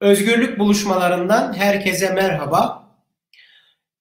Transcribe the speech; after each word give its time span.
Özgürlük 0.00 0.58
buluşmalarından 0.58 1.52
herkese 1.52 2.14
merhaba. 2.14 2.88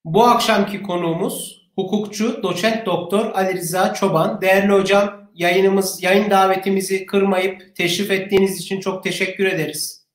Bu 0.05 0.23
akşamki 0.23 0.83
konuğumuz 0.83 1.69
hukukçu 1.75 2.43
doçent 2.43 2.85
doktor 2.85 3.31
Ali 3.33 3.53
Rıza 3.53 3.93
Çoban. 3.93 4.41
Değerli 4.41 4.71
hocam 4.71 5.29
yayınımız 5.33 6.03
yayın 6.03 6.29
davetimizi 6.29 7.05
kırmayıp 7.05 7.75
teşrif 7.75 8.11
ettiğiniz 8.11 8.59
için 8.59 8.79
çok 8.79 9.03
teşekkür 9.03 9.45
ederiz. 9.45 10.07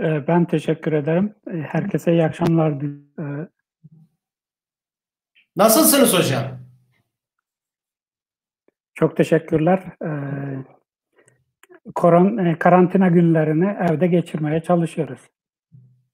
Ee, 0.00 0.26
ben 0.26 0.44
teşekkür 0.44 0.92
ederim. 0.92 1.34
Ee, 1.46 1.56
herkese 1.56 2.12
iyi 2.12 2.24
akşamlar. 2.24 2.72
Ee, 2.72 3.48
Nasılsınız 5.56 6.14
hocam? 6.14 6.62
Çok 8.94 9.16
teşekkürler. 9.16 9.84
Koron, 11.94 12.38
e, 12.38 12.58
karantina 12.58 13.08
günlerini 13.08 13.76
evde 13.90 14.06
geçirmeye 14.06 14.62
çalışıyoruz. 14.62 15.20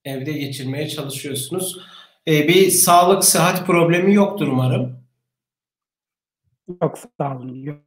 Evde 0.05 0.33
geçirmeye 0.33 0.89
çalışıyorsunuz. 0.89 1.81
Bir 2.27 2.71
sağlık, 2.71 3.25
sıhhat 3.25 3.67
problemi 3.67 4.15
yoktur 4.15 4.49
umarım. 4.49 5.05
Yok 6.83 6.99
sağ 7.19 7.37
olun. 7.37 7.55
Yok. 7.55 7.81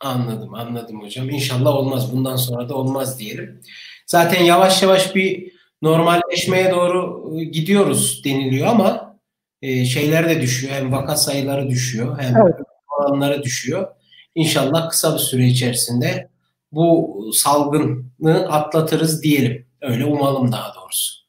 Anladım, 0.00 0.54
anladım 0.54 1.02
hocam. 1.02 1.30
İnşallah 1.30 1.74
olmaz. 1.74 2.12
Bundan 2.16 2.36
sonra 2.36 2.68
da 2.68 2.74
olmaz 2.74 3.18
diyelim. 3.18 3.60
Zaten 4.06 4.44
yavaş 4.44 4.82
yavaş 4.82 5.14
bir 5.14 5.52
normalleşmeye 5.82 6.70
doğru 6.70 7.30
ıı, 7.32 7.42
gidiyoruz 7.42 8.24
deniliyor 8.24 8.66
ama 8.66 9.18
e, 9.62 9.84
şeyler 9.84 10.28
de 10.28 10.40
düşüyor. 10.40 10.72
Hem 10.72 10.92
vaka 10.92 11.16
sayıları 11.16 11.70
düşüyor 11.70 12.18
hem 12.20 12.36
evet. 12.36 12.54
oranları 12.98 13.42
düşüyor. 13.42 13.88
İnşallah 14.34 14.90
kısa 14.90 15.14
bir 15.14 15.18
süre 15.18 15.46
içerisinde 15.46 16.31
bu 16.72 17.20
salgını 17.32 18.48
atlatırız 18.48 19.22
diyelim. 19.22 19.66
Öyle 19.80 20.04
umalım 20.04 20.52
daha 20.52 20.74
doğrusu. 20.74 21.22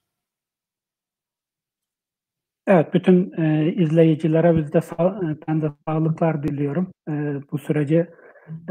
Evet, 2.68 2.94
bütün 2.94 3.42
e, 3.42 3.73
izleyicilere 3.73 4.58
biz 4.58 4.73
de 4.73 4.78
e, 4.78 5.38
ben 5.48 5.62
de 5.62 5.72
sağlıklar 5.88 6.44
diliyorum. 6.44 6.92
E, 7.09 7.12
bu 7.52 7.58
süreci 7.58 8.08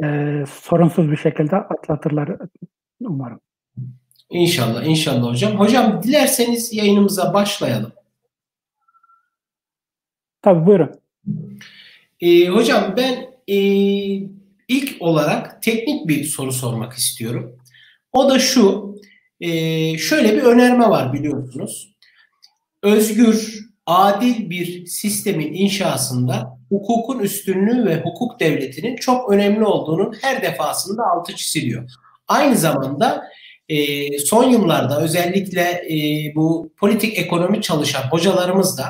e, 0.02 0.44
sorunsuz 0.50 1.10
bir 1.10 1.16
şekilde 1.16 1.56
atlatırlar 1.56 2.30
umarım. 3.00 3.40
İnşallah, 4.30 4.84
inşallah 4.84 5.30
hocam. 5.30 5.52
Hocam 5.52 6.02
dilerseniz 6.02 6.72
yayınımıza 6.74 7.34
başlayalım. 7.34 7.92
Tabii 10.42 10.66
buyurun. 10.66 10.90
E, 12.20 12.48
hocam 12.48 12.94
ben 12.96 13.32
e, 13.48 13.56
ilk 14.72 15.02
olarak 15.02 15.62
teknik 15.62 16.08
bir 16.08 16.24
soru 16.24 16.52
sormak 16.52 16.92
istiyorum. 16.92 17.58
O 18.12 18.30
da 18.30 18.38
şu, 18.38 18.94
e, 19.40 19.48
şöyle 19.98 20.36
bir 20.36 20.42
önerme 20.42 20.88
var 20.88 21.12
biliyorsunuz. 21.12 21.96
Özgür, 22.82 23.68
adil 23.86 24.50
bir 24.50 24.86
sistemin 24.86 25.52
inşasında 25.52 26.58
hukukun 26.68 27.18
üstünlüğü 27.18 27.84
ve 27.84 28.02
hukuk 28.02 28.40
devletinin 28.40 28.96
çok 28.96 29.32
önemli 29.32 29.64
olduğunun 29.64 30.14
her 30.20 30.42
defasında 30.42 31.02
altı 31.06 31.36
çiziliyor. 31.36 31.90
Aynı 32.28 32.56
zamanda 32.56 33.24
e, 33.68 34.18
son 34.18 34.50
yıllarda 34.50 35.02
özellikle 35.02 35.62
e, 35.62 35.96
bu 36.34 36.72
politik 36.76 37.18
ekonomi 37.18 37.62
çalışan 37.62 38.02
hocalarımız 38.02 38.78
da 38.78 38.84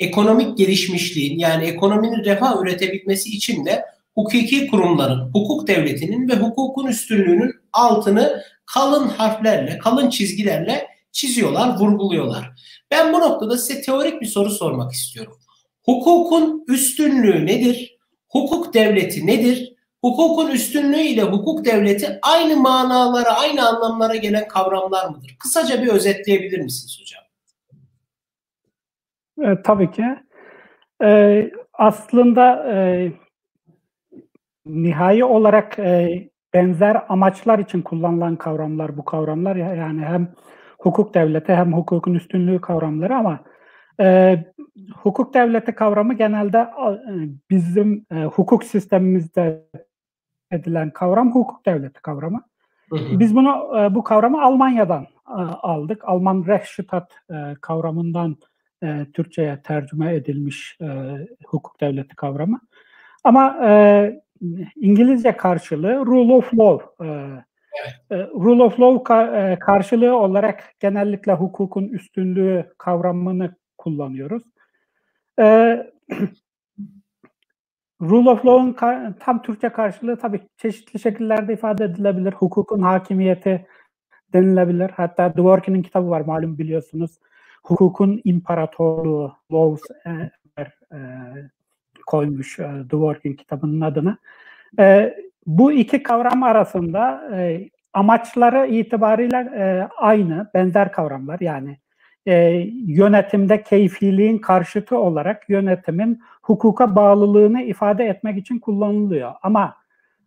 ekonomik 0.00 0.58
gelişmişliğin 0.58 1.38
yani 1.38 1.64
ekonominin 1.64 2.24
refah 2.24 2.62
üretebilmesi 2.62 3.28
için 3.28 3.64
de 3.64 3.84
hukuki 4.18 4.66
kurumların, 4.66 5.30
hukuk 5.32 5.68
devletinin 5.68 6.28
ve 6.28 6.34
hukukun 6.34 6.86
üstünlüğünün 6.86 7.54
altını 7.72 8.42
kalın 8.66 9.08
harflerle, 9.08 9.78
kalın 9.78 10.10
çizgilerle 10.10 10.86
çiziyorlar, 11.12 11.78
vurguluyorlar. 11.78 12.50
Ben 12.90 13.12
bu 13.12 13.18
noktada 13.18 13.58
size 13.58 13.80
teorik 13.80 14.20
bir 14.20 14.26
soru 14.26 14.50
sormak 14.50 14.92
istiyorum. 14.92 15.38
Hukukun 15.84 16.64
üstünlüğü 16.68 17.46
nedir? 17.46 17.98
Hukuk 18.28 18.74
devleti 18.74 19.26
nedir? 19.26 19.74
Hukukun 20.00 20.50
üstünlüğü 20.50 21.00
ile 21.00 21.22
hukuk 21.22 21.64
devleti 21.64 22.18
aynı 22.22 22.56
manalara, 22.56 23.40
aynı 23.40 23.68
anlamlara 23.68 24.16
gelen 24.16 24.48
kavramlar 24.48 25.08
mıdır? 25.08 25.36
Kısaca 25.40 25.82
bir 25.82 25.88
özetleyebilir 25.88 26.58
misiniz 26.58 27.00
hocam? 27.00 27.24
E, 29.52 29.62
tabii 29.62 29.90
ki. 29.90 30.04
E, 31.04 31.42
aslında 31.72 32.72
e, 32.74 33.12
nihai 34.68 35.24
olarak 35.24 35.78
e, 35.78 36.28
benzer 36.54 37.02
amaçlar 37.08 37.58
için 37.58 37.82
kullanılan 37.82 38.36
kavramlar 38.36 38.96
bu 38.96 39.04
kavramlar 39.04 39.56
yani 39.56 40.04
hem 40.04 40.32
hukuk 40.78 41.14
devleti 41.14 41.54
hem 41.54 41.72
hukukun 41.72 42.14
üstünlüğü 42.14 42.60
kavramları 42.60 43.16
ama 43.16 43.40
e, 44.00 44.38
hukuk 44.94 45.34
devleti 45.34 45.74
kavramı 45.74 46.14
genelde 46.14 46.58
e, 46.58 46.90
bizim 47.50 48.06
e, 48.12 48.24
hukuk 48.24 48.64
sistemimizde 48.64 49.64
edilen 50.50 50.90
kavram 50.90 51.34
hukuk 51.34 51.66
devleti 51.66 52.02
kavramı. 52.02 52.42
Hı 52.90 52.96
hı. 52.96 53.20
Biz 53.20 53.34
bunu 53.36 53.78
e, 53.78 53.94
bu 53.94 54.04
kavramı 54.04 54.42
Almanya'dan 54.42 55.06
e, 55.28 55.40
aldık. 55.62 56.02
Alman 56.04 56.44
Rechtsstaat 56.46 57.12
e, 57.30 57.54
kavramından 57.60 58.36
e, 58.82 59.06
Türkçe'ye 59.14 59.62
tercüme 59.62 60.14
edilmiş 60.14 60.76
e, 60.80 60.86
hukuk 61.46 61.80
devleti 61.80 62.16
kavramı. 62.16 62.60
Ama 63.24 63.66
e, 63.66 64.20
İngilizce 64.76 65.36
karşılığı 65.36 66.06
rule 66.06 66.32
of 66.32 66.54
law. 66.54 67.06
E, 67.06 67.08
e, 68.10 68.16
rule 68.18 68.62
of 68.62 68.80
law 68.80 69.04
ka, 69.04 69.36
e, 69.36 69.58
karşılığı 69.58 70.16
olarak 70.16 70.64
genellikle 70.80 71.32
hukukun 71.32 71.88
üstünlüğü 71.88 72.72
kavramını 72.78 73.54
kullanıyoruz. 73.78 74.42
E, 75.40 75.44
rule 78.02 78.30
of 78.30 78.46
law'un 78.46 78.72
ka- 78.72 79.18
tam 79.18 79.42
Türkçe 79.42 79.68
karşılığı 79.68 80.16
tabii 80.16 80.40
çeşitli 80.56 81.00
şekillerde 81.00 81.52
ifade 81.52 81.84
edilebilir. 81.84 82.32
Hukukun 82.32 82.82
hakimiyeti 82.82 83.66
denilebilir. 84.32 84.90
Hatta 84.90 85.34
Dworkin'in 85.34 85.82
kitabı 85.82 86.10
var 86.10 86.20
malum 86.20 86.58
biliyorsunuz. 86.58 87.18
Hukukun 87.62 88.20
imparatorluğu, 88.24 89.32
laws 89.52 89.82
e, 90.06 90.10
e, 90.92 90.98
koymuş 92.08 92.58
e, 92.58 92.70
Dworkin 92.90 93.32
kitabının 93.32 93.80
adını. 93.80 94.16
E, 94.78 95.14
bu 95.46 95.72
iki 95.72 96.02
kavram 96.02 96.42
arasında 96.42 97.30
e, 97.36 97.68
amaçları 97.92 98.66
itibariyle 98.66 99.36
e, 99.36 99.88
aynı, 99.96 100.50
benzer 100.54 100.92
kavramlar. 100.92 101.40
Yani 101.40 101.78
e, 102.26 102.34
yönetimde 102.86 103.62
keyfiliğin 103.62 104.38
karşıtı 104.38 104.98
olarak 104.98 105.50
yönetimin 105.50 106.22
hukuka 106.42 106.96
bağlılığını 106.96 107.62
ifade 107.62 108.04
etmek 108.04 108.38
için 108.38 108.58
kullanılıyor. 108.58 109.32
Ama 109.42 109.74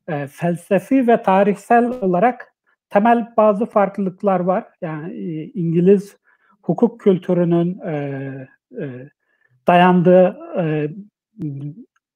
e, 0.07 0.27
felsefi 0.27 1.07
ve 1.07 1.21
tarihsel 1.21 1.85
olarak 1.85 2.53
temel 2.89 3.33
bazı 3.37 3.65
farklılıklar 3.65 4.39
var. 4.39 4.63
Yani 4.81 5.13
e, 5.13 5.43
İngiliz 5.43 6.17
hukuk 6.61 6.99
kültürünün 6.99 7.79
e, 7.79 7.93
e, 8.81 8.85
dayandığı 9.67 10.37
e, 10.57 10.89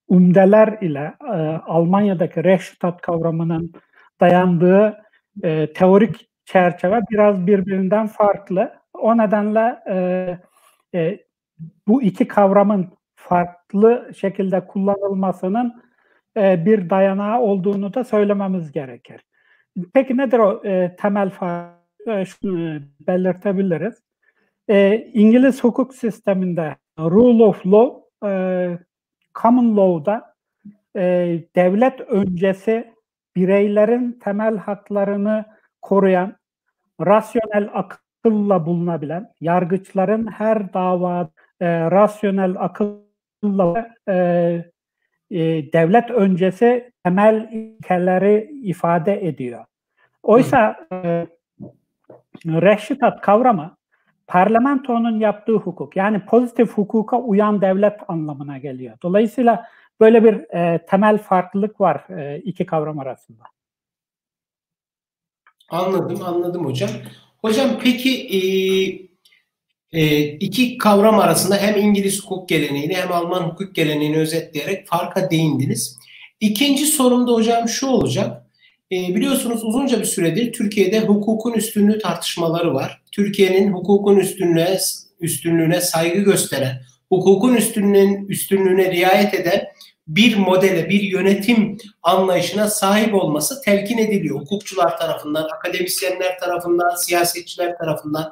umdeler 0.08 0.78
ile 0.82 1.14
e, 1.22 1.36
Almanya'daki 1.66 2.44
Rechtsstaat 2.44 3.02
kavramının 3.02 3.72
dayandığı 4.22 4.98
e, 5.44 5.74
teorik 5.74 6.30
çerçeve 6.46 7.00
biraz 7.12 7.48
birbirinden 7.48 8.08
farklı. 8.08 8.74
O 8.94 9.18
nedenle 9.18 9.80
e, 9.90 9.98
e, 11.00 11.20
bu 11.88 12.04
iki 12.04 12.28
kavramın 12.28 12.90
farklı 13.16 14.12
şekilde 14.18 14.68
kullanılmasının 14.68 15.84
e, 16.38 16.66
bir 16.66 16.90
dayanağı 16.90 17.42
olduğunu 17.42 17.94
da 17.94 18.04
söylememiz 18.04 18.72
gerekir. 18.72 19.22
Peki 19.94 20.18
nedir 20.18 20.40
o 20.40 20.62
e, 20.66 20.96
temel 20.96 21.30
fark? 21.30 21.76
E, 22.08 22.26
şunu 22.26 22.82
belirtebiliriz. 23.00 24.04
E, 24.70 24.98
İngiliz 25.14 25.64
hukuk 25.64 25.96
sisteminde 25.96 26.76
rule 27.00 27.44
of 27.44 27.66
law 27.68 28.06
e, 28.30 28.32
common 29.42 29.78
law'da 29.78 30.36
e, 30.96 31.02
devlet 31.56 32.02
öncesi 32.02 32.94
bireylerin 33.36 34.20
temel 34.24 34.58
haklarını 34.58 35.46
koruyan, 35.82 36.36
rasyonel 37.06 37.70
akılla 37.74 38.66
bulunabilen, 38.66 39.34
yargıçların 39.42 40.28
her 40.28 40.74
dava 40.74 41.30
e, 41.60 41.92
rasyonel 41.92 42.56
akılla 42.60 43.96
e, 44.08 44.14
e, 45.32 45.40
devlet 45.74 46.12
öncesi 46.12 46.92
temel 47.04 47.50
ilkeleri 47.52 48.50
ifade 48.64 49.28
ediyor. 49.28 49.66
Oysa 50.24 50.88
e, 50.92 51.28
reşitat 52.46 53.22
kavramı 53.22 53.78
parlamentonun 54.28 55.20
yaptığı 55.20 55.56
hukuk 55.56 55.96
yani 55.96 56.26
pozitif 56.26 56.72
hukuka 56.72 57.20
uyan 57.20 57.62
devlet 57.62 58.00
anlamına 58.08 58.58
geliyor. 58.58 58.98
Dolayısıyla 59.04 59.66
böyle 60.00 60.24
bir 60.24 60.56
e, 60.56 60.86
temel 60.86 61.18
farklılık 61.18 61.82
var 61.82 62.20
e, 62.20 62.40
iki 62.40 62.66
kavram 62.66 63.00
arasında. 63.00 63.44
Anladım, 65.70 66.22
anladım 66.26 66.66
hocam. 66.66 66.90
Hocam 67.42 67.70
peki 67.84 68.28
e, 68.28 68.40
e, 69.92 70.24
iki 70.24 70.78
kavram 70.78 71.20
arasında 71.20 71.58
hem 71.58 71.78
İngiliz 71.78 72.24
hukuk 72.24 72.50
geleneğini 72.50 72.94
hem 72.96 73.12
Alman 73.12 73.42
hukuk 73.42 73.76
geleneğini 73.76 74.18
özetleyerek 74.18 74.88
farka 74.88 75.32
değindiniz. 75.32 76.00
İkinci 76.40 76.86
sorum 76.86 77.28
da 77.28 77.32
hocam 77.32 77.70
şu 77.70 77.88
olacak. 77.88 78.46
E, 78.92 78.96
biliyorsunuz 78.96 79.64
uzunca 79.64 80.00
bir 80.00 80.06
süredir 80.06 80.54
Türkiye'de 80.54 81.00
hukukun 81.00 81.54
üstünlüğü 81.54 82.00
tartışmaları 82.00 82.74
var. 82.74 83.02
Türkiye'nin 83.16 83.74
hukukun 83.74 84.18
üstünlüğe 84.18 84.80
üstünlüğüne 85.20 85.82
saygı 85.82 86.20
gösteren, 86.20 86.82
hukukun 87.10 87.56
üstünlüğün 87.56 88.28
üstünlüğüne 88.28 88.92
riayet 88.92 89.34
eden 89.34 89.68
bir 90.08 90.38
modele, 90.38 90.90
bir 90.90 91.02
yönetim 91.02 91.78
anlayışına 92.04 92.70
sahip 92.70 93.14
olması 93.14 93.62
telkin 93.62 93.98
ediliyor. 93.98 94.40
Hukukçular 94.40 94.98
tarafından, 94.98 95.48
akademisyenler 95.56 96.40
tarafından, 96.40 96.96
siyasetçiler 96.96 97.78
tarafından. 97.78 98.32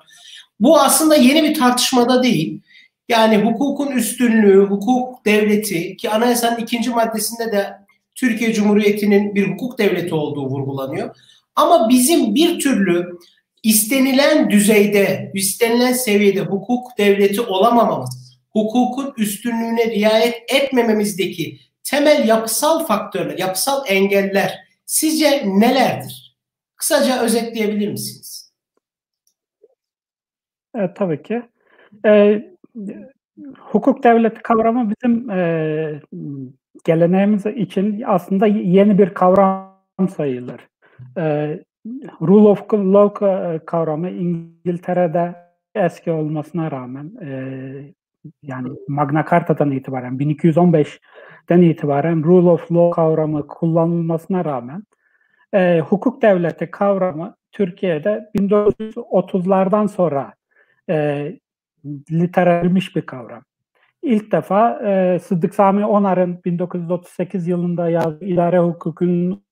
Bu 0.60 0.80
aslında 0.80 1.16
yeni 1.16 1.44
bir 1.44 1.54
tartışmada 1.54 2.24
değil. 2.24 2.62
Yani 3.10 3.38
hukukun 3.38 3.92
üstünlüğü, 3.92 4.66
hukuk 4.66 5.26
devleti 5.26 5.98
ki 5.98 6.10
anayasanın 6.10 6.58
ikinci 6.58 6.90
maddesinde 6.90 7.52
de 7.52 7.68
Türkiye 8.16 8.54
Cumhuriyeti'nin 8.54 9.36
bir 9.36 9.48
hukuk 9.48 9.78
devleti 9.78 10.16
olduğu 10.16 10.46
vurgulanıyor. 10.46 11.16
Ama 11.56 11.90
bizim 11.90 12.36
bir 12.36 12.60
türlü 12.60 13.20
istenilen 13.64 14.50
düzeyde, 14.50 15.32
istenilen 15.34 15.94
seviyede 15.94 16.42
hukuk 16.42 16.98
devleti 16.98 17.42
olamamamız, 17.42 18.40
hukukun 18.52 19.14
üstünlüğüne 19.18 19.92
riayet 19.92 20.36
etmememizdeki 20.54 21.60
temel 21.84 22.28
yapısal 22.28 22.86
faktörler, 22.86 23.38
yapısal 23.38 23.84
engeller 23.88 24.60
sizce 24.86 25.44
nelerdir? 25.46 26.38
Kısaca 26.76 27.22
özetleyebilir 27.22 27.92
misiniz? 27.92 28.54
Evet, 30.76 30.96
tabii 30.96 31.24
ki. 31.24 31.42
Ee, 32.06 32.42
hukuk 33.60 34.04
devleti 34.04 34.42
kavramı 34.42 34.92
bizim 34.92 35.30
e, 35.30 36.02
geleneğimiz 36.84 37.46
için 37.46 38.04
aslında 38.06 38.48
yeni 38.48 38.98
bir 38.98 39.14
kavram 39.14 40.10
sayılır. 40.16 40.62
E, 41.18 41.60
rule 42.22 42.48
of 42.48 42.74
law 42.74 43.60
kavramı 43.66 44.10
İngiltere'de 44.10 45.36
eski 45.76 46.12
olmasına 46.12 46.72
rağmen 46.72 47.12
e, 47.22 47.30
yani 48.44 48.70
Magna 48.88 49.26
Carta'dan 49.32 49.72
itibaren 49.72 50.18
1215'den 50.18 51.62
itibaren 51.62 52.24
rule 52.24 52.50
of 52.50 52.72
law 52.72 52.96
kavramı 52.96 53.48
kullanılmasına 53.48 54.46
rağmen 54.46 54.84
e, 55.54 55.80
hukuk 55.80 56.22
devleti 56.22 56.72
kavramı 56.72 57.36
Türkiye'de 57.52 58.30
1930'lardan 58.36 59.88
sonra 59.88 60.34
e, 60.90 61.28
litererilmiş 62.12 62.96
bir 62.96 63.02
kavram. 63.02 63.44
İlk 64.02 64.32
defa 64.32 64.80
e, 64.88 65.20
Sıddık 65.20 65.56
Sami 65.56 65.86
Onar'ın 65.86 66.40
1938 66.46 67.48
yılında 67.48 67.90
yazdığı 67.90 68.26
idare 68.26 68.60
hukukunun 68.60 69.44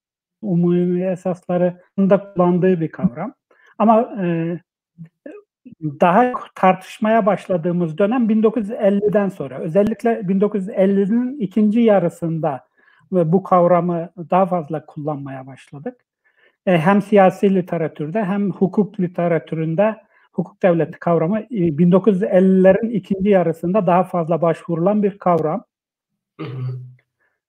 umumi 0.41 1.03
esaslarında 1.03 2.33
kullandığı 2.33 2.81
bir 2.81 2.91
kavram. 2.91 3.33
Ama 3.77 4.01
e, 4.23 4.57
daha 5.83 6.33
tartışmaya 6.55 7.25
başladığımız 7.25 7.97
dönem 7.97 8.29
1950'den 8.29 9.29
sonra. 9.29 9.59
Özellikle 9.59 10.19
1950'nin 10.19 11.39
ikinci 11.39 11.79
yarısında 11.79 12.65
ve 13.11 13.31
bu 13.31 13.43
kavramı 13.43 14.09
daha 14.17 14.45
fazla 14.45 14.85
kullanmaya 14.85 15.47
başladık. 15.47 15.95
E, 16.65 16.77
hem 16.77 17.01
siyasi 17.01 17.55
literatürde 17.55 18.23
hem 18.25 18.51
hukuk 18.51 18.99
literatüründe 18.99 19.95
hukuk 20.33 20.63
devleti 20.63 20.99
kavramı 20.99 21.39
1950'lerin 21.39 22.91
e, 22.91 22.93
ikinci 22.93 23.29
yarısında 23.29 23.87
daha 23.87 24.03
fazla 24.03 24.41
başvurulan 24.41 25.03
bir 25.03 25.17
kavram. 25.17 25.63
Hı 26.39 26.47
hı. 26.47 26.79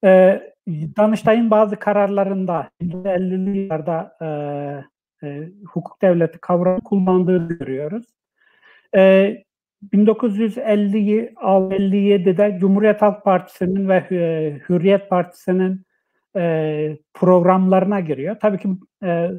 E, 0.08 0.42
Danıştay'ın 0.68 1.50
bazı 1.50 1.76
kararlarında 1.76 2.70
50'li 2.80 3.58
yıllarda 3.58 4.16
e, 4.20 4.26
e, 5.26 5.48
hukuk 5.66 6.02
devleti 6.02 6.38
kavramı 6.38 6.80
kullandığını 6.80 7.48
görüyoruz. 7.48 8.06
E, 8.94 9.36
1957'de 9.92 12.58
Cumhuriyet 12.60 13.02
Halk 13.02 13.24
Partisi'nin 13.24 13.88
ve 13.88 13.96
e, 14.10 14.60
Hürriyet 14.68 15.10
Partisi'nin 15.10 15.82
e, 16.36 16.96
programlarına 17.14 18.00
giriyor. 18.00 18.36
Tabii 18.40 18.58
ki 18.58 18.68
e, 19.02 19.30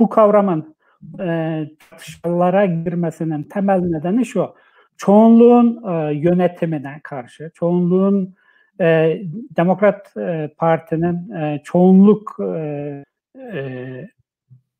bu 0.00 0.08
kavramın 0.08 0.76
e, 1.20 1.68
tartışmalara 1.90 2.66
girmesinin 2.66 3.42
temel 3.42 3.80
nedeni 3.80 4.26
şu. 4.26 4.54
Çoğunluğun 4.96 5.82
e, 5.92 6.14
yönetimine 6.14 7.00
karşı, 7.02 7.50
çoğunluğun 7.54 8.34
e, 8.80 9.20
Demokrat 9.56 10.16
e, 10.16 10.50
Parti'nin 10.58 11.30
e, 11.32 11.60
çoğunluk 11.64 12.36
e, 12.40 13.04
e, 13.38 14.08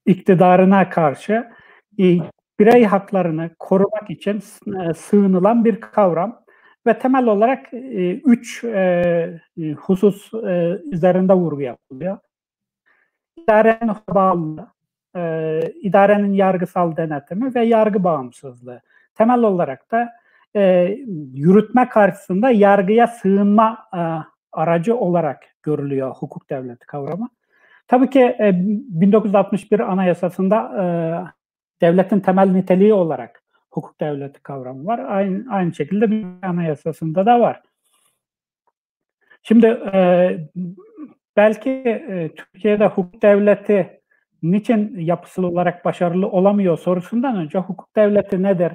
iktidarına 0.06 0.90
karşı 0.90 1.50
e, 1.98 2.18
birey 2.60 2.84
haklarını 2.84 3.50
korumak 3.58 4.10
için 4.10 4.42
e, 4.66 4.94
sığınılan 4.94 5.64
bir 5.64 5.80
kavram 5.80 6.42
ve 6.86 6.98
temel 6.98 7.26
olarak 7.26 7.74
e, 7.74 8.14
üç 8.14 8.64
e, 8.64 9.40
husus 9.76 10.34
e, 10.34 10.80
üzerinde 10.92 11.34
vurgu 11.34 11.60
yapılıyor. 11.60 12.18
İdarenin 13.36 13.96
bağlılığı, 14.08 14.68
e, 15.16 15.60
idarenin 15.82 16.32
yargısal 16.32 16.96
denetimi 16.96 17.54
ve 17.54 17.64
yargı 17.64 18.04
bağımsızlığı. 18.04 18.80
Temel 19.14 19.42
olarak 19.42 19.90
da 19.90 20.12
e, 20.56 20.96
yürütme 21.34 21.88
karşısında 21.88 22.50
yargıya 22.50 23.06
sığınma 23.06 23.78
e, 23.94 24.00
aracı 24.52 24.96
olarak 24.96 25.44
görülüyor 25.62 26.14
hukuk 26.14 26.50
devleti 26.50 26.86
kavramı. 26.86 27.28
Tabii 27.88 28.10
ki 28.10 28.20
e, 28.20 28.50
1961 28.54 29.80
Anayasası'nda 29.80 30.72
e, 30.80 30.84
devletin 31.80 32.20
temel 32.20 32.48
niteliği 32.50 32.94
olarak 32.94 33.42
hukuk 33.70 34.00
devleti 34.00 34.42
kavramı 34.42 34.86
var. 34.86 34.98
Aynı, 34.98 35.52
aynı 35.54 35.74
şekilde 35.74 36.10
bir 36.10 36.26
anayasasında 36.42 37.26
da 37.26 37.40
var. 37.40 37.62
Şimdi 39.42 39.66
e, 39.66 40.38
belki 41.36 41.70
e, 41.70 42.30
Türkiye'de 42.36 42.86
hukuk 42.86 43.22
devleti 43.22 44.00
niçin 44.42 44.98
yapısal 45.00 45.42
olarak 45.42 45.84
başarılı 45.84 46.28
olamıyor 46.28 46.78
sorusundan 46.78 47.36
önce 47.36 47.58
hukuk 47.58 47.96
devleti 47.96 48.42
nedir? 48.42 48.72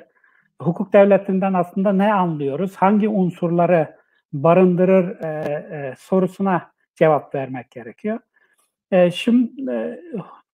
Hukuk 0.61 0.93
devletinden 0.93 1.53
aslında 1.53 1.93
ne 1.93 2.13
anlıyoruz? 2.13 2.75
Hangi 2.75 3.09
unsurları 3.09 3.97
barındırır 4.33 5.23
e, 5.23 5.27
e, 5.71 5.95
sorusuna 5.97 6.71
cevap 6.95 7.35
vermek 7.35 7.71
gerekiyor. 7.71 8.19
E, 8.91 9.11
şimdi 9.11 9.71
e, 9.71 10.01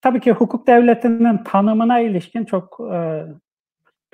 tabii 0.02 0.20
ki 0.20 0.32
hukuk 0.32 0.68
devletinin 0.68 1.38
tanımına 1.38 2.00
ilişkin 2.00 2.46
çok 2.46 2.80
e, 2.94 3.24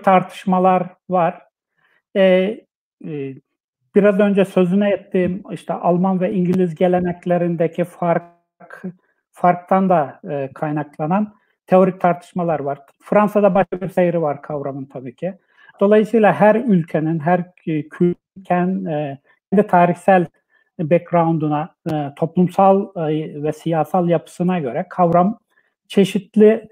tartışmalar 0.03 0.87
var. 1.09 1.41
E, 2.15 2.21
e, 3.05 3.35
biraz 3.95 4.19
önce 4.19 4.45
sözüne 4.45 4.89
ettiğim 4.89 5.43
işte 5.51 5.73
Alman 5.73 6.21
ve 6.21 6.33
İngiliz 6.33 6.75
geleneklerindeki 6.75 7.83
fark 7.83 8.23
farktan 9.31 9.89
da 9.89 10.19
e, 10.29 10.49
kaynaklanan 10.53 11.35
teorik 11.67 12.01
tartışmalar 12.01 12.59
var. 12.59 12.79
Fransa'da 13.01 13.55
başka 13.55 13.81
bir 13.81 13.89
seyri 13.89 14.21
var 14.21 14.41
kavramın 14.41 14.85
tabii 14.85 15.15
ki. 15.15 15.37
Dolayısıyla 15.79 16.33
her 16.33 16.55
ülkenin, 16.55 17.19
her 17.19 17.55
kültürken 17.55 18.85
e, 18.85 19.17
kendi 19.51 19.67
tarihsel 19.67 20.25
background'una, 20.79 21.75
e, 21.93 22.11
toplumsal 22.15 22.87
e, 22.95 23.43
ve 23.43 23.53
siyasal 23.53 24.09
yapısına 24.09 24.59
göre 24.59 24.85
kavram 24.89 25.39
çeşitli 25.87 26.69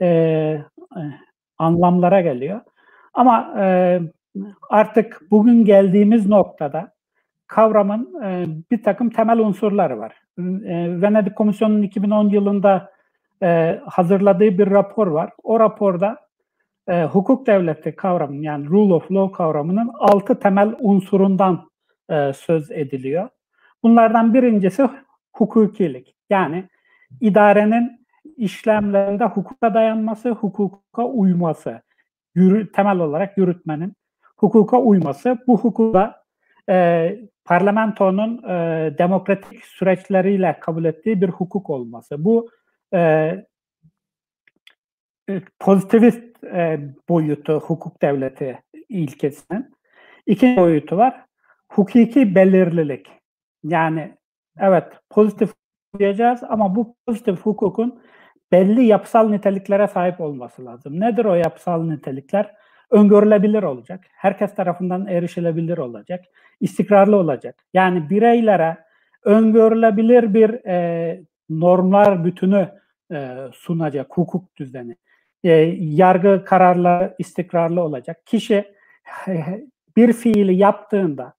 anlamlara 1.57 2.21
geliyor. 2.21 2.61
Ama 3.13 3.53
artık 4.69 5.21
bugün 5.31 5.65
geldiğimiz 5.65 6.27
noktada 6.27 6.91
kavramın 7.47 8.13
bir 8.71 8.83
takım 8.83 9.09
temel 9.09 9.39
unsurları 9.39 9.99
var. 9.99 10.21
Venedik 11.01 11.35
Komisyonu'nun 11.35 11.81
2010 11.81 12.29
yılında 12.29 12.91
hazırladığı 13.85 14.57
bir 14.57 14.71
rapor 14.71 15.07
var. 15.07 15.29
O 15.43 15.59
raporda 15.59 16.26
e, 16.87 17.03
hukuk 17.03 17.47
devleti 17.47 17.95
kavramının 17.95 18.41
yani 18.41 18.67
rule 18.67 18.93
of 18.93 19.11
law 19.11 19.37
kavramının 19.37 19.91
altı 19.99 20.39
temel 20.39 20.75
unsurundan 20.79 21.69
e, 22.09 22.33
söz 22.33 22.71
ediliyor. 22.71 23.29
Bunlardan 23.83 24.33
birincisi 24.33 24.89
hukukilik. 25.33 26.15
Yani 26.29 26.63
idarenin 27.21 28.07
işlemlerinde 28.37 29.25
hukuka 29.25 29.73
dayanması, 29.73 30.29
hukuka 30.29 31.05
uyması. 31.05 31.81
Yürü, 32.35 32.71
temel 32.71 32.99
olarak 32.99 33.37
yürütmenin 33.37 33.93
hukuka 34.37 34.79
uyması. 34.79 35.37
Bu 35.47 35.57
hukuka 35.57 36.23
e, 36.69 37.19
parlamentonun 37.45 38.43
e, 38.43 38.95
demokratik 38.97 39.65
süreçleriyle 39.65 40.57
kabul 40.59 40.85
ettiği 40.85 41.21
bir 41.21 41.29
hukuk 41.29 41.69
olması. 41.69 42.25
Bu 42.25 42.49
e, 42.93 43.31
pozitivist 45.59 46.43
e, 46.43 46.79
boyutu 47.09 47.53
hukuk 47.59 48.01
devleti 48.01 48.59
ilkesinin. 48.89 49.75
İkinci 50.25 50.61
boyutu 50.61 50.97
var. 50.97 51.25
Hukuki 51.69 52.35
belirlilik. 52.35 53.07
Yani 53.63 54.17
evet 54.59 54.83
pozitif 55.09 55.53
diyeceğiz 55.99 56.39
ama 56.49 56.75
bu 56.75 56.95
pozitif 57.05 57.39
hukukun 57.39 58.01
belli 58.51 58.85
yapısal 58.85 59.29
niteliklere 59.29 59.87
sahip 59.87 60.21
olması 60.21 60.65
lazım. 60.65 60.99
Nedir 60.99 61.25
o 61.25 61.35
yapısal 61.35 61.83
nitelikler? 61.83 62.55
Öngörülebilir 62.91 63.63
olacak. 63.63 64.05
Herkes 64.11 64.55
tarafından 64.55 65.07
erişilebilir 65.07 65.77
olacak. 65.77 66.25
istikrarlı 66.61 67.15
olacak. 67.15 67.63
Yani 67.73 68.09
bireylere 68.09 68.77
öngörülebilir 69.23 70.33
bir 70.33 70.65
e, 70.65 71.21
normlar 71.49 72.25
bütünü 72.25 72.69
e, 73.11 73.37
sunacak 73.53 74.17
hukuk 74.17 74.55
düzeni. 74.55 74.95
E, 75.43 75.51
yargı 75.79 76.45
kararları 76.45 77.15
istikrarlı 77.19 77.81
olacak. 77.81 78.25
Kişi 78.25 78.73
bir 79.97 80.13
fiili 80.13 80.55
yaptığında 80.55 81.33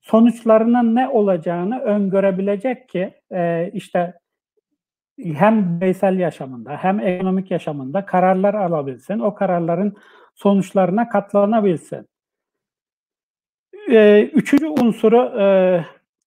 sonuçlarının 0.00 0.94
ne 0.94 1.08
olacağını 1.08 1.80
öngörebilecek 1.80 2.88
ki 2.88 3.14
e, 3.32 3.70
işte 3.74 4.14
hem 5.24 5.80
bireysel 5.80 6.18
yaşamında 6.18 6.76
hem 6.76 7.00
ekonomik 7.00 7.50
yaşamında 7.50 8.06
kararlar 8.06 8.54
alabilsin. 8.54 9.18
O 9.18 9.34
kararların 9.34 9.96
sonuçlarına 10.34 11.08
katlanabilsin. 11.08 12.08
E, 13.90 14.22
üçüncü 14.34 14.66
unsuru 14.66 15.40
e, 15.40 15.46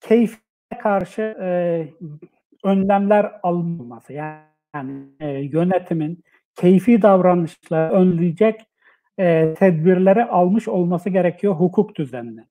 keyfe 0.01 0.37
karşı 0.81 1.21
e, 1.21 1.87
önlemler 2.63 3.31
alınması. 3.43 4.13
Yani 4.13 5.03
e, 5.19 5.29
yönetimin 5.29 6.23
keyfi 6.55 7.01
davranışları 7.01 7.93
önleyecek 7.93 8.61
e, 9.19 9.53
tedbirleri 9.53 10.25
almış 10.25 10.67
olması 10.67 11.09
gerekiyor 11.09 11.53
hukuk 11.53 11.95
düzeninin. 11.95 12.47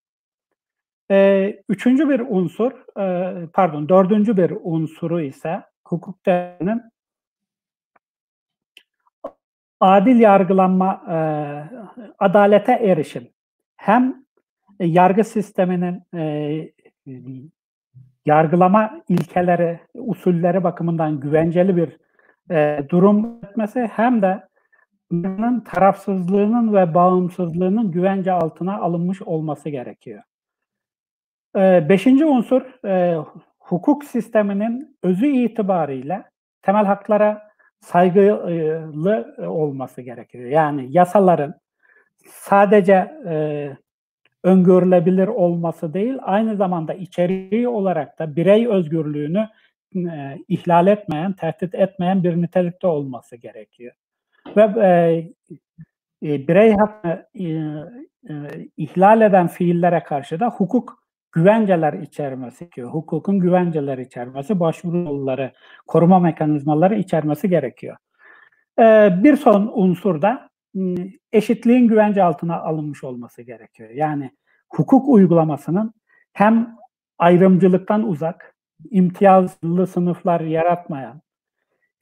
E, 1.10 1.56
üçüncü 1.68 2.08
bir 2.08 2.20
unsur, 2.20 2.72
e, 3.00 3.46
pardon 3.46 3.88
dördüncü 3.88 4.36
bir 4.36 4.52
unsuru 4.62 5.20
ise 5.20 5.62
hukuk 5.84 6.26
devletinin 6.26 6.82
adil 9.80 10.20
yargılanma, 10.20 11.02
e, 11.10 11.16
adalete 12.18 12.72
erişim. 12.72 13.28
Hem 13.76 14.24
yargı 14.80 15.24
sisteminin 15.24 16.02
e, 16.14 16.72
yargılama 18.26 19.00
ilkeleri, 19.08 19.80
usulleri 19.94 20.64
bakımından 20.64 21.20
güvenceli 21.20 21.76
bir 21.76 21.96
e, 22.50 22.86
durum 22.88 23.38
etmesi 23.44 23.80
hem 23.80 24.22
de 24.22 24.48
tarafsızlığının 25.64 26.74
ve 26.74 26.94
bağımsızlığının 26.94 27.90
güvence 27.90 28.32
altına 28.32 28.78
alınmış 28.78 29.22
olması 29.22 29.68
gerekiyor. 29.68 30.22
E, 31.56 31.88
beşinci 31.88 32.24
unsur 32.24 32.84
e, 32.84 33.16
hukuk 33.58 34.04
sisteminin 34.04 34.96
özü 35.02 35.26
itibariyle 35.26 36.24
temel 36.62 36.84
haklara 36.84 37.42
saygılı 37.80 39.36
olması 39.48 40.02
gerekiyor. 40.02 40.44
Yani 40.44 40.86
yasaların 40.90 41.54
sadece 42.26 43.12
e, 43.26 43.76
öngörülebilir 44.44 45.28
olması 45.28 45.94
değil, 45.94 46.18
aynı 46.22 46.56
zamanda 46.56 46.94
içeriği 46.94 47.68
olarak 47.68 48.18
da 48.18 48.36
birey 48.36 48.66
özgürlüğünü 48.68 49.48
e, 49.96 50.38
ihlal 50.48 50.86
etmeyen, 50.86 51.32
tehdit 51.32 51.74
etmeyen 51.74 52.24
bir 52.24 52.42
nitelikte 52.42 52.86
olması 52.86 53.36
gerekiyor. 53.36 53.94
Ve 54.56 54.62
e, 54.62 55.32
e, 56.22 56.48
birey 56.48 56.72
hakkını 56.72 57.26
e, 57.34 57.44
e, 58.28 58.68
ihlal 58.76 59.20
eden 59.20 59.46
fiillere 59.46 60.02
karşı 60.02 60.40
da 60.40 60.48
hukuk 60.48 61.02
güvenceler 61.32 61.92
içermesi 61.92 62.58
gerekiyor. 62.58 62.90
Hukukun 62.90 63.40
güvenceler 63.40 63.98
içermesi, 63.98 64.60
başvuru 64.60 64.98
yolları, 64.98 65.52
koruma 65.86 66.18
mekanizmaları 66.18 66.98
içermesi 66.98 67.48
gerekiyor. 67.48 67.96
E, 68.78 69.10
bir 69.22 69.36
son 69.36 69.72
unsur 69.74 70.22
da 70.22 70.48
eşitliğin 71.32 71.88
güvence 71.88 72.22
altına 72.22 72.60
alınmış 72.60 73.04
olması 73.04 73.42
gerekiyor. 73.42 73.90
Yani 73.90 74.30
hukuk 74.70 75.08
uygulamasının 75.08 75.94
hem 76.32 76.76
ayrımcılıktan 77.18 78.08
uzak, 78.08 78.51
imtiyazlı 78.90 79.86
sınıflar 79.86 80.40
yaratmayan, 80.40 81.20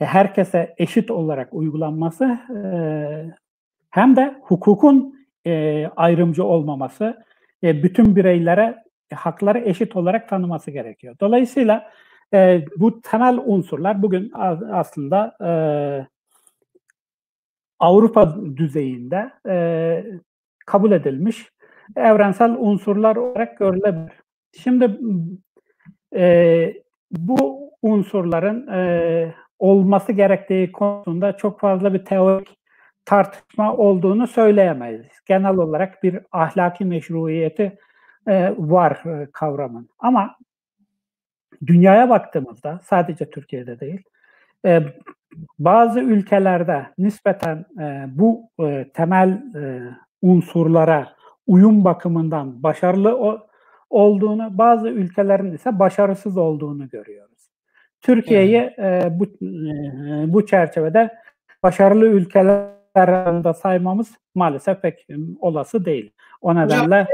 e, 0.01 0.05
herkese 0.05 0.75
eşit 0.79 1.11
olarak 1.11 1.55
uygulanması 1.55 2.25
e, 2.25 2.61
hem 3.91 4.17
de 4.17 4.35
hukukun 4.43 5.27
e, 5.47 5.87
ayrımcı 5.97 6.45
olmaması, 6.45 7.25
bütün 7.63 8.17
bireylere 8.17 8.85
hakları 9.15 9.59
eşit 9.59 9.97
olarak 9.97 10.29
tanıması 10.29 10.71
gerekiyor. 10.71 11.17
Dolayısıyla 11.21 11.91
bu 12.77 13.01
temel 13.01 13.39
unsurlar 13.45 14.03
bugün 14.03 14.33
aslında 14.73 15.37
Avrupa 17.79 18.37
düzeyinde 18.57 19.31
kabul 20.67 20.93
edilmiş 20.93 21.47
evrensel 21.97 22.51
unsurlar 22.51 23.17
olarak 23.17 23.59
görülebilir. 23.59 24.13
Şimdi 24.59 24.99
e, 26.17 26.75
bu 27.11 27.71
unsurların 27.83 28.67
e, 28.67 29.35
olması 29.59 30.13
gerektiği 30.13 30.73
konusunda 30.73 31.37
çok 31.37 31.61
fazla 31.61 31.95
bir 31.95 32.05
teorik 32.05 32.57
tartışma 33.05 33.77
olduğunu 33.77 34.27
söyleyemeyiz. 34.27 35.07
Genel 35.27 35.57
olarak 35.57 36.03
bir 36.03 36.19
ahlaki 36.33 36.85
meşruiyeti 36.85 37.79
e, 38.29 38.55
var 38.59 39.03
e, 39.07 39.29
kavramın. 39.33 39.89
Ama 39.99 40.37
dünyaya 41.67 42.11
baktığımızda 42.11 42.81
sadece 42.85 43.31
Türkiye'de 43.31 43.81
değil, 43.81 44.03
e, 44.67 44.83
bazı 45.59 46.01
ülkelerde 46.01 46.87
nispeten 46.99 47.65
e, 47.81 48.05
bu 48.09 48.51
e, 48.61 48.91
temel 48.95 49.29
e, 49.31 49.81
unsurlara 50.23 51.13
uyum 51.47 51.85
bakımından 51.85 52.63
başarılı 52.63 53.17
o, 53.19 53.50
olduğunu, 53.91 54.59
bazı 54.59 54.89
ülkelerin 54.89 55.53
ise 55.53 55.79
başarısız 55.79 56.37
olduğunu 56.37 56.89
görüyoruz. 56.89 57.51
Türkiye'yi 58.01 58.57
e, 58.57 59.09
bu 59.11 59.25
e, 59.25 60.33
bu 60.33 60.47
çerçevede 60.47 61.11
başarılı 61.63 62.07
ülkeler 62.07 62.69
arasında 62.95 63.55
saymamız 63.55 64.09
maalesef 64.35 64.83
pek 64.83 65.07
olası 65.41 65.85
değil. 65.85 66.11
O 66.41 66.55
nedenle 66.57 67.07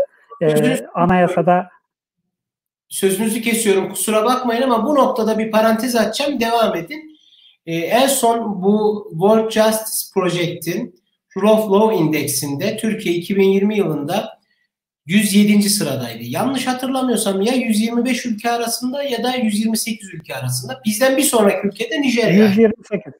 e, 0.42 0.76
anayasada 0.94 1.68
sözünüzü 2.88 3.42
kesiyorum 3.42 3.88
kusura 3.88 4.24
bakmayın 4.24 4.62
ama 4.62 4.86
bu 4.86 4.94
noktada 4.94 5.38
bir 5.38 5.50
parantez 5.50 5.96
açacağım 5.96 6.40
devam 6.40 6.76
edin. 6.76 7.16
Ee, 7.66 7.76
en 7.76 8.06
son 8.06 8.62
bu 8.62 9.06
World 9.10 9.50
Justice 9.50 10.12
Project'in 10.14 11.00
Rule 11.36 11.50
of 11.50 11.70
Law 11.70 11.96
indeksinde 11.96 12.76
Türkiye 12.76 13.14
2020 13.14 13.76
yılında 13.76 14.35
107. 15.06 15.62
sıradaydı. 15.62 16.22
Yanlış 16.22 16.66
hatırlamıyorsam 16.66 17.40
ya 17.40 17.54
125 17.54 18.26
ülke 18.26 18.50
arasında 18.50 19.02
ya 19.02 19.22
da 19.22 19.34
128 19.34 20.14
ülke 20.14 20.34
arasında. 20.34 20.80
Bizden 20.84 21.16
bir 21.16 21.22
sonraki 21.22 21.66
ülkede 21.66 22.00
Nijerya. 22.00 22.46
128. 22.46 23.12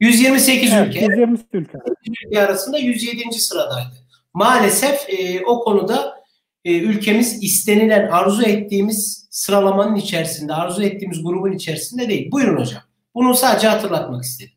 128 0.00 0.72
evet, 0.72 0.88
ülke. 0.88 1.00
128 1.00 1.54
ülke. 1.54 1.78
ülke 2.26 2.42
arasında 2.42 2.78
107. 2.78 3.32
sıradaydı. 3.32 3.94
Maalesef 4.34 5.08
e, 5.08 5.44
o 5.46 5.64
konuda 5.64 6.20
e, 6.64 6.78
ülkemiz 6.78 7.42
istenilen, 7.42 8.08
arzu 8.08 8.42
ettiğimiz 8.42 9.28
sıralamanın 9.30 9.96
içerisinde, 9.96 10.54
arzu 10.54 10.82
ettiğimiz 10.82 11.22
grubun 11.22 11.52
içerisinde 11.52 12.08
değil. 12.08 12.30
Buyurun 12.32 12.60
hocam. 12.60 12.82
Bunu 13.14 13.34
sadece 13.34 13.68
hatırlatmak 13.68 14.24
istedim. 14.24 14.52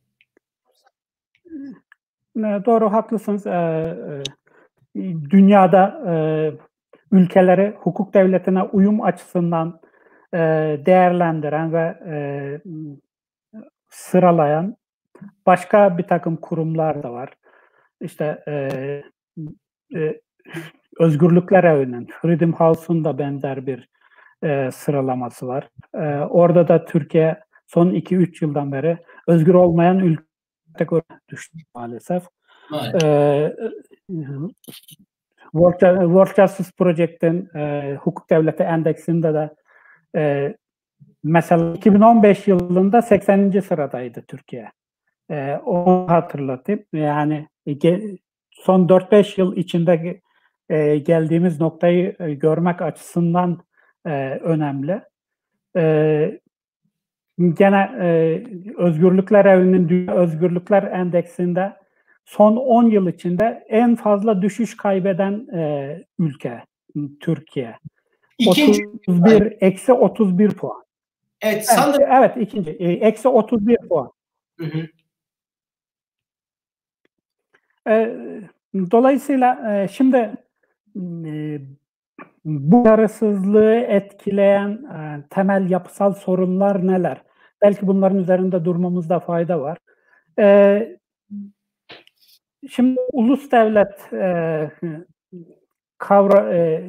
Doğru 2.65 2.91
haklısınız. 2.93 3.47
Ee, 3.47 4.23
dünyada 5.29 6.03
e, 6.07 6.13
ülkeleri 7.11 7.73
hukuk 7.79 8.13
devletine 8.13 8.63
uyum 8.63 9.01
açısından 9.01 9.79
e, 10.33 10.37
değerlendiren 10.85 11.73
ve 11.73 11.99
e, 12.07 12.15
sıralayan 13.89 14.75
başka 15.45 15.97
bir 15.97 16.03
takım 16.03 16.35
kurumlar 16.35 17.03
da 17.03 17.13
var. 17.13 17.33
İşte 18.01 18.43
e, 18.47 18.53
e, 19.99 20.21
özgürlükler 20.99 21.63
evinin, 21.63 22.07
Freedom 22.21 22.53
House'un 22.53 23.03
da 23.03 23.17
benzer 23.17 23.67
bir 23.67 23.89
e, 24.43 24.71
sıralaması 24.71 25.47
var. 25.47 25.69
E, 25.93 26.05
orada 26.17 26.67
da 26.67 26.85
Türkiye 26.85 27.39
son 27.67 27.89
2-3 27.89 28.45
yıldan 28.45 28.71
beri 28.71 28.97
özgür 29.27 29.53
olmayan 29.53 29.99
ülke 29.99 30.85
düştü 31.29 31.57
maalesef. 31.75 32.23
Ee, 33.03 33.55
World, 35.51 35.79
World 35.81 36.35
Justice 36.35 36.69
Project'in 36.77 37.49
e, 37.55 37.95
hukuk 38.01 38.29
devleti 38.29 38.63
endeksinde 38.63 39.33
de 39.33 39.55
e, 40.15 40.53
mesela 41.23 41.73
2015 41.73 42.47
yılında 42.47 43.01
80. 43.01 43.59
sıradaydı 43.59 44.23
Türkiye. 44.27 44.71
E, 45.31 45.55
onu 45.55 46.09
hatırlatayım. 46.09 46.83
Yani 46.93 47.47
ge, 47.65 48.17
son 48.51 48.87
4-5 48.87 49.41
yıl 49.41 49.55
içinde 49.55 50.21
e, 50.69 50.97
geldiğimiz 50.97 51.61
noktayı 51.61 52.15
e, 52.19 52.33
görmek 52.33 52.81
açısından 52.81 53.63
e, 54.05 54.09
önemli. 54.29 55.01
E, 55.77 56.39
gene 57.53 57.91
e, 58.01 58.07
Özgürlükler 58.77 59.45
Evi'nin 59.45 59.89
Dünya 59.89 60.15
Özgürlükler 60.15 60.83
Endeksinde 60.83 61.82
son 62.25 62.55
10 62.55 62.83
yıl 62.83 63.07
içinde 63.07 63.65
en 63.69 63.95
fazla 63.95 64.41
düşüş 64.41 64.77
kaybeden 64.77 65.47
e, 65.53 66.03
ülke 66.19 66.63
Türkiye. 67.19 67.75
İkinci 68.37 68.87
31 68.87 69.57
eksi 69.61 69.93
31 69.93 70.49
puan. 70.49 70.83
Evet, 71.41 71.65
sanırım. 71.65 72.01
Evet, 72.01 72.31
evet 72.35 72.47
ikinci. 72.47 72.71
E, 72.71 72.91
eksi 72.91 73.27
31 73.27 73.77
puan. 73.89 74.11
Hı 74.59 74.65
hı. 74.65 74.87
E, 77.89 78.17
dolayısıyla 78.91 79.73
e, 79.73 79.87
şimdi 79.87 80.17
e, 80.95 81.59
bu 82.45 82.83
yarısızlığı 82.87 83.75
etkileyen 83.75 84.69
e, 84.69 85.23
temel 85.29 85.69
yapısal 85.69 86.13
sorunlar 86.13 86.87
neler? 86.87 87.23
Belki 87.61 87.87
bunların 87.87 88.17
üzerinde 88.17 88.65
durmamızda 88.65 89.19
fayda 89.19 89.61
var. 89.61 89.77
E, 90.39 90.97
şimdi 92.69 92.99
ulus 93.11 93.51
devlet 93.51 94.13
e, 94.13 94.71
kavra 95.97 96.53
e, 96.53 96.83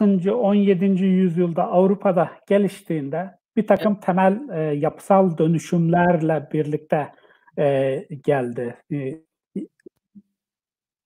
17. 0.00 1.04
yüzyılda 1.04 1.64
Avrupa'da 1.64 2.30
geliştiğinde 2.46 3.38
bir 3.56 3.66
takım 3.66 4.00
temel 4.00 4.48
e, 4.52 4.60
yapısal 4.60 5.38
dönüşümlerle 5.38 6.48
birlikte 6.52 7.12
e, 7.58 8.06
geldi. 8.24 8.76
E, 8.92 9.20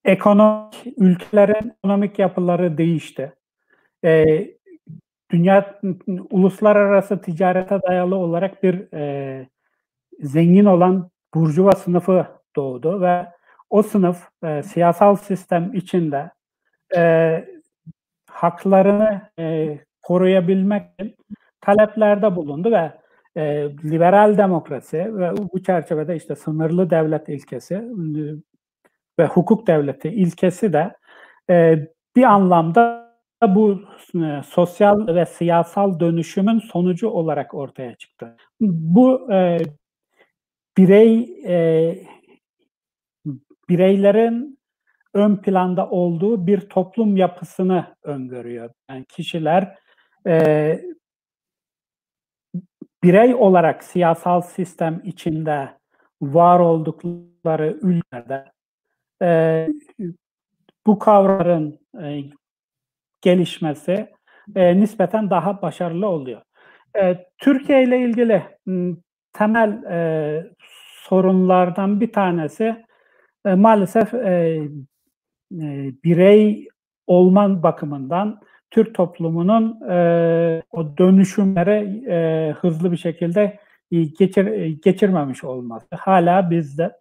ekonomik 0.04 0.86
ülkelerin 0.96 1.70
ekonomik 1.70 2.18
yapıları 2.18 2.78
değişti. 2.78 3.32
E, 4.04 4.24
dünya 5.30 5.80
uluslararası 6.30 7.20
ticarete 7.20 7.82
dayalı 7.82 8.16
olarak 8.16 8.62
bir 8.62 8.92
e, 8.94 9.46
zengin 10.20 10.64
olan 10.64 11.10
burjuva 11.34 11.72
sınıfı 11.72 12.26
doğdu 12.56 13.00
ve 13.00 13.26
o 13.70 13.82
sınıf 13.82 14.28
e, 14.44 14.62
siyasal 14.62 15.16
sistem 15.16 15.74
içinde 15.74 16.30
e, 16.96 17.44
haklarını 18.30 19.22
e, 19.38 19.78
koruyabilmek 20.02 20.82
için 21.00 21.16
taleplerde 21.60 22.36
bulundu 22.36 22.70
ve 22.70 22.92
e, 23.36 23.70
liberal 23.84 24.38
demokrasi 24.38 24.98
ve 25.18 25.32
bu 25.52 25.62
çerçevede 25.62 26.16
işte 26.16 26.36
sınırlı 26.36 26.90
devlet 26.90 27.28
ilkesi 27.28 27.82
ve 29.18 29.26
hukuk 29.26 29.66
devleti 29.66 30.08
ilkesi 30.08 30.72
de 30.72 30.96
e, 31.50 31.86
bir 32.16 32.22
anlamda 32.22 33.12
bu 33.48 33.80
e, 34.14 34.42
sosyal 34.42 35.06
ve 35.06 35.26
siyasal 35.26 36.00
dönüşümün 36.00 36.58
sonucu 36.58 37.08
olarak 37.08 37.54
ortaya 37.54 37.94
çıktı. 37.94 38.36
Bu 38.60 39.32
e, 39.32 39.58
birey 40.76 41.36
e, 41.46 42.06
bireylerin 43.68 44.58
ön 45.14 45.36
planda 45.36 45.90
olduğu 45.90 46.46
bir 46.46 46.60
toplum 46.60 47.16
yapısını 47.16 47.96
öngörüyor. 48.02 48.70
Yani 48.90 49.04
kişiler 49.04 49.78
e, 50.26 50.80
birey 53.02 53.34
olarak 53.34 53.84
siyasal 53.84 54.40
sistem 54.40 55.00
içinde 55.04 55.78
var 56.22 56.60
oldukları 56.60 57.78
ülkelerde 57.82 58.52
e, 59.22 59.68
bu 60.86 60.98
kavramların 60.98 61.80
e, 62.02 62.20
gelişmesi 63.20 64.10
e, 64.56 64.80
nispeten 64.80 65.30
daha 65.30 65.62
başarılı 65.62 66.06
oluyor. 66.06 66.42
E, 66.96 67.26
Türkiye 67.38 67.82
ile 67.84 68.00
ilgili 68.00 68.42
temel 69.32 69.82
e, 69.90 70.46
sorunlardan 71.08 72.00
bir 72.00 72.12
tanesi 72.12 72.84
e, 73.46 73.54
maalesef 73.54 74.14
e, 74.14 74.60
e, 75.52 75.92
birey 76.04 76.68
olman 77.06 77.62
bakımından 77.62 78.40
Türk 78.70 78.94
toplumunun 78.94 79.90
e, 79.90 80.62
o 80.72 80.96
dönüşümlere 80.98 81.78
e, 82.08 82.52
hızlı 82.52 82.92
bir 82.92 82.96
şekilde 82.96 83.58
geçir, 83.90 84.66
geçirmemiş 84.82 85.44
olması. 85.44 85.96
Hala 85.96 86.50
bizde 86.50 86.92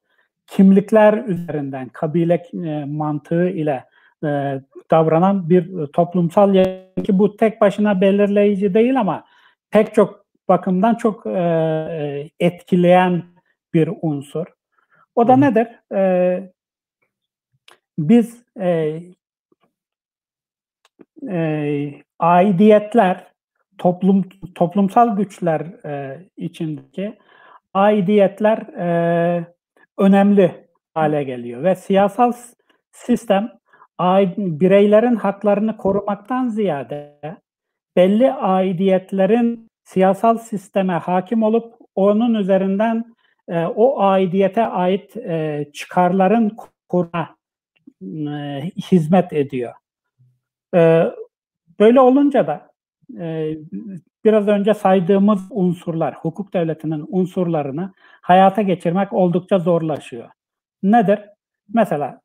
kimlikler 0.47 1.13
üzerinden 1.27 1.89
kabile 1.89 2.43
e, 2.53 2.85
mantığı 2.85 3.49
ile 3.49 3.85
e, 4.23 4.61
davranan 4.91 5.49
bir 5.49 5.87
toplumsal 5.87 6.53
ki 7.03 7.19
bu 7.19 7.37
tek 7.37 7.61
başına 7.61 8.01
belirleyici 8.01 8.73
değil 8.73 8.99
ama 8.99 9.23
pek 9.71 9.93
çok 9.93 10.20
bakımdan 10.51 10.95
çok 10.95 11.25
e, 11.25 12.29
etkileyen 12.39 13.23
bir 13.73 13.89
unsur. 14.01 14.45
O 15.15 15.27
da 15.27 15.37
Hı. 15.37 15.41
nedir? 15.41 15.67
E, 15.95 16.51
biz 17.99 18.43
e, 18.59 18.99
e, 21.29 21.93
aidiyetler, 22.19 23.27
toplum 23.77 24.29
toplumsal 24.55 25.17
güçler 25.17 25.61
e, 25.85 26.19
içindeki 26.37 27.17
aidiyetler 27.73 28.57
e, 28.57 28.87
önemli 29.97 30.67
hale 30.93 31.23
geliyor 31.23 31.63
ve 31.63 31.75
siyasal 31.75 32.33
sistem 32.91 33.51
bireylerin 34.37 35.15
haklarını 35.15 35.77
korumaktan 35.77 36.47
ziyade 36.47 37.19
belli 37.95 38.33
aidiyetlerin 38.33 39.70
siyasal 39.83 40.37
sisteme 40.37 40.93
hakim 40.93 41.43
olup 41.43 41.73
onun 41.95 42.33
üzerinden 42.33 43.15
e, 43.47 43.65
o 43.65 44.01
aidiyete 44.01 44.65
ait 44.65 45.17
e, 45.17 45.65
çıkarların 45.73 46.57
koruma 46.89 47.35
e, 48.01 48.61
hizmet 48.91 49.33
ediyor. 49.33 49.73
E, 50.75 51.03
böyle 51.79 52.01
olunca 52.01 52.47
da 52.47 52.71
e, 53.19 53.57
biraz 54.25 54.47
önce 54.47 54.73
saydığımız 54.73 55.47
unsurlar, 55.49 56.15
hukuk 56.15 56.53
devletinin 56.53 57.05
unsurlarını 57.09 57.93
hayata 58.21 58.61
geçirmek 58.61 59.13
oldukça 59.13 59.59
zorlaşıyor. 59.59 60.29
Nedir? 60.83 61.19
Mesela 61.73 62.21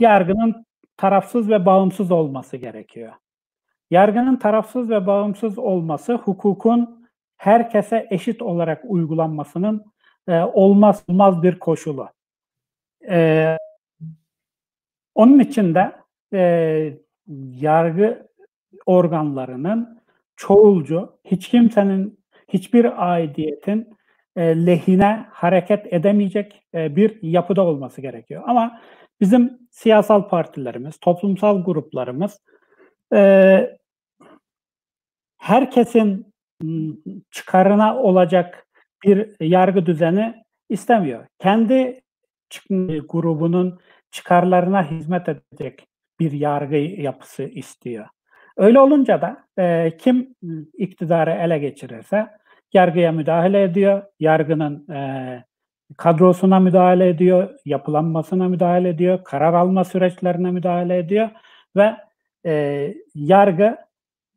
yargının 0.00 0.66
tarafsız 0.96 1.50
ve 1.50 1.66
bağımsız 1.66 2.10
olması 2.10 2.56
gerekiyor. 2.56 3.12
Yargının 3.90 4.36
tarafsız 4.36 4.90
ve 4.90 5.06
bağımsız 5.06 5.58
olması 5.58 6.14
hukukun 6.14 7.08
herkese 7.36 8.06
eşit 8.10 8.42
olarak 8.42 8.82
uygulanmasının 8.84 9.84
e, 10.28 10.40
olmaz 10.40 11.04
olmaz 11.08 11.42
bir 11.42 11.58
koşulu. 11.58 12.08
E, 13.08 13.56
onun 15.14 15.38
için 15.38 15.74
de 15.74 15.92
e, 16.32 16.98
yargı 17.60 18.28
organlarının 18.86 20.00
çoğulcu, 20.36 21.18
hiç 21.24 21.48
kimsenin, 21.48 22.20
hiçbir 22.48 23.10
aidiyetin 23.12 23.96
e, 24.36 24.66
lehine 24.66 25.26
hareket 25.30 25.92
edemeyecek 25.92 26.62
e, 26.74 26.96
bir 26.96 27.22
yapıda 27.22 27.62
olması 27.62 28.00
gerekiyor. 28.00 28.42
Ama 28.46 28.80
bizim 29.20 29.58
siyasal 29.70 30.28
partilerimiz, 30.28 30.98
toplumsal 30.98 31.64
gruplarımız 31.64 32.40
e, 33.14 33.78
herkesin 35.38 36.26
çıkarına 37.30 37.96
olacak 37.96 38.66
bir 39.04 39.36
yargı 39.40 39.86
düzeni 39.86 40.44
istemiyor. 40.68 41.26
Kendi 41.38 42.00
grubunun 43.08 43.80
çıkarlarına 44.10 44.90
hizmet 44.90 45.28
edecek 45.28 45.86
bir 46.20 46.32
yargı 46.32 46.76
yapısı 46.76 47.42
istiyor. 47.42 48.06
Öyle 48.56 48.80
olunca 48.80 49.20
da 49.22 49.44
e, 49.58 49.96
kim 49.96 50.34
iktidarı 50.78 51.30
ele 51.30 51.58
geçirirse 51.58 52.28
yargıya 52.72 53.12
müdahale 53.12 53.62
ediyor, 53.62 54.02
yargının 54.20 54.88
e, 54.92 55.44
kadrosuna 55.96 56.60
müdahale 56.60 57.08
ediyor, 57.08 57.54
yapılanmasına 57.64 58.48
müdahale 58.48 58.88
ediyor, 58.88 59.24
karar 59.24 59.54
alma 59.54 59.84
süreçlerine 59.84 60.50
müdahale 60.50 60.98
ediyor 60.98 61.30
ve 61.76 61.96
e, 62.46 62.94
yargı 63.14 63.78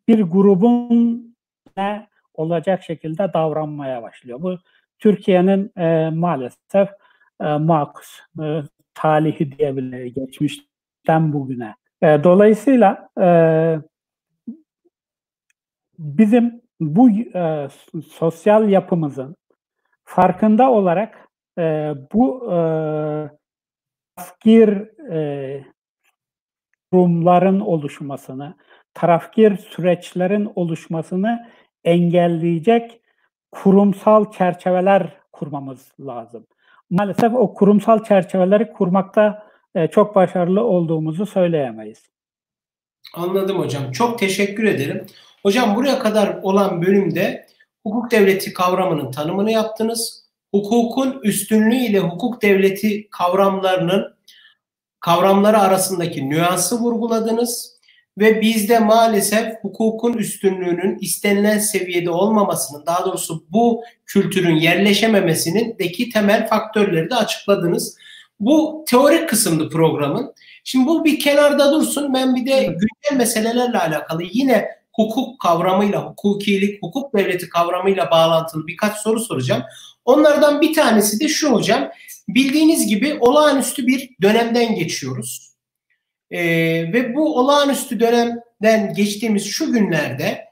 bir 0.08 0.22
grubun 0.22 1.36
ne 1.78 2.08
olacak 2.34 2.84
şekilde 2.84 3.34
davranmaya 3.34 4.04
başlıyor. 4.04 4.42
Bu 4.42 4.58
Türkiye'nin 5.00 5.72
e, 5.78 6.10
maalesef 6.10 6.90
e, 7.42 7.58
makus 7.58 8.20
e, 8.42 8.62
talihi 8.94 9.58
diyebiliriz 9.58 10.14
geçmişten 10.14 11.34
bugüne. 11.34 11.76
E, 12.02 12.24
dolayısıyla 12.24 13.10
e, 13.22 13.28
bizim 16.00 16.62
bu 16.80 17.10
e, 17.10 17.68
sosyal 18.08 18.70
yapımızın 18.70 19.36
farkında 20.04 20.72
olarak 20.72 21.28
e, 21.58 21.94
bu 22.14 22.54
e, 22.54 22.58
tarafgir 24.22 24.70
e, 25.12 25.66
kurumların 26.92 27.60
oluşmasını, 27.60 28.56
tarafgir 28.94 29.58
süreçlerin 29.58 30.52
oluşmasını 30.56 31.48
engelleyecek 31.84 33.02
kurumsal 33.52 34.32
çerçeveler 34.32 35.14
kurmamız 35.32 35.92
lazım. 36.00 36.48
Maalesef 36.90 37.34
o 37.34 37.54
kurumsal 37.54 38.04
çerçeveleri 38.04 38.74
kurmakta 38.74 39.48
e, 39.76 39.88
çok 39.88 40.16
başarılı 40.16 40.64
olduğumuzu 40.64 41.26
söyleyemeyiz. 41.26 42.04
Anladım 43.16 43.60
hocam. 43.60 43.92
Çok 43.92 44.20
teşekkür 44.20 44.64
ederim. 44.64 45.06
Hocam 45.44 45.76
buraya 45.76 46.00
kadar 46.00 46.40
olan 46.42 46.82
bölümde 46.82 47.48
hukuk 47.84 48.12
devleti 48.12 48.54
kavramının 48.54 49.12
tanımını 49.12 49.52
yaptınız. 49.52 50.22
Hukukun 50.54 51.20
üstünlüğü 51.24 51.76
ile 51.76 52.00
hukuk 52.00 52.42
devleti 52.42 53.10
kavramlarının 53.10 54.14
kavramları 55.02 55.60
arasındaki 55.60 56.30
nüansı 56.30 56.80
vurguladınız 56.80 57.72
ve 58.18 58.42
bizde 58.42 58.80
maalesef 58.80 59.54
hukukun 59.62 60.14
üstünlüğünün 60.14 60.98
istenilen 61.02 61.58
seviyede 61.58 62.10
olmamasının 62.10 62.86
daha 62.86 63.06
doğrusu 63.06 63.46
bu 63.50 63.84
kültürün 64.06 64.56
yerleşememesinin 64.56 65.76
deki 65.80 66.10
temel 66.10 66.48
faktörleri 66.48 67.10
de 67.10 67.16
açıkladınız. 67.16 67.96
Bu 68.40 68.86
teorik 68.88 69.30
kısımdı 69.30 69.70
programın. 69.70 70.34
Şimdi 70.64 70.88
bu 70.88 71.06
bir 71.06 71.20
kenarda 71.20 71.72
dursun. 71.72 72.14
Ben 72.14 72.36
bir 72.36 72.46
de 72.46 72.64
güncel 72.64 73.18
meselelerle 73.18 73.80
alakalı 73.80 74.24
yine 74.32 74.68
hukuk 74.94 75.40
kavramıyla, 75.42 76.06
hukukilik, 76.06 76.84
hukuk 76.84 77.16
devleti 77.16 77.50
kavramıyla 77.50 78.12
bağlantılı 78.12 78.68
birkaç 78.68 78.98
soru 78.98 79.20
soracağım. 79.20 79.64
Onlardan 80.06 80.62
bir 80.62 80.74
tanesi 80.74 81.20
de 81.20 81.28
şu 81.28 81.52
hocam. 81.52 81.92
Bildiğiniz 82.36 82.88
gibi 82.88 83.18
olağanüstü 83.20 83.88
bir 83.88 84.10
dönemden 84.22 84.76
geçiyoruz. 84.76 85.52
Ee, 86.32 86.44
ve 86.94 87.16
bu 87.16 87.40
olağanüstü 87.40 88.00
dönemden 88.00 88.94
geçtiğimiz 88.94 89.46
şu 89.46 89.72
günlerde 89.72 90.46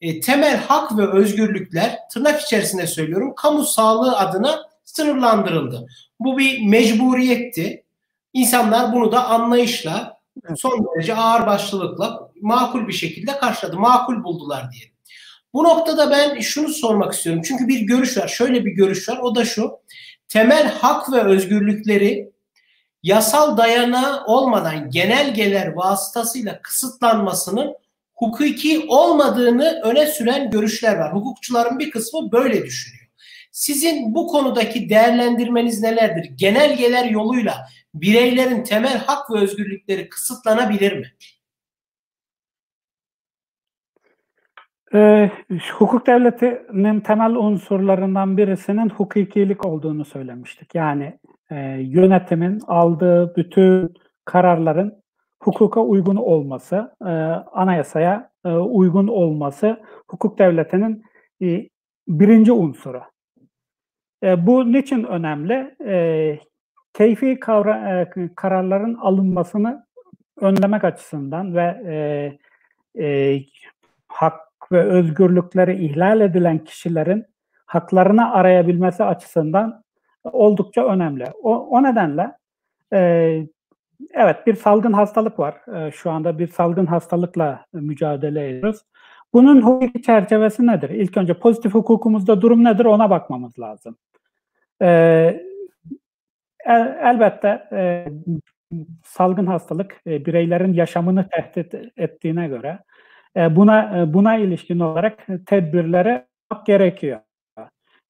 e, 0.00 0.20
temel 0.20 0.56
hak 0.56 0.98
ve 0.98 1.06
özgürlükler 1.06 1.98
tırnak 2.12 2.40
içerisinde 2.40 2.86
söylüyorum 2.86 3.34
kamu 3.36 3.64
sağlığı 3.64 4.16
adına 4.16 4.62
sınırlandırıldı. 4.84 5.86
Bu 6.20 6.38
bir 6.38 6.66
mecburiyetti. 6.66 7.84
İnsanlar 8.32 8.92
bunu 8.92 9.12
da 9.12 9.26
anlayışla 9.26 10.20
son 10.56 10.86
derece 10.86 11.14
ağır 11.14 11.46
başlılıkla 11.46 12.30
makul 12.40 12.88
bir 12.88 12.92
şekilde 12.92 13.38
karşıladı. 13.38 13.76
Makul 13.76 14.24
buldular 14.24 14.72
diye. 14.72 14.84
Bu 15.54 15.64
noktada 15.64 16.10
ben 16.10 16.40
şunu 16.40 16.68
sormak 16.68 17.12
istiyorum. 17.12 17.42
Çünkü 17.44 17.68
bir 17.68 17.80
görüş 17.80 18.18
var. 18.18 18.28
Şöyle 18.28 18.64
bir 18.64 18.70
görüş 18.70 19.08
var. 19.08 19.18
O 19.18 19.34
da 19.34 19.44
şu. 19.44 19.70
Temel 20.28 20.72
hak 20.72 21.12
ve 21.12 21.22
özgürlükleri 21.22 22.30
yasal 23.02 23.56
dayanağı 23.56 24.24
olmadan 24.24 24.90
genelgeler 24.90 25.66
vasıtasıyla 25.66 26.62
kısıtlanmasının 26.62 27.74
hukuki 28.14 28.84
olmadığını 28.88 29.80
öne 29.82 30.06
süren 30.06 30.50
görüşler 30.50 30.96
var. 30.96 31.14
Hukukçuların 31.14 31.78
bir 31.78 31.90
kısmı 31.90 32.32
böyle 32.32 32.64
düşünüyor. 32.64 33.06
Sizin 33.52 34.14
bu 34.14 34.26
konudaki 34.26 34.88
değerlendirmeniz 34.88 35.80
nelerdir? 35.80 36.30
Genelgeler 36.34 37.04
yoluyla 37.04 37.66
bireylerin 37.94 38.64
temel 38.64 38.98
hak 38.98 39.30
ve 39.30 39.38
özgürlükleri 39.38 40.08
kısıtlanabilir 40.08 40.92
mi? 40.92 41.12
E, 44.96 45.30
hukuk 45.72 46.06
devletinin 46.06 47.00
temel 47.00 47.34
unsurlarından 47.34 48.36
birisinin 48.36 48.88
hukukilik 48.88 49.66
olduğunu 49.66 50.04
söylemiştik. 50.04 50.74
Yani 50.74 51.18
e, 51.50 51.56
yönetimin 51.80 52.60
aldığı 52.66 53.36
bütün 53.36 53.94
kararların 54.24 55.02
hukuka 55.42 55.80
uygun 55.80 56.16
olması, 56.16 56.94
e, 57.02 57.10
anayasaya 57.52 58.30
e, 58.44 58.48
uygun 58.48 59.06
olması 59.06 59.80
hukuk 60.08 60.38
devletinin 60.38 61.02
e, 61.42 61.68
birinci 62.08 62.52
unsuru. 62.52 63.02
E, 64.22 64.46
bu 64.46 64.72
niçin 64.72 65.04
önemli? 65.04 65.76
E, 65.86 66.38
keyfi 66.94 67.40
kavra, 67.40 68.00
e, 68.00 68.30
kararların 68.36 68.94
alınmasını 68.94 69.86
önlemek 70.40 70.84
açısından 70.84 71.54
ve 71.54 71.82
e, 71.86 73.04
e, 73.04 73.40
hak 74.08 74.45
ve 74.72 74.82
özgürlükleri 74.82 75.84
ihlal 75.84 76.20
edilen 76.20 76.58
kişilerin 76.58 77.24
haklarını 77.66 78.32
arayabilmesi 78.32 79.04
açısından 79.04 79.82
oldukça 80.24 80.86
önemli. 80.86 81.24
O, 81.42 81.56
o 81.56 81.82
nedenle 81.82 82.32
e, 82.92 83.00
evet 84.14 84.46
bir 84.46 84.54
salgın 84.54 84.92
hastalık 84.92 85.38
var. 85.38 85.54
E, 85.74 85.90
şu 85.90 86.10
anda 86.10 86.38
bir 86.38 86.48
salgın 86.48 86.86
hastalıkla 86.86 87.64
mücadele 87.72 88.48
ediyoruz. 88.48 88.82
Bunun 89.32 89.62
hukuki 89.62 90.02
çerçevesi 90.02 90.66
nedir? 90.66 90.90
İlk 90.90 91.16
önce 91.16 91.34
pozitif 91.34 91.74
hukukumuzda 91.74 92.42
durum 92.42 92.64
nedir 92.64 92.84
ona 92.84 93.10
bakmamız 93.10 93.58
lazım. 93.58 93.96
E, 94.82 94.86
el, 96.66 96.96
elbette 97.02 97.68
e, 97.72 98.06
salgın 99.04 99.46
hastalık 99.46 100.00
e, 100.06 100.26
bireylerin 100.26 100.72
yaşamını 100.72 101.28
tehdit 101.28 101.74
ettiğine 101.96 102.48
göre 102.48 102.78
buna 103.36 103.98
e, 103.98 104.14
buna 104.14 104.36
ilişkin 104.36 104.80
olarak 104.80 105.26
tedbirlere 105.46 106.26
gerekiyor. 106.66 107.20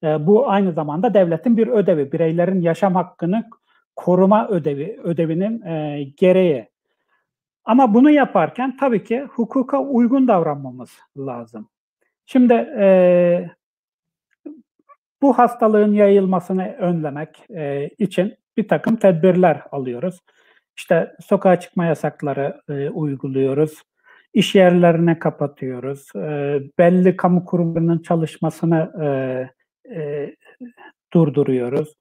E, 0.03 0.27
bu 0.27 0.51
aynı 0.51 0.73
zamanda 0.73 1.15
devletin 1.15 1.57
bir 1.57 1.69
ödevi, 1.69 2.13
bireylerin 2.13 2.61
yaşam 2.61 2.95
hakkını 2.95 3.45
koruma 3.97 4.49
ödevi 4.49 5.01
ödevinin 5.03 5.63
gereği. 6.17 6.69
Ama 7.65 7.95
bunu 7.95 8.11
yaparken 8.11 8.77
tabii 8.77 9.05
ki 9.05 9.21
hukuka 9.21 9.81
uygun 9.81 10.29
davranmamız 10.29 10.91
lazım. 11.19 11.69
Şimdi 12.27 12.55
e, 12.79 13.51
bu 15.23 15.39
hastalığın 15.39 15.93
yayılmasını 15.93 16.73
önlemek 16.79 17.51
e, 17.51 17.91
için 17.99 18.37
bir 18.57 18.69
takım 18.69 18.97
tedbirler 18.97 19.63
alıyoruz. 19.73 20.21
İşte 20.77 21.17
sokağa 21.21 21.61
çıkma 21.61 21.85
yasakları 21.85 22.61
e, 22.69 22.91
uyguluyoruz 22.91 23.83
iş 24.37 24.55
yerlerine 24.55 25.19
kapatıyoruz. 25.19 26.09
E, 26.17 26.61
belli 26.79 27.17
kamu 27.17 27.45
kurumlarının 27.45 27.99
çalışmasını 27.99 28.93
e, 29.03 29.07
e, 30.01 30.35
durduruyoruz. 31.13 31.95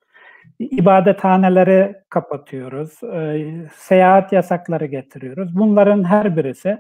İbadethaneleri 0.60 1.95
kapatıyoruz. 2.10 3.04
E, 3.04 3.52
seyahat 3.76 4.34
yasakları 4.34 4.86
getiriyoruz. 4.86 5.56
Bunların 5.56 6.04
her 6.04 6.38
birisi 6.38 6.78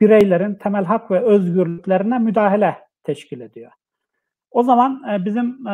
bireylerin 0.00 0.54
temel 0.54 0.84
hak 0.84 1.10
ve 1.10 1.20
özgürlüklerine 1.20 2.18
müdahale 2.18 2.76
teşkil 3.04 3.40
ediyor. 3.40 3.70
O 4.50 4.62
zaman 4.62 5.02
e, 5.12 5.24
bizim 5.24 5.66
e, 5.66 5.70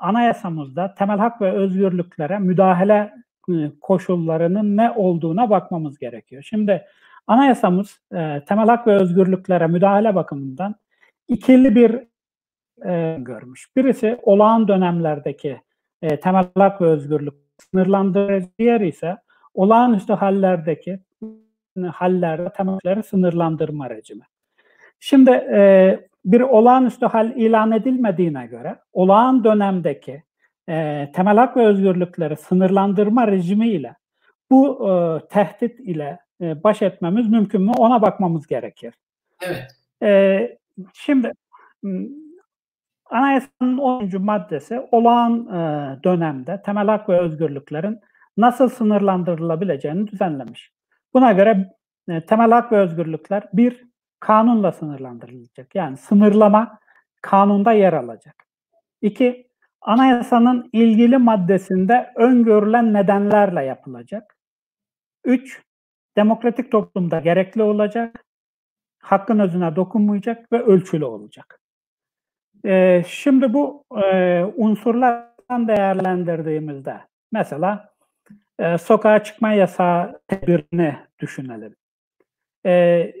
anayasamızda 0.00 0.94
temel 0.94 1.18
hak 1.18 1.40
ve 1.40 1.52
özgürlüklere 1.52 2.38
müdahale 2.38 3.12
e, 3.50 3.54
koşullarının 3.80 4.76
ne 4.76 4.90
olduğuna 4.90 5.50
bakmamız 5.50 5.98
gerekiyor. 5.98 6.42
Şimdi 6.42 6.84
Anayasamız 7.26 8.00
e, 8.12 8.44
temel 8.48 8.66
hak 8.66 8.86
ve 8.86 8.96
özgürlüklere 8.96 9.66
müdahale 9.66 10.14
bakımından 10.14 10.74
ikili 11.28 11.74
bir 11.74 12.00
e, 12.88 13.16
görmüş. 13.18 13.76
Birisi 13.76 14.18
olağan 14.22 14.68
dönemlerdeki 14.68 15.60
e, 16.02 16.20
temel 16.20 16.46
hak 16.54 16.80
ve 16.80 16.86
özgürlük 16.86 17.34
sınırlandırıcı, 17.58 18.48
diğer 18.58 18.80
ise 18.80 19.16
olağanüstü 19.54 20.12
hallerdeki 20.12 21.00
hallerde 21.92 22.52
temelleri 22.52 23.02
sınırlandırma 23.02 23.90
rejimi. 23.90 24.24
Şimdi 25.00 25.30
e, 25.30 26.00
bir 26.24 26.40
olağanüstü 26.40 27.06
hal 27.06 27.30
ilan 27.36 27.72
edilmediğine 27.72 28.46
göre 28.46 28.78
olağan 28.92 29.44
dönemdeki 29.44 30.22
e, 30.68 31.08
temel 31.14 31.36
hak 31.36 31.56
ve 31.56 31.66
özgürlükleri 31.66 32.36
sınırlandırma 32.36 33.26
rejimi 33.26 33.68
ile 33.68 33.96
bu 34.50 34.88
e, 34.90 35.20
tehdit 35.28 35.80
ile 35.80 36.18
e, 36.40 36.64
baş 36.64 36.82
etmemiz 36.82 37.28
mümkün 37.28 37.62
mü 37.62 37.72
ona 37.78 38.02
bakmamız 38.02 38.46
gerekir. 38.46 38.94
Evet. 39.42 39.76
E, 40.02 40.58
şimdi 40.94 41.32
anayasanın 43.10 43.78
10. 43.78 44.22
maddesi 44.22 44.80
olağan 44.90 45.46
e, 45.46 45.58
dönemde 46.04 46.62
temel 46.62 46.86
hak 46.86 47.08
ve 47.08 47.20
özgürlüklerin 47.20 48.00
nasıl 48.36 48.68
sınırlandırılabileceğini 48.68 50.06
düzenlemiş. 50.06 50.72
Buna 51.14 51.32
göre 51.32 51.74
e, 52.08 52.26
temel 52.26 52.50
hak 52.50 52.72
ve 52.72 52.76
özgürlükler 52.76 53.48
bir 53.52 53.84
kanunla 54.20 54.72
sınırlandırılacak. 54.72 55.74
Yani 55.74 55.96
sınırlama 55.96 56.78
kanunda 57.22 57.72
yer 57.72 57.92
alacak. 57.92 58.46
İki, 59.02 59.46
anayasanın 59.80 60.70
ilgili 60.72 61.18
maddesinde 61.18 62.12
öngörülen 62.16 62.92
nedenlerle 62.92 63.64
yapılacak. 63.64 64.36
Üç, 65.24 65.62
demokratik 66.16 66.72
toplumda 66.72 67.20
gerekli 67.20 67.62
olacak, 67.62 68.24
hakkın 68.98 69.38
özüne 69.38 69.76
dokunmayacak 69.76 70.52
ve 70.52 70.62
ölçülü 70.62 71.04
olacak. 71.04 71.60
E, 72.64 73.04
şimdi 73.06 73.52
bu 73.52 73.84
e, 74.02 74.42
unsurlardan 74.56 75.68
değerlendirdiğimizde 75.68 77.00
mesela 77.32 77.94
e, 78.58 78.78
sokağa 78.78 79.24
çıkma 79.24 79.52
yasağı 79.52 80.20
tedbirini 80.28 80.96
düşünelim. 81.18 81.76
E, 82.66 83.12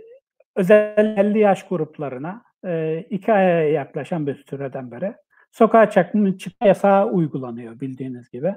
özel 0.56 1.16
50 1.18 1.38
yaş 1.38 1.68
gruplarına 1.68 2.42
e, 2.64 2.98
iki 3.10 3.32
aya 3.32 3.70
yaklaşan 3.70 4.26
bir 4.26 4.44
süreden 4.50 4.90
beri 4.90 5.14
sokağa 5.52 5.90
çıkma, 5.90 6.28
yasağı 6.64 7.06
uygulanıyor 7.06 7.80
bildiğiniz 7.80 8.30
gibi. 8.30 8.54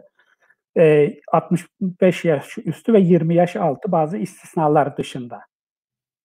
E, 0.78 1.14
65 1.32 2.26
yaş 2.26 2.58
üstü 2.58 2.94
ve 2.94 3.00
20 3.00 3.36
yaş 3.36 3.56
altı 3.56 3.92
bazı 3.92 4.18
istisnalar 4.18 4.98
dışında. 4.98 5.42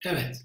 Evet. 0.07 0.43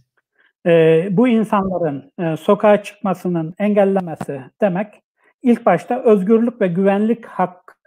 E, 0.66 1.08
bu 1.12 1.28
insanların 1.28 2.12
e, 2.20 2.38
sokağa 2.38 2.84
çıkmasının 2.84 3.54
engellemesi 3.60 4.42
demek 4.62 5.02
ilk 5.42 5.66
başta 5.66 6.04
özgürlük 6.04 6.62
ve 6.62 6.68
güvenlik 6.68 7.26
hak 7.26 7.78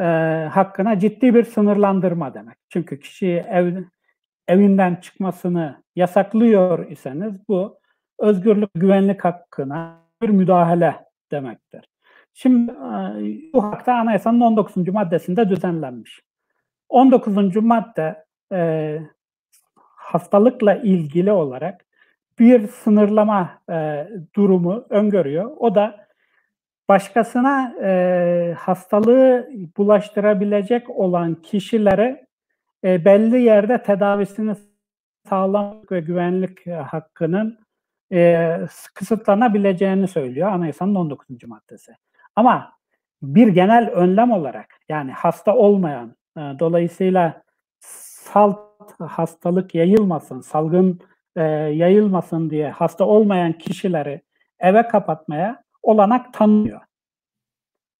e, 0.00 0.04
hakkına 0.52 0.98
ciddi 0.98 1.34
bir 1.34 1.44
sınırlandırma 1.44 2.34
demek. 2.34 2.56
Çünkü 2.68 3.00
kişi 3.00 3.44
ev, 3.50 3.82
evinden 4.48 4.94
çıkmasını 4.94 5.82
yasaklıyor 5.96 6.90
iseniz 6.90 7.48
bu 7.48 7.78
özgürlük 8.18 8.70
güvenlik 8.74 9.24
hakkına 9.24 10.04
bir 10.22 10.28
müdahale 10.28 11.04
demektir. 11.32 11.93
Şimdi 12.34 12.72
bu 13.52 13.64
hakta 13.64 13.94
anayasanın 13.94 14.40
19. 14.40 14.88
maddesinde 14.88 15.48
düzenlenmiş. 15.48 16.22
19. 16.88 17.56
madde 17.56 18.24
e, 18.52 19.00
hastalıkla 19.96 20.74
ilgili 20.74 21.32
olarak 21.32 21.84
bir 22.38 22.68
sınırlama 22.68 23.62
e, 23.70 24.08
durumu 24.34 24.86
öngörüyor. 24.90 25.50
O 25.56 25.74
da 25.74 26.06
başkasına 26.88 27.74
e, 27.82 28.54
hastalığı 28.58 29.50
bulaştırabilecek 29.76 30.90
olan 30.90 31.34
kişilere 31.34 32.26
e, 32.84 33.04
belli 33.04 33.42
yerde 33.42 33.82
tedavisini 33.82 34.54
sağlamak 35.28 35.92
ve 35.92 36.00
güvenlik 36.00 36.66
hakkının 36.66 37.58
e, 38.12 38.60
kısıtlanabileceğini 38.94 40.08
söylüyor 40.08 40.48
anayasanın 40.48 40.94
19. 40.94 41.28
maddesi. 41.46 41.92
Ama 42.36 42.72
bir 43.22 43.48
genel 43.48 43.90
önlem 43.90 44.32
olarak 44.32 44.80
yani 44.88 45.12
hasta 45.12 45.56
olmayan 45.56 46.16
e, 46.36 46.40
dolayısıyla 46.40 47.42
salt 47.80 48.58
hastalık 49.00 49.74
yayılmasın, 49.74 50.40
salgın 50.40 51.00
e, 51.36 51.42
yayılmasın 51.42 52.50
diye 52.50 52.70
hasta 52.70 53.04
olmayan 53.04 53.52
kişileri 53.52 54.22
eve 54.58 54.88
kapatmaya 54.88 55.62
olanak 55.82 56.34
tanıyor. 56.34 56.80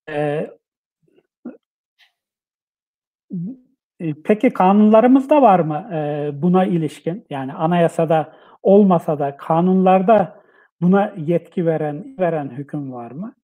E, 0.09 0.51
e 4.01 4.15
peki 4.25 4.51
kanunlarımızda 4.51 5.43
var 5.43 5.61
mı 5.61 5.91
e, 5.93 6.31
buna 6.43 6.65
ilişkin? 6.65 7.27
Yani 7.31 7.53
anayasada 7.53 8.33
olmasa 8.63 9.19
da 9.19 9.37
kanunlarda 9.37 10.41
buna 10.81 11.13
yetki 11.17 11.67
veren 11.67 12.17
veren 12.19 12.51
hüküm 12.51 12.93
var 12.93 13.11
mı? 13.11 13.35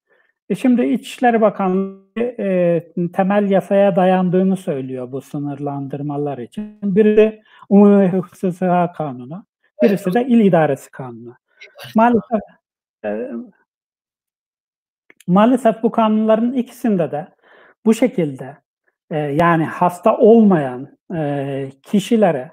E 0.50 0.54
şimdi 0.54 0.84
İçişleri 0.84 1.40
Bakanlığı 1.40 2.00
e, 2.38 2.82
temel 3.12 3.50
yasaya 3.50 3.96
dayandığını 3.96 4.56
söylüyor 4.56 5.12
bu 5.12 5.20
sınırlandırmalar 5.20 6.38
için. 6.38 6.78
Biri 6.82 7.42
Umumi 7.68 8.08
Hukuk 8.08 8.36
Sıha 8.36 8.92
Kanunu, 8.92 9.44
birisi 9.82 10.14
de 10.14 10.26
İl 10.26 10.40
İdaresi 10.40 10.90
Kanunu. 10.90 11.34
Maalesef 11.94 12.40
e, 13.04 13.30
maalesef 15.26 15.82
bu 15.82 15.90
kanunların 15.90 16.52
ikisinde 16.52 17.10
de 17.10 17.28
bu 17.86 17.94
şekilde 17.94 18.56
e, 19.10 19.18
yani 19.18 19.64
hasta 19.64 20.16
olmayan 20.16 20.98
e, 21.14 21.70
kişilere 21.82 22.50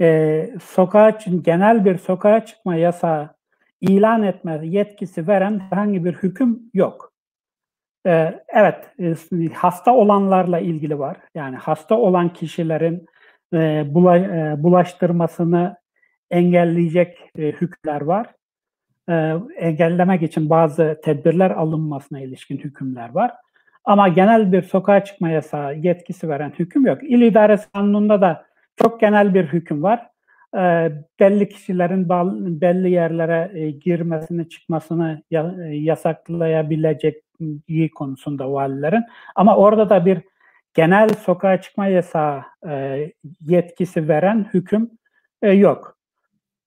e, 0.00 0.50
sokağa 0.62 1.18
genel 1.42 1.84
bir 1.84 1.98
sokağa 1.98 2.44
çıkma 2.44 2.76
yasağı 2.76 3.34
ilan 3.80 4.22
etme 4.22 4.60
yetkisi 4.62 5.28
veren 5.28 5.58
herhangi 5.58 6.04
bir 6.04 6.14
hüküm 6.14 6.70
yok. 6.74 7.13
Ee, 8.06 8.40
evet, 8.48 8.90
e, 9.00 9.14
hasta 9.54 9.94
olanlarla 9.94 10.58
ilgili 10.58 10.98
var. 10.98 11.16
Yani 11.34 11.56
hasta 11.56 11.98
olan 11.98 12.32
kişilerin 12.32 13.06
e, 13.52 13.58
e, 13.58 13.92
bulaştırmasını 14.62 15.76
engelleyecek 16.30 17.18
hükümler 17.36 18.00
var. 18.00 18.26
Engellemek 19.56 20.22
için 20.22 20.50
bazı 20.50 21.00
tedbirler 21.04 21.50
alınmasına 21.50 22.20
ilişkin 22.20 22.58
hükümler 22.58 23.14
var. 23.14 23.32
Ama 23.84 24.08
genel 24.08 24.52
bir 24.52 24.62
sokağa 24.62 25.04
çıkma 25.04 25.30
yasağı 25.30 25.76
yetkisi 25.76 26.28
veren 26.28 26.52
hüküm 26.58 26.86
yok. 26.86 26.98
İl 27.02 27.22
İdaresi 27.22 27.72
Kanunu'nda 27.72 28.20
da 28.20 28.46
çok 28.76 29.00
genel 29.00 29.34
bir 29.34 29.44
hüküm 29.44 29.82
var. 29.82 30.06
Belli 31.20 31.48
kişilerin 31.48 32.08
belli 32.60 32.90
yerlere 32.90 33.70
girmesini, 33.70 34.48
çıkmasını 34.48 35.22
yasaklayabilecek 35.70 37.23
konusunda 37.94 38.52
valilerin. 38.52 39.04
Ama 39.34 39.56
orada 39.56 39.90
da 39.90 40.06
bir 40.06 40.18
genel 40.74 41.08
sokağa 41.08 41.60
çıkma 41.60 41.86
yasağı 41.86 42.42
e, 42.68 43.12
yetkisi 43.40 44.08
veren 44.08 44.46
hüküm 44.54 44.90
e, 45.42 45.50
yok. 45.52 45.98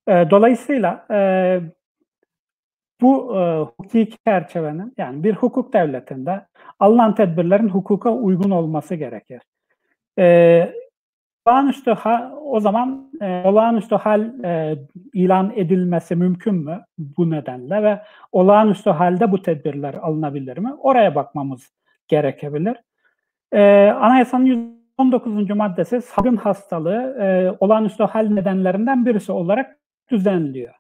E, 0.08 0.12
dolayısıyla 0.12 1.06
e, 1.12 1.18
bu 3.02 3.38
e, 3.38 3.60
hukuki 3.62 4.10
çerçevenin 4.28 4.94
yani 4.98 5.24
bir 5.24 5.34
hukuk 5.34 5.74
devletinde 5.74 6.46
alınan 6.80 7.16
tedbirlerin 7.16 7.70
hukuka 7.70 8.12
uygun 8.14 8.52
olması 8.52 8.96
gerekir. 8.96 9.42
E, 10.20 10.74
olağanüstü 11.48 11.92
hal, 11.92 12.32
o 12.46 12.60
zaman 12.60 13.12
e, 13.22 13.42
olağanüstü 13.46 13.96
hal 13.96 14.44
e, 14.44 14.78
ilan 15.14 15.54
edilmesi 15.56 16.16
mümkün 16.16 16.56
mü 16.56 16.86
bu 16.98 17.30
nedenle 17.30 17.84
ve 17.84 18.02
olağanüstü 18.32 18.90
halde 18.90 19.32
bu 19.32 19.42
tedbirler 19.42 19.94
alınabilir 19.94 20.58
mi? 20.58 20.74
Oraya 20.74 21.16
bakmamız 21.16 21.72
gerekebilir. 22.08 22.78
E, 23.52 23.62
anayasanın 23.90 24.46
119. 25.00 25.50
maddesi 25.50 26.02
salgın 26.02 26.36
hastalığı 26.36 27.18
e, 27.22 27.58
olağanüstü 27.60 28.04
hal 28.04 28.28
nedenlerinden 28.28 29.06
birisi 29.06 29.32
olarak 29.32 29.78
düzenliyor. 30.12 30.74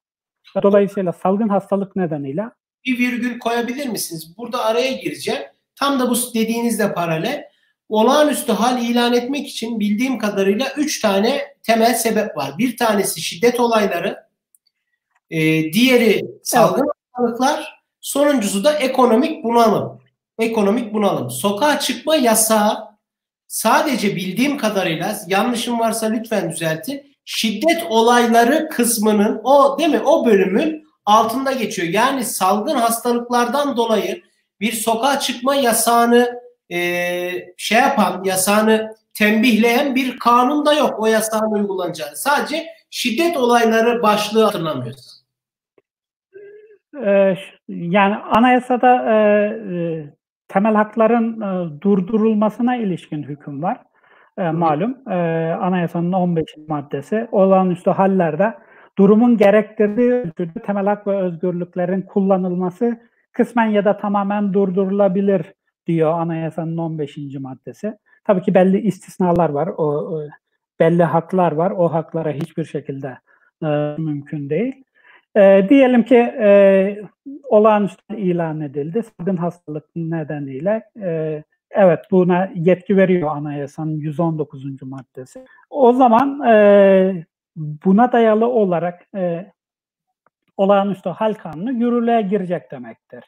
Dolayısıyla 0.63 1.11
salgın 1.11 1.49
hastalık 1.49 1.95
nedeniyle 1.95 2.49
bir 2.85 2.99
virgül 2.99 3.39
koyabilir 3.39 3.89
misiniz? 3.89 4.37
Burada 4.37 4.65
araya 4.65 4.91
gireceğim. 4.91 5.41
Tam 5.75 5.99
da 5.99 6.09
bu 6.09 6.15
dediğinizle 6.33 6.93
paralel 6.93 7.43
olağanüstü 7.89 8.51
hal 8.51 8.83
ilan 8.83 9.13
etmek 9.13 9.47
için 9.47 9.79
bildiğim 9.79 10.19
kadarıyla 10.19 10.73
üç 10.77 11.01
tane 11.01 11.41
temel 11.63 11.93
sebep 11.93 12.37
var. 12.37 12.57
Bir 12.57 12.77
tanesi 12.77 13.21
şiddet 13.21 13.59
olayları, 13.59 14.17
e, 15.29 15.39
diğeri 15.73 16.25
salgın 16.43 16.91
hastalıklar, 17.11 17.83
sonuncusu 18.01 18.63
da 18.63 18.73
ekonomik 18.73 19.43
bunalım. 19.43 20.01
Ekonomik 20.39 20.93
bunalım. 20.93 21.31
Sokağa 21.31 21.79
çıkma 21.79 22.15
yasağı 22.15 22.87
sadece 23.47 24.15
bildiğim 24.15 24.57
kadarıyla 24.57 25.17
yanlışım 25.27 25.79
varsa 25.79 26.05
lütfen 26.05 26.51
düzeltin. 26.51 27.17
Şiddet 27.25 27.83
olayları 27.89 28.69
kısmının 28.69 29.41
o 29.43 29.79
değil 29.79 29.89
mi 29.89 29.99
o 29.99 30.25
bölümün 30.25 30.87
altında 31.05 31.51
geçiyor. 31.51 31.87
Yani 31.87 32.25
salgın 32.25 32.75
hastalıklardan 32.75 33.77
dolayı 33.77 34.21
bir 34.59 34.71
sokağa 34.71 35.19
çıkma 35.19 35.55
yasağını 35.55 36.46
e, 36.71 36.79
şey 37.57 37.79
yapan, 37.79 38.23
yasağını 38.23 38.95
tembihleyen 39.13 39.95
bir 39.95 40.19
kanun 40.19 40.65
da 40.65 40.73
yok 40.73 40.99
o 40.99 41.05
yasağın 41.05 41.51
uygulanacağı. 41.51 42.15
Sadece 42.15 42.65
şiddet 42.89 43.37
olayları 43.37 44.03
başlığı 44.03 44.43
hatırlamıyoruz. 44.43 45.23
Ee, 47.05 47.35
yani 47.67 48.15
anayasada 48.15 49.11
e, 49.11 49.15
e, 49.75 50.05
temel 50.47 50.75
hakların 50.75 51.41
e, 51.41 51.81
durdurulmasına 51.81 52.75
ilişkin 52.75 53.23
hüküm 53.23 53.63
var. 53.63 53.77
E, 54.37 54.51
malum 54.51 54.97
e, 55.09 55.13
anayasanın 55.61 56.13
15 56.13 56.45
maddesi 56.67 57.27
olağanüstü 57.31 57.89
hallerde 57.89 58.53
durumun 58.97 59.37
gerektirdiği 59.37 60.11
ölçüde 60.13 60.59
temel 60.65 60.85
hak 60.85 61.07
ve 61.07 61.17
özgürlüklerin 61.17 62.01
kullanılması 62.01 63.01
kısmen 63.31 63.65
ya 63.65 63.85
da 63.85 63.97
tamamen 63.97 64.53
durdurulabilir 64.53 65.53
diyor 65.87 66.19
anayasanın 66.19 66.77
15. 66.77 67.17
maddesi. 67.39 67.97
Tabii 68.23 68.41
ki 68.41 68.53
belli 68.53 68.81
istisnalar 68.81 69.49
var. 69.49 69.67
O, 69.67 69.83
o 69.83 70.27
belli 70.79 71.03
haklar 71.03 71.51
var. 71.51 71.71
O 71.71 71.93
haklara 71.93 72.31
hiçbir 72.31 72.65
şekilde 72.65 73.17
e, 73.63 73.67
mümkün 73.97 74.49
değil. 74.49 74.83
E, 75.35 75.65
diyelim 75.69 76.03
ki 76.03 76.15
e, 76.15 77.01
olağanüstü 77.49 78.15
ilan 78.15 78.61
edildi. 78.61 79.03
Salgın 79.03 79.37
hastalık 79.37 79.85
nedeniyle 79.95 80.83
e, 81.01 81.43
evet 81.71 81.99
buna 82.11 82.51
yetki 82.55 82.97
veriyor 82.97 83.35
anayasanın 83.35 83.97
119. 83.97 84.81
maddesi. 84.81 85.45
O 85.69 85.93
zaman 85.93 86.41
e, 86.47 87.25
buna 87.55 88.11
dayalı 88.11 88.47
olarak 88.47 89.07
e, 89.15 89.51
olağanüstü 90.57 91.09
hal 91.09 91.33
kanunu 91.33 91.71
yürürlüğe 91.71 92.21
girecek 92.21 92.71
demektir. 92.71 93.23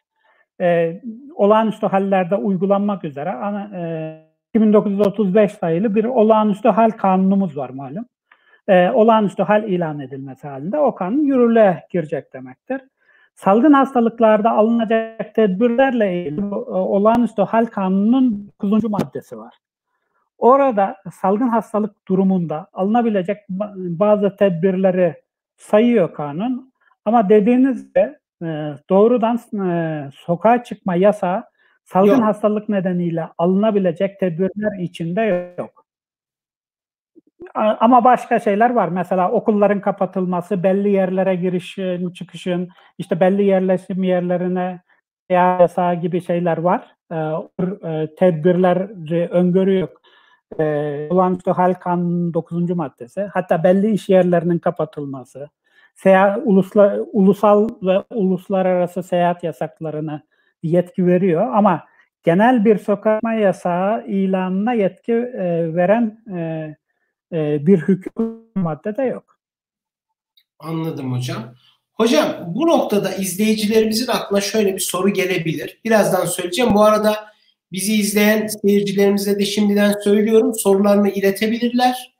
E, 0.61 1.01
olağanüstü 1.35 1.85
hallerde 1.87 2.35
uygulanmak 2.35 3.03
üzere 3.03 3.31
ana, 3.31 3.69
e, 3.77 4.29
2935 4.53 5.51
sayılı 5.51 5.95
bir 5.95 6.03
olağanüstü 6.03 6.69
hal 6.69 6.89
kanunumuz 6.89 7.57
var 7.57 7.69
malum. 7.69 8.05
E, 8.67 8.89
olağanüstü 8.89 9.43
hal 9.43 9.63
ilan 9.63 9.99
edilmesi 9.99 10.47
halinde 10.47 10.79
o 10.79 10.95
kanun 10.95 11.23
yürürlüğe 11.23 11.83
girecek 11.89 12.33
demektir. 12.33 12.81
Salgın 13.35 13.73
hastalıklarda 13.73 14.51
alınacak 14.51 15.35
tedbirlerle 15.35 16.23
ilgili 16.23 16.41
e, 16.41 16.53
olağanüstü 16.69 17.41
hal 17.41 17.65
kanununun 17.65 18.51
9. 18.61 18.83
maddesi 18.83 19.37
var. 19.37 19.53
Orada 20.37 20.95
salgın 21.21 21.47
hastalık 21.47 22.07
durumunda 22.07 22.67
alınabilecek 22.73 23.37
bazı 23.75 24.35
tedbirleri 24.35 25.15
sayıyor 25.57 26.13
kanun. 26.13 26.73
Ama 27.05 27.29
dediğiniz 27.29 27.87
gibi 27.87 28.15
e, 28.43 28.73
doğrudan 28.89 29.37
e, 29.69 30.09
sokağa 30.13 30.63
çıkma 30.63 30.95
yasağı 30.95 31.43
salgın 31.85 32.11
yok. 32.11 32.23
hastalık 32.23 32.69
nedeniyle 32.69 33.27
alınabilecek 33.37 34.19
tedbirler 34.19 34.79
içinde 34.79 35.21
yok. 35.57 35.85
Ama 37.55 38.03
başka 38.03 38.39
şeyler 38.39 38.69
var. 38.69 38.87
Mesela 38.89 39.31
okulların 39.31 39.81
kapatılması, 39.81 40.63
belli 40.63 40.91
yerlere 40.91 41.35
girişin, 41.35 42.09
çıkışın, 42.09 42.69
işte 42.97 43.19
belli 43.19 43.43
yerleşim 43.43 44.03
yerlerine 44.03 44.81
yasağı 45.29 45.95
gibi 45.95 46.21
şeyler 46.21 46.57
var. 46.57 46.95
Ee, 47.11 48.07
tedbirleri 48.17 49.29
öngörüyor. 49.29 49.87
Ee, 50.59 51.07
olağanüstü 51.09 51.51
hal 51.51 51.73
kanunun 51.73 52.33
9. 52.33 52.69
maddesi. 52.69 53.21
Hatta 53.33 53.63
belli 53.63 53.91
iş 53.91 54.09
yerlerinin 54.09 54.59
kapatılması, 54.59 55.49
seyahat, 56.03 56.41
ulusla, 56.45 56.99
ulusal 57.13 57.69
ve 57.81 58.03
uluslararası 58.09 59.03
seyahat 59.03 59.43
yasaklarına 59.43 60.23
yetki 60.63 61.07
veriyor. 61.07 61.53
Ama 61.53 61.85
genel 62.23 62.65
bir 62.65 62.77
sokakma 62.77 63.33
yasağı 63.33 64.07
ilanına 64.07 64.73
yetki 64.73 65.13
e, 65.13 65.75
veren 65.75 66.23
e, 66.37 66.39
e, 67.33 67.67
bir 67.67 67.77
hüküm 67.77 68.41
maddede 68.55 69.03
yok. 69.03 69.39
Anladım 70.59 71.13
hocam. 71.13 71.55
Hocam 71.93 72.27
bu 72.47 72.67
noktada 72.67 73.15
izleyicilerimizin 73.15 74.07
aklına 74.07 74.41
şöyle 74.41 74.73
bir 74.75 74.79
soru 74.79 75.09
gelebilir. 75.09 75.79
Birazdan 75.85 76.25
söyleyeceğim. 76.25 76.73
Bu 76.73 76.83
arada 76.83 77.15
bizi 77.71 77.93
izleyen 77.93 78.47
seyircilerimize 78.47 79.39
de 79.39 79.45
şimdiden 79.45 79.93
söylüyorum. 80.03 80.53
Sorularını 80.53 81.09
iletebilirler. 81.09 82.18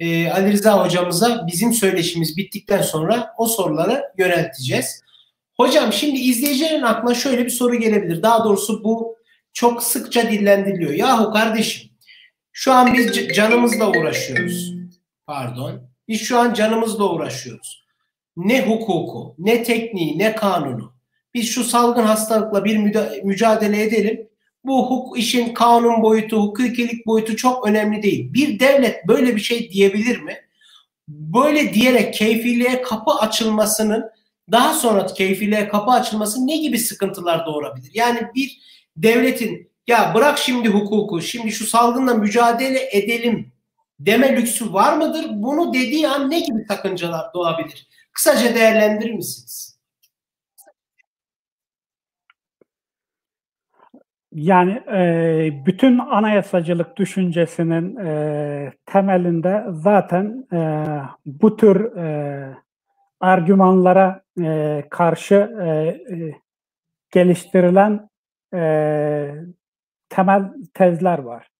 Ee, 0.00 0.30
Ali 0.30 0.52
Rıza 0.52 0.84
hocamıza 0.84 1.46
bizim 1.46 1.72
söyleşimiz 1.72 2.36
bittikten 2.36 2.82
sonra 2.82 3.34
o 3.38 3.46
soruları 3.46 4.04
yönelteceğiz. 4.18 5.02
Hocam 5.56 5.92
şimdi 5.92 6.20
izleyicilerin 6.20 6.82
aklına 6.82 7.14
şöyle 7.14 7.44
bir 7.44 7.50
soru 7.50 7.76
gelebilir. 7.76 8.22
Daha 8.22 8.44
doğrusu 8.44 8.84
bu 8.84 9.16
çok 9.52 9.82
sıkça 9.82 10.30
dillendiriliyor. 10.30 10.90
Yahu 10.90 11.32
kardeşim 11.32 11.90
şu 12.52 12.72
an 12.72 12.94
biz 12.94 13.34
canımızla 13.34 13.90
uğraşıyoruz. 13.90 14.74
Pardon. 15.26 15.82
Biz 16.08 16.20
şu 16.20 16.38
an 16.38 16.54
canımızla 16.54 17.12
uğraşıyoruz. 17.12 17.84
Ne 18.36 18.66
hukuku, 18.66 19.34
ne 19.38 19.62
tekniği, 19.62 20.18
ne 20.18 20.34
kanunu. 20.34 20.94
Biz 21.34 21.48
şu 21.48 21.64
salgın 21.64 22.02
hastalıkla 22.02 22.64
bir 22.64 22.76
mücadele 23.24 23.82
edelim. 23.82 24.29
Bu 24.64 24.90
hukuk 24.90 25.18
işin 25.18 25.54
kanun 25.54 26.02
boyutu, 26.02 26.36
hukukilik 26.36 27.06
boyutu 27.06 27.36
çok 27.36 27.66
önemli 27.66 28.02
değil. 28.02 28.32
Bir 28.32 28.60
devlet 28.60 29.08
böyle 29.08 29.36
bir 29.36 29.40
şey 29.40 29.70
diyebilir 29.70 30.20
mi? 30.20 30.36
Böyle 31.08 31.74
diyerek 31.74 32.14
keyfiliğe 32.14 32.82
kapı 32.82 33.10
açılmasının 33.10 34.10
daha 34.52 34.74
sonra 34.74 35.06
keyfiliğe 35.06 35.68
kapı 35.68 35.90
açılması 35.90 36.46
ne 36.46 36.56
gibi 36.56 36.78
sıkıntılar 36.78 37.46
doğurabilir? 37.46 37.90
Yani 37.94 38.20
bir 38.34 38.58
devletin 38.96 39.70
ya 39.86 40.14
bırak 40.14 40.38
şimdi 40.38 40.68
hukuku, 40.68 41.22
şimdi 41.22 41.52
şu 41.52 41.66
salgınla 41.66 42.14
mücadele 42.14 42.88
edelim 42.92 43.52
deme 44.00 44.36
lüksü 44.36 44.72
var 44.72 44.96
mıdır? 44.96 45.26
Bunu 45.30 45.74
dediği 45.74 46.08
an 46.08 46.30
ne 46.30 46.40
gibi 46.40 46.64
sakıncalar 46.68 47.34
doğabilir? 47.34 47.88
Kısaca 48.12 48.54
değerlendirir 48.54 49.12
misiniz? 49.12 49.69
Yani 54.32 54.82
e, 54.92 55.62
bütün 55.66 55.98
anayasacılık 55.98 56.96
düşüncesinin 56.96 57.96
e, 57.96 58.72
temelinde 58.86 59.64
zaten 59.70 60.46
e, 60.52 60.86
bu 61.26 61.56
tür 61.56 61.96
e, 61.96 62.56
argümanlara 63.20 64.22
e, 64.42 64.84
karşı 64.90 65.34
e, 65.62 65.68
e, 65.68 66.34
geliştirilen 67.10 68.08
e, 68.54 69.34
temel 70.08 70.42
tezler 70.74 71.18
var. 71.18 71.50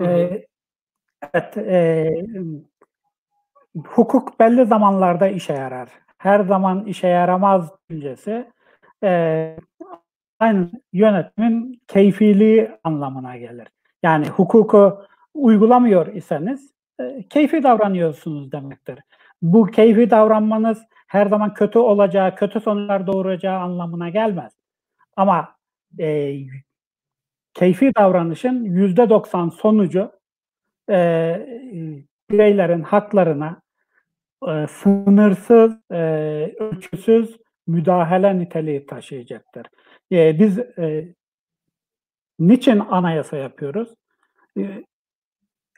Hı 0.00 0.06
hı. 0.06 0.10
E, 0.10 0.46
evet, 1.34 1.56
e, 1.58 2.10
hukuk 3.84 4.40
belli 4.40 4.66
zamanlarda 4.66 5.28
işe 5.28 5.52
yarar. 5.52 5.88
Her 6.18 6.40
zaman 6.40 6.84
işe 6.86 7.08
yaramaz 7.08 7.70
düşüncesi 7.90 8.50
e, 9.04 9.56
aynı 10.38 10.70
yönetimin 10.92 11.82
keyfiliği 11.88 12.70
anlamına 12.84 13.36
gelir. 13.36 13.68
Yani 14.02 14.28
hukuku 14.28 15.02
uygulamıyor 15.34 16.14
iseniz 16.14 16.70
e, 17.00 17.22
keyfi 17.30 17.62
davranıyorsunuz 17.62 18.52
demektir. 18.52 18.98
Bu 19.42 19.66
keyfi 19.66 20.10
davranmanız 20.10 20.82
her 21.06 21.26
zaman 21.26 21.54
kötü 21.54 21.78
olacağı, 21.78 22.34
kötü 22.34 22.60
sonuçlar 22.60 23.06
doğuracağı 23.06 23.58
anlamına 23.58 24.08
gelmez. 24.08 24.52
Ama 25.16 25.56
e, 26.00 26.36
keyfi 27.54 27.92
davranışın 27.98 28.64
yüzde 28.64 29.08
doksan 29.08 29.48
sonucu 29.48 30.12
e, 30.90 31.46
bireylerin 32.30 32.82
haklarına 32.82 33.62
e, 34.48 34.66
sınırsız, 34.66 35.72
e, 35.92 35.96
ölçüsüz 36.58 37.36
müdahale 37.66 38.38
niteliği 38.38 38.86
taşıyacaktır. 38.86 39.66
E, 40.12 40.38
biz 40.38 40.58
e, 40.58 41.14
niçin 42.38 42.78
anayasa 42.78 43.36
yapıyoruz? 43.36 43.94
E, 44.58 44.84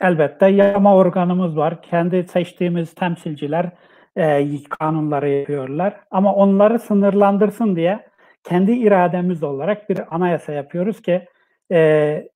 elbette 0.01 0.47
yama 0.47 0.97
organımız 0.97 1.57
var. 1.57 1.83
Kendi 1.83 2.29
seçtiğimiz 2.29 2.95
temsilciler 2.95 3.71
e, 4.17 4.63
kanunları 4.71 5.29
yapıyorlar. 5.29 6.01
Ama 6.11 6.35
onları 6.35 6.79
sınırlandırsın 6.79 7.77
diye 7.77 8.09
kendi 8.45 8.73
irademiz 8.73 9.43
olarak 9.43 9.91
bir 9.91 10.15
anayasa 10.15 10.53
yapıyoruz 10.53 11.03
ki 11.03 11.29
e, 11.73 12.29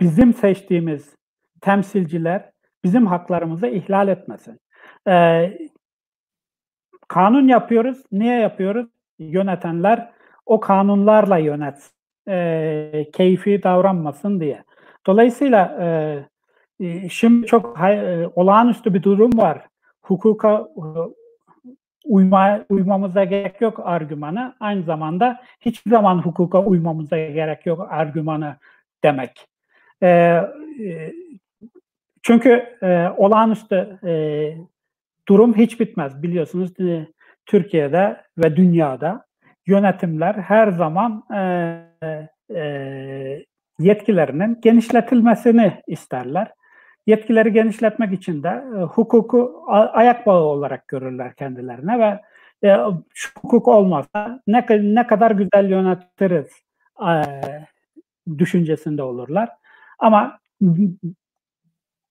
bizim 0.00 0.34
seçtiğimiz 0.34 1.16
temsilciler 1.60 2.50
bizim 2.84 3.06
haklarımızı 3.06 3.66
ihlal 3.66 4.08
etmesin. 4.08 4.60
E, 5.08 5.58
kanun 7.08 7.48
yapıyoruz. 7.48 7.98
Niye 8.12 8.40
yapıyoruz? 8.40 8.86
Yönetenler 9.18 10.10
o 10.46 10.60
kanunlarla 10.60 11.38
yönet, 11.38 11.90
e, 12.28 13.06
keyfi 13.12 13.62
davranmasın 13.62 14.40
diye. 14.40 14.64
Dolayısıyla 15.06 15.78
e, 16.80 17.08
şimdi 17.08 17.46
çok 17.46 17.80
e, 17.80 18.28
olağanüstü 18.34 18.94
bir 18.94 19.02
durum 19.02 19.38
var. 19.38 19.66
Hukuka 20.02 20.68
uyma, 22.04 22.64
uymamıza 22.68 23.24
gerek 23.24 23.60
yok 23.60 23.80
argümanı 23.84 24.54
aynı 24.60 24.82
zamanda 24.82 25.40
hiçbir 25.60 25.90
zaman 25.90 26.18
hukuka 26.18 26.64
uymamıza 26.64 27.18
gerek 27.18 27.66
yok 27.66 27.86
argümanı 27.90 28.56
demek. 29.04 29.46
Ee, 30.02 30.08
e, 30.08 31.12
çünkü 32.22 32.50
e, 32.82 33.08
olağanüstü 33.16 33.98
e, 34.04 34.12
durum 35.28 35.56
hiç 35.56 35.80
bitmez 35.80 36.22
biliyorsunuz 36.22 36.80
e, 36.80 37.06
Türkiye'de 37.46 38.22
ve 38.38 38.56
dünyada 38.56 39.26
yönetimler 39.66 40.34
her 40.34 40.70
zaman 40.70 41.24
e, 41.34 41.40
e, 42.54 43.44
yetkilerinin 43.78 44.60
genişletilmesini 44.60 45.82
isterler 45.86 46.52
yetkileri 47.08 47.52
genişletmek 47.52 48.12
için 48.12 48.42
de 48.42 48.48
e, 48.48 48.82
hukuku 48.82 49.64
ayak 49.92 50.26
bağı 50.26 50.42
olarak 50.42 50.88
görürler 50.88 51.34
kendilerine 51.34 51.98
ve 51.98 52.20
e, 52.68 52.76
şu 53.14 53.30
hukuk 53.40 53.68
olmazsa 53.68 54.40
ne, 54.46 54.66
ne 54.70 55.06
kadar 55.06 55.30
güzel 55.30 55.70
yönetiriz 55.70 56.50
e, 57.08 57.12
düşüncesinde 58.38 59.02
olurlar. 59.02 59.48
Ama 59.98 60.38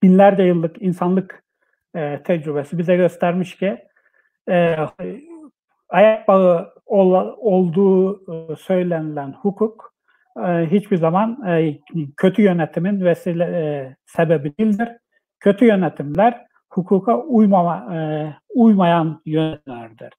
binlerce 0.02 0.42
yıllık 0.42 0.82
insanlık 0.82 1.42
e, 1.96 2.22
tecrübesi 2.22 2.78
bize 2.78 2.96
göstermiş 2.96 3.56
ki 3.56 3.78
e, 4.50 4.76
ayak 5.88 6.28
bağı 6.28 6.74
ol, 6.86 7.12
olduğu 7.36 8.20
e, 8.32 8.56
söylenilen 8.56 9.32
hukuk 9.32 9.94
e, 10.36 10.48
hiçbir 10.70 10.96
zaman 10.96 11.48
e, 11.48 11.78
kötü 12.16 12.42
yönetimin 12.42 13.04
vesile 13.04 13.44
e, 13.44 13.96
sebebi 14.06 14.58
değildir. 14.58 14.88
Kötü 15.40 15.64
yönetimler 15.64 16.46
hukuka 16.70 17.18
uymama, 17.18 17.86
uymayan 18.54 19.22
yönetimlerdir. 19.26 20.12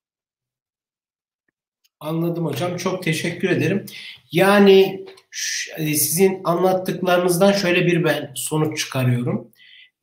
Anladım 2.00 2.46
hocam. 2.46 2.78
Çok 2.78 3.04
teşekkür 3.04 3.50
ederim. 3.50 3.86
Yani 4.32 5.06
e, 5.78 5.86
sizin 5.86 6.42
anlattıklarınızdan 6.44 7.52
şöyle 7.52 7.86
bir 7.86 8.04
ben 8.04 8.32
sonuç 8.36 8.80
çıkarıyorum. 8.80 9.52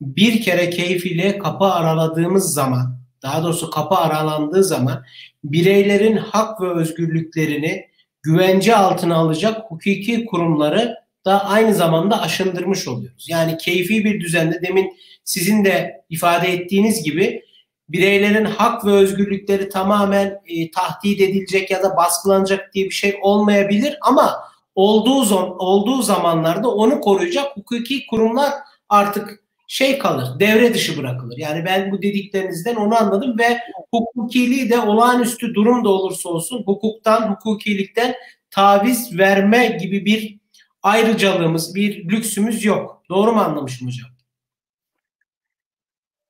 Bir 0.01 0.41
kere 0.41 0.69
keyfiyle 0.69 1.37
kapı 1.37 1.65
araladığımız 1.65 2.53
zaman, 2.53 2.99
daha 3.21 3.43
doğrusu 3.43 3.69
kapı 3.69 3.95
aralandığı 3.95 4.63
zaman 4.63 5.03
bireylerin 5.43 6.17
hak 6.17 6.61
ve 6.61 6.69
özgürlüklerini 6.69 7.87
güvence 8.21 8.75
altına 8.75 9.15
alacak 9.15 9.71
hukuki 9.71 10.25
kurumları 10.25 10.95
da 11.25 11.45
aynı 11.45 11.73
zamanda 11.73 12.21
aşındırmış 12.21 12.87
oluyoruz. 12.87 13.25
Yani 13.29 13.57
keyfi 13.57 14.05
bir 14.05 14.21
düzende 14.21 14.61
demin 14.61 14.97
sizin 15.23 15.65
de 15.65 16.01
ifade 16.09 16.47
ettiğiniz 16.53 17.03
gibi 17.03 17.43
bireylerin 17.89 18.45
hak 18.45 18.85
ve 18.85 18.91
özgürlükleri 18.91 19.69
tamamen 19.69 20.41
e, 20.47 20.71
tahdit 20.71 21.21
edilecek 21.21 21.71
ya 21.71 21.83
da 21.83 21.97
baskılanacak 21.97 22.73
diye 22.73 22.85
bir 22.85 22.91
şey 22.91 23.19
olmayabilir 23.21 23.97
ama 24.01 24.35
olduğu 24.75 25.25
zaman 25.25 25.55
olduğu 25.59 26.01
zamanlarda 26.01 26.71
onu 26.71 27.01
koruyacak 27.01 27.57
hukuki 27.57 28.07
kurumlar 28.07 28.53
artık 28.89 29.43
şey 29.67 29.97
kalır, 29.97 30.39
devre 30.39 30.73
dışı 30.73 30.97
bırakılır. 30.97 31.37
Yani 31.37 31.65
ben 31.65 31.91
bu 31.91 32.01
dediklerinizden 32.01 32.75
onu 32.75 33.01
anladım 33.01 33.39
ve 33.39 33.59
hukukiliği 33.91 34.69
de 34.69 34.79
olağanüstü 34.79 35.53
durum 35.53 35.85
da 35.85 35.89
olursa 35.89 36.29
olsun 36.29 36.63
hukuktan, 36.65 37.31
hukukilikten 37.31 38.15
taviz 38.51 39.17
verme 39.17 39.77
gibi 39.81 40.05
bir 40.05 40.37
ayrıcalığımız, 40.83 41.75
bir 41.75 42.09
lüksümüz 42.09 42.65
yok. 42.65 43.03
Doğru 43.09 43.33
mu 43.33 43.39
anlamışım 43.39 43.87
hocam? 43.87 44.16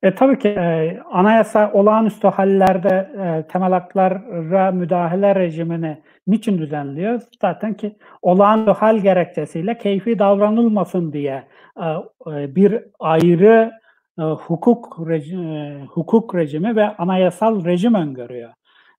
E, 0.07 0.15
tabii 0.15 0.39
ki 0.39 0.47
e, 0.47 0.99
anayasa 1.11 1.71
olağanüstü 1.73 2.27
hallerde 2.27 3.09
e, 3.19 3.47
temel 3.47 3.71
haklara 3.71 4.71
müdahale 4.71 5.35
rejimini 5.35 5.97
niçin 6.27 6.57
düzenliyor? 6.57 7.21
Zaten 7.41 7.73
ki 7.73 7.95
olağanüstü 8.21 8.71
hal 8.71 8.97
gerekçesiyle 8.97 9.77
keyfi 9.77 10.19
davranılmasın 10.19 11.13
diye 11.13 11.43
e, 11.77 11.85
e, 12.31 12.55
bir 12.55 12.83
ayrı 12.99 13.71
e, 14.19 14.21
hukuk 14.21 15.09
rejim, 15.09 15.51
e, 15.51 15.85
hukuk 15.89 16.35
rejimi 16.35 16.75
ve 16.75 16.95
anayasal 16.97 17.65
rejim 17.65 17.93
öngörüyor. 17.93 18.49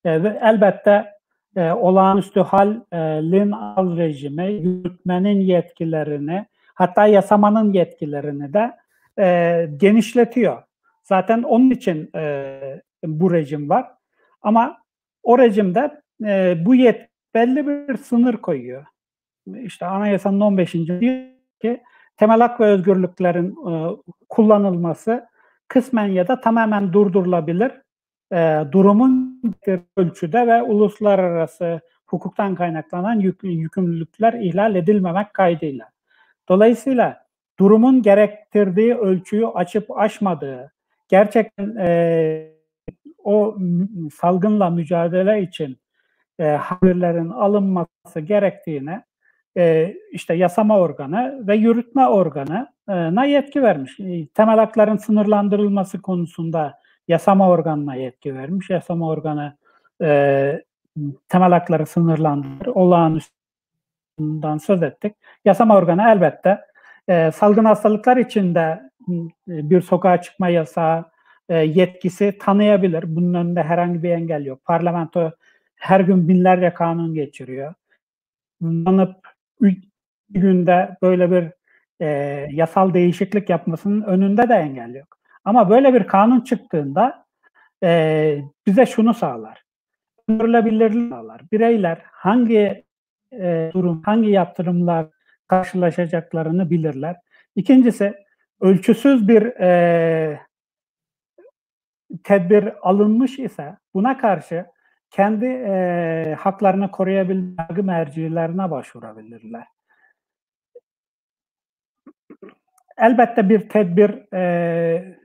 E, 0.05 0.23
ve 0.23 0.39
elbette 0.43 1.07
e, 1.57 1.73
olağanüstü 1.73 2.41
halin 2.41 3.51
al 3.51 3.97
rejimi 3.97 4.53
yürütmenin 4.53 5.41
yetkilerini 5.41 6.47
hatta 6.75 7.07
yasamanın 7.07 7.73
yetkilerini 7.73 8.53
de 8.53 8.77
e, 9.19 9.69
genişletiyor. 9.77 10.68
Zaten 11.09 11.43
onun 11.43 11.71
için 11.71 12.11
e, 12.15 12.83
bu 13.05 13.33
rejim 13.33 13.69
var. 13.69 13.87
Ama 14.43 14.79
o 15.23 15.39
rejimde 15.39 16.01
e, 16.25 16.57
bu 16.67 16.75
yet 16.75 17.09
belli 17.35 17.67
bir 17.67 17.97
sınır 17.97 18.37
koyuyor. 18.37 18.85
İşte 19.63 19.87
anayasanın 19.87 20.41
15. 20.41 20.75
diyor 20.75 21.27
ki 21.61 21.83
temel 22.17 22.41
hak 22.41 22.61
ve 22.61 22.65
özgürlüklerin 22.65 23.51
e, 23.71 23.97
kullanılması 24.29 25.27
kısmen 25.69 26.07
ya 26.07 26.29
da 26.29 26.41
tamamen 26.41 26.93
durdurulabilir. 26.93 27.73
E, 28.33 28.65
durumun 28.73 29.43
ölçüde 29.97 30.47
ve 30.47 30.63
uluslararası 30.63 31.81
hukuktan 32.07 32.55
kaynaklanan 32.55 33.21
yük, 33.21 33.45
yükümlülükler 33.45 34.33
ihlal 34.33 34.75
edilmemek 34.75 35.35
kaydıyla. 35.35 35.91
Dolayısıyla 36.49 37.27
durumun 37.59 38.03
gerektirdiği 38.03 38.95
ölçüyü 38.95 39.47
açıp 39.47 39.99
aşmadığı, 39.99 40.73
gerçekten 41.09 41.77
e, 41.77 42.59
o 43.25 43.57
salgınla 44.21 44.71
mücadele 44.71 45.43
için 45.43 45.79
e, 46.39 46.45
haberlerin 46.45 47.29
alınması 47.29 48.21
gerektiğine 48.21 49.05
e, 49.57 49.95
işte 50.13 50.35
yasama 50.35 50.79
organı 50.79 51.47
ve 51.47 51.57
yürütme 51.57 52.07
organına 52.07 53.25
yetki 53.25 53.63
vermiş. 53.63 54.01
E, 54.01 54.27
temel 54.27 54.59
hakların 54.59 54.97
sınırlandırılması 54.97 56.03
konusunda 56.03 56.79
yasama 57.09 57.49
organına 57.49 57.95
yetki 57.95 58.35
vermiş. 58.35 58.71
Yasama 58.71 59.09
organı 59.09 59.57
e, 60.03 60.63
temel 61.29 61.51
hakları 61.51 61.87
sınırlandırır. 61.87 62.67
Olağanüstünden 62.67 64.59
söz 64.61 64.83
ettik. 64.83 65.15
Yasama 65.45 65.77
organı 65.77 66.03
elbette 66.03 66.61
e, 67.09 67.31
salgın 67.33 67.65
hastalıklar 67.65 68.17
içinde 68.17 68.91
bir 69.47 69.81
sokağa 69.81 70.23
çıkma 70.23 70.49
yasağı 70.49 71.05
e, 71.49 71.57
yetkisi 71.57 72.39
tanıyabilir. 72.41 73.17
Bunun 73.17 73.35
önünde 73.35 73.63
herhangi 73.63 74.03
bir 74.03 74.11
engel 74.11 74.45
yok. 74.45 74.65
Parlamento 74.65 75.33
her 75.77 76.01
gün 76.01 76.29
binlerce 76.29 76.75
kanun 76.75 77.15
geçiriyor. 77.15 77.75
Yanıp 78.61 79.17
günde 80.31 80.97
böyle 81.03 81.31
bir 81.31 81.53
e, 82.01 82.07
yasal 82.51 82.95
değişiklik 82.95 83.51
yapmasının 83.51 84.03
önünde 84.03 84.49
de 84.49 84.55
engel 84.55 84.95
yok. 84.95 85.19
Ama 85.45 85.71
böyle 85.71 85.95
bir 85.95 86.07
kanun 86.07 86.41
çıktığında 86.41 87.27
e, 87.83 88.39
bize 88.67 88.87
şunu 88.87 89.15
sağlar. 89.15 89.63
Öngörülebilirlik 90.29 91.11
sağlar. 91.13 91.43
Bireyler 91.53 91.99
hangi 92.05 92.85
e, 93.33 93.71
durum, 93.75 94.03
hangi 94.03 94.31
yaptırımlar 94.31 95.07
karşılaşacaklarını 95.47 96.71
bilirler. 96.71 97.17
İkincisi 97.57 98.15
ölçüsüz 98.61 99.29
bir 99.29 99.43
e, 99.43 100.41
tedbir 102.25 102.89
alınmış 102.89 103.39
ise 103.39 103.77
buna 103.95 104.19
karşı 104.19 104.67
kendi 105.11 105.47
e, 105.47 106.37
haklarını 106.39 106.91
koruyabilme 106.91 107.67
mercilerine 107.83 108.71
başvurabilirler. 108.71 109.67
Elbette 112.99 113.49
bir 113.49 113.69
tedbir 113.69 114.35
e, 114.35 115.19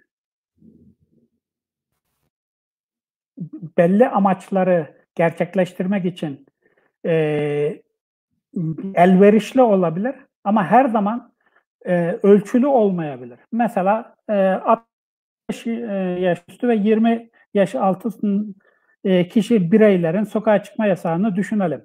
belli 3.78 4.10
amaçları 4.10 4.98
gerçekleştirmek 5.16 6.06
için 6.06 6.46
e, 7.06 7.12
elverişli 8.96 9.62
olabilir 9.62 10.16
ama 10.44 10.66
her 10.66 10.86
zaman 10.86 11.33
e, 11.86 12.20
ölçülü 12.24 12.68
olmayabilir. 12.68 13.40
Mesela 13.52 14.16
e, 14.30 14.34
60 14.34 15.68
e, 15.68 15.72
yaş 16.20 16.44
üstü 16.50 16.68
ve 16.68 16.76
20 16.76 17.30
yaş 17.54 17.76
altı 17.76 18.10
e, 19.04 19.28
kişi 19.28 19.72
bireylerin 19.72 20.24
sokağa 20.24 20.64
çıkma 20.64 20.86
yasağını 20.86 21.36
düşünelim. 21.36 21.82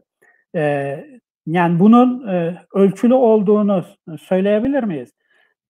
E, 0.55 1.05
yani 1.46 1.80
bunun 1.80 2.28
e, 2.28 2.59
ölçülü 2.74 3.14
olduğunu 3.14 3.84
söyleyebilir 4.20 4.82
miyiz? 4.84 5.12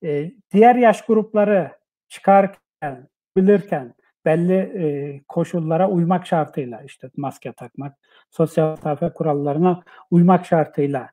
E, 0.05 0.33
diğer 0.53 0.75
yaş 0.75 1.07
grupları 1.07 1.71
çıkarken, 2.09 3.09
bilirken 3.37 3.95
belli 4.25 4.55
e, 4.55 5.21
koşullara 5.29 5.89
uymak 5.91 6.27
şartıyla 6.27 6.83
işte 6.83 7.11
maske 7.17 7.53
takmak, 7.53 7.97
sosyal 8.31 8.71
mesafe 8.71 9.09
kurallarına 9.09 9.83
uymak 10.11 10.47
şartıyla 10.47 11.11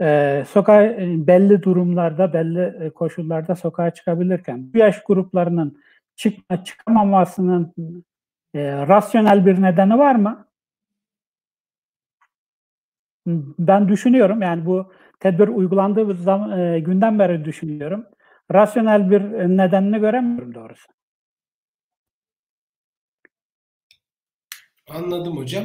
e, 0.00 0.44
sokağa 0.48 0.82
e, 0.82 1.26
belli 1.26 1.62
durumlarda, 1.62 2.32
belli 2.32 2.86
e, 2.86 2.90
koşullarda 2.90 3.56
sokağa 3.56 3.90
çıkabilirken 3.90 4.72
bu 4.74 4.78
yaş 4.78 5.02
gruplarının 5.04 5.82
çıkma 6.16 6.64
çıkamamasının 6.64 7.72
e, 8.54 8.86
rasyonel 8.88 9.46
bir 9.46 9.62
nedeni 9.62 9.98
var 9.98 10.14
mı? 10.14 10.48
Ben 13.58 13.88
düşünüyorum 13.88 14.42
yani 14.42 14.66
bu 14.66 14.92
tedbir 15.20 15.48
uygulandığı 15.48 16.14
zaman, 16.14 16.58
e, 16.58 16.80
günden 16.80 17.18
beri 17.18 17.44
düşünüyorum. 17.44 18.06
Rasyonel 18.52 19.10
bir 19.10 19.20
nedenini 19.56 20.00
göremiyorum 20.00 20.54
doğrusu. 20.54 20.86
Anladım 24.88 25.36
hocam. 25.36 25.64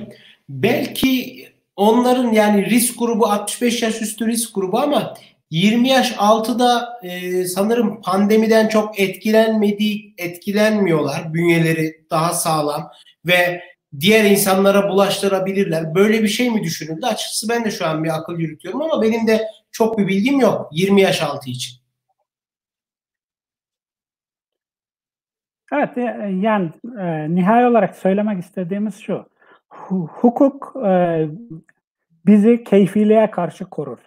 Belki 0.49 1.58
Onların 1.79 2.31
yani 2.31 2.65
risk 2.65 2.99
grubu 2.99 3.25
65 3.25 3.83
yaş 3.83 4.01
üstü 4.01 4.27
risk 4.27 4.55
grubu 4.55 4.79
ama 4.79 5.13
20 5.51 5.89
yaş 5.89 6.15
altı 6.17 6.59
da 6.59 6.99
e, 7.03 7.45
sanırım 7.45 8.01
pandemiden 8.01 8.67
çok 8.67 8.99
etkilenmediği 8.99 10.13
etkilenmiyorlar. 10.17 11.33
Bünyeleri 11.33 12.05
daha 12.09 12.33
sağlam 12.33 12.91
ve 13.25 13.61
diğer 13.99 14.25
insanlara 14.25 14.89
bulaştırabilirler. 14.89 15.95
Böyle 15.95 16.23
bir 16.23 16.27
şey 16.27 16.49
mi 16.49 16.63
düşünüldü? 16.63 17.05
Açıkçası 17.05 17.49
ben 17.49 17.65
de 17.65 17.71
şu 17.71 17.85
an 17.85 18.03
bir 18.03 18.17
akıl 18.17 18.39
yürütüyorum 18.39 18.81
ama 18.81 19.01
benim 19.01 19.27
de 19.27 19.47
çok 19.71 19.97
bir 19.97 20.07
bilgim 20.07 20.39
yok 20.39 20.69
20 20.71 21.01
yaş 21.01 21.21
altı 21.21 21.49
için. 21.49 21.79
Evet 25.73 25.97
e, 25.97 26.01
yani 26.41 26.71
e, 26.99 27.35
nihai 27.35 27.65
olarak 27.65 27.95
söylemek 27.95 28.43
istediğimiz 28.43 28.99
şu 28.99 29.25
hukuk 29.69 30.73
e, 30.85 31.27
bizi 32.29 32.63
keyfiliğe 32.63 33.31
karşı 33.31 33.65
korur. 33.65 33.99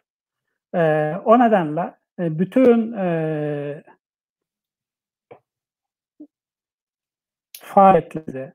E, 0.74 1.14
o 1.24 1.38
nedenle 1.38 1.94
e, 2.18 2.38
bütün 2.38 2.92
e, 2.92 3.82
faaliyetleri 7.60 8.52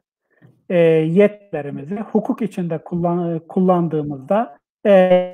e, 0.70 0.78
yetkilerimizi 0.78 1.96
hukuk 1.96 2.42
içinde 2.42 2.78
kullan, 2.78 3.40
kullandığımızda 3.40 4.58
e, 4.86 5.34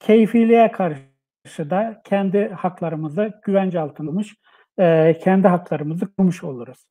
keyfiliğe 0.00 0.72
karşı 0.72 1.70
da 1.70 2.02
kendi 2.04 2.48
haklarımızı 2.48 3.40
güvence 3.42 3.80
altına 3.80 4.10
almış, 4.10 4.34
e, 4.78 5.18
kendi 5.22 5.48
haklarımızı 5.48 6.14
kurmuş 6.14 6.44
oluruz. 6.44 6.84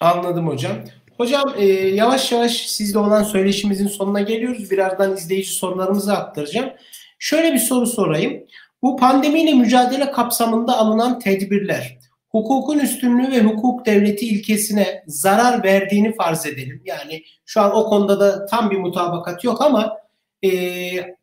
Anladım 0.00 0.46
hocam. 0.46 0.72
Hocam 1.18 1.54
e, 1.56 1.64
yavaş 1.72 2.32
yavaş 2.32 2.52
sizle 2.52 2.98
olan 2.98 3.22
söyleşimizin 3.22 3.88
sonuna 3.88 4.20
geliyoruz. 4.20 4.70
Birazdan 4.70 5.16
izleyici 5.16 5.50
sorularımızı 5.50 6.12
aktaracağım. 6.12 6.70
Şöyle 7.18 7.52
bir 7.52 7.58
soru 7.58 7.86
sorayım. 7.86 8.46
Bu 8.82 8.96
pandemiyle 8.96 9.54
mücadele 9.54 10.10
kapsamında 10.10 10.78
alınan 10.78 11.18
tedbirler 11.18 11.98
hukukun 12.28 12.78
üstünlüğü 12.78 13.30
ve 13.30 13.42
hukuk 13.42 13.86
devleti 13.86 14.28
ilkesine 14.28 15.04
zarar 15.06 15.64
verdiğini 15.64 16.14
farz 16.14 16.46
edelim. 16.46 16.82
Yani 16.84 17.24
şu 17.46 17.60
an 17.60 17.76
o 17.76 17.84
konuda 17.84 18.20
da 18.20 18.46
tam 18.46 18.70
bir 18.70 18.76
mutabakat 18.76 19.44
yok 19.44 19.62
ama 19.62 19.96
e, 20.44 20.50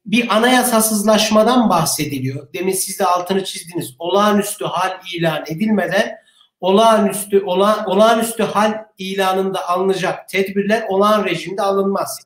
bir 0.05 0.35
anayasasızlaşmadan 0.35 1.69
bahsediliyor. 1.69 2.53
Demin 2.53 2.73
siz 2.73 2.99
de 2.99 3.05
altını 3.05 3.43
çizdiniz. 3.43 3.95
Olağanüstü 3.99 4.65
hal 4.65 4.91
ilan 5.15 5.43
edilmeden 5.47 6.24
olağanüstü 6.59 7.43
olağan, 7.43 7.89
olağanüstü 7.89 8.43
hal 8.43 8.73
ilanında 8.97 9.69
alınacak 9.69 10.29
tedbirler 10.29 10.83
olağan 10.89 11.25
rejimde 11.25 11.61
alınmaz. 11.61 12.19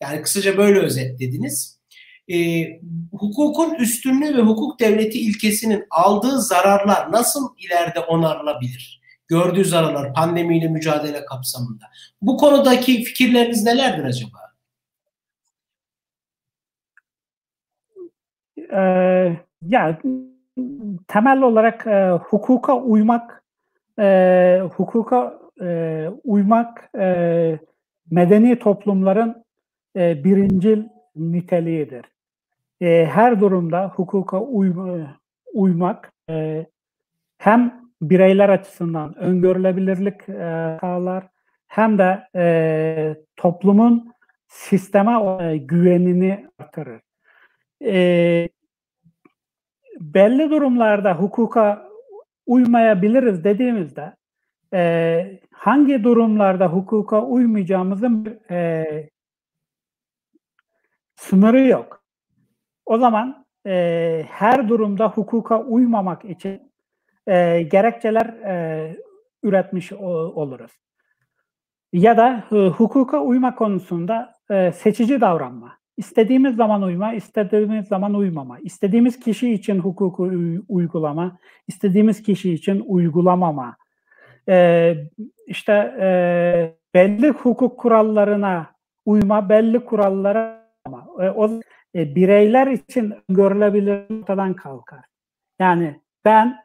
Yani 0.00 0.22
kısaca 0.22 0.56
böyle 0.56 0.78
özetlediniz 0.78 1.80
e, 2.30 2.66
hukukun 3.12 3.74
üstünlüğü 3.74 4.36
ve 4.36 4.40
hukuk 4.42 4.80
devleti 4.80 5.20
ilkesinin 5.20 5.86
aldığı 5.90 6.40
zararlar 6.40 7.12
nasıl 7.12 7.48
ileride 7.58 8.00
onarılabilir? 8.00 9.00
Gördüğü 9.28 9.64
zararlar 9.64 10.14
pandemiyle 10.14 10.68
mücadele 10.68 11.24
kapsamında. 11.24 11.84
Bu 12.22 12.36
konudaki 12.36 13.02
fikirleriniz 13.02 13.64
nelerdir 13.64 14.04
acaba? 14.04 14.38
Ee, 18.72 19.36
ya 19.68 19.98
temel 21.08 21.42
olarak 21.42 21.86
e, 21.86 22.10
hukuka 22.10 22.76
uymak 22.76 23.39
e, 24.00 24.62
hukuka 24.76 25.38
e, 25.62 26.08
uymak 26.24 26.90
e, 26.98 27.58
medeni 28.10 28.58
toplumların 28.58 29.44
e, 29.96 30.24
birincil 30.24 30.84
niteliğidir 31.16 32.04
e, 32.80 33.06
her 33.06 33.40
durumda 33.40 33.88
hukuka 33.88 34.40
uy, 34.40 34.72
uymak 35.54 36.12
e, 36.30 36.66
hem 37.38 37.80
bireyler 38.02 38.48
açısından 38.48 39.18
öngörülebilirlik 39.18 40.28
e, 40.28 40.76
sağlar 40.80 41.24
hem 41.66 41.98
de 41.98 42.26
e, 42.36 43.16
toplumun 43.36 44.12
sisteme 44.48 45.12
e, 45.44 45.56
güvenini 45.56 46.46
artırır. 46.58 47.00
E, 47.84 48.48
belli 50.00 50.50
durumlarda 50.50 51.14
hukuka 51.14 51.89
uymayabiliriz 52.50 53.44
dediğimizde 53.44 54.16
e, 54.74 55.40
hangi 55.50 56.04
durumlarda 56.04 56.66
hukuka 56.66 57.22
uymayacağımızın 57.22 58.40
e, 58.50 58.84
sınırı 61.16 61.60
yok. 61.60 62.02
O 62.86 62.98
zaman 62.98 63.46
e, 63.66 64.24
her 64.28 64.68
durumda 64.68 65.08
hukuka 65.08 65.62
uymamak 65.62 66.24
için 66.24 66.72
e, 67.26 67.62
gerekçeler 67.62 68.26
e, 68.26 68.96
üretmiş 69.42 69.92
oluruz. 69.92 70.72
Ya 71.92 72.16
da 72.16 72.44
e, 72.52 72.68
hukuka 72.68 73.20
uyma 73.20 73.54
konusunda 73.54 74.34
e, 74.50 74.72
seçici 74.72 75.20
davranma. 75.20 75.79
İstediğimiz 76.00 76.56
zaman 76.56 76.82
uyma, 76.82 77.12
istediğimiz 77.12 77.88
zaman 77.88 78.14
uymama. 78.14 78.58
İstediğimiz 78.58 79.20
kişi 79.20 79.52
için 79.52 79.78
hukuku 79.78 80.30
uygulama, 80.68 81.38
istediğimiz 81.68 82.22
kişi 82.22 82.52
için 82.52 82.84
uygulamama. 82.86 83.76
E, 84.48 84.94
işte 85.46 85.72
e, 86.00 86.08
belli 86.94 87.28
hukuk 87.28 87.78
kurallarına 87.78 88.66
uyma, 89.04 89.48
belli 89.48 89.84
kurallara 89.84 90.66
ama 90.84 91.06
e, 91.20 91.30
o 91.30 91.60
e, 91.94 92.14
bireyler 92.14 92.66
için 92.66 93.14
görülebilir 93.28 94.20
ortadan 94.20 94.54
kalkar. 94.54 95.04
Yani 95.58 96.00
ben 96.24 96.56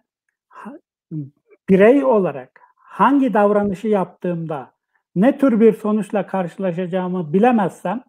birey 1.69 2.03
olarak 2.03 2.61
hangi 2.75 3.33
davranışı 3.33 3.88
yaptığımda 3.88 4.71
ne 5.15 5.38
tür 5.38 5.59
bir 5.59 5.73
sonuçla 5.73 6.27
karşılaşacağımı 6.27 7.33
bilemezsem 7.33 8.03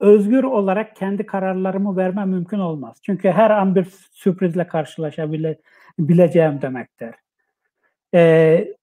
özgür 0.00 0.44
olarak 0.44 0.96
kendi 0.96 1.26
kararlarımı 1.26 1.96
verme 1.96 2.24
mümkün 2.24 2.58
olmaz. 2.58 3.00
Çünkü 3.02 3.30
her 3.30 3.50
an 3.50 3.74
bir 3.74 3.84
sürprizle 4.12 4.66
karşılaşabileceğim 4.66 6.62
demektir. 6.62 7.14
Ee, 8.14 8.74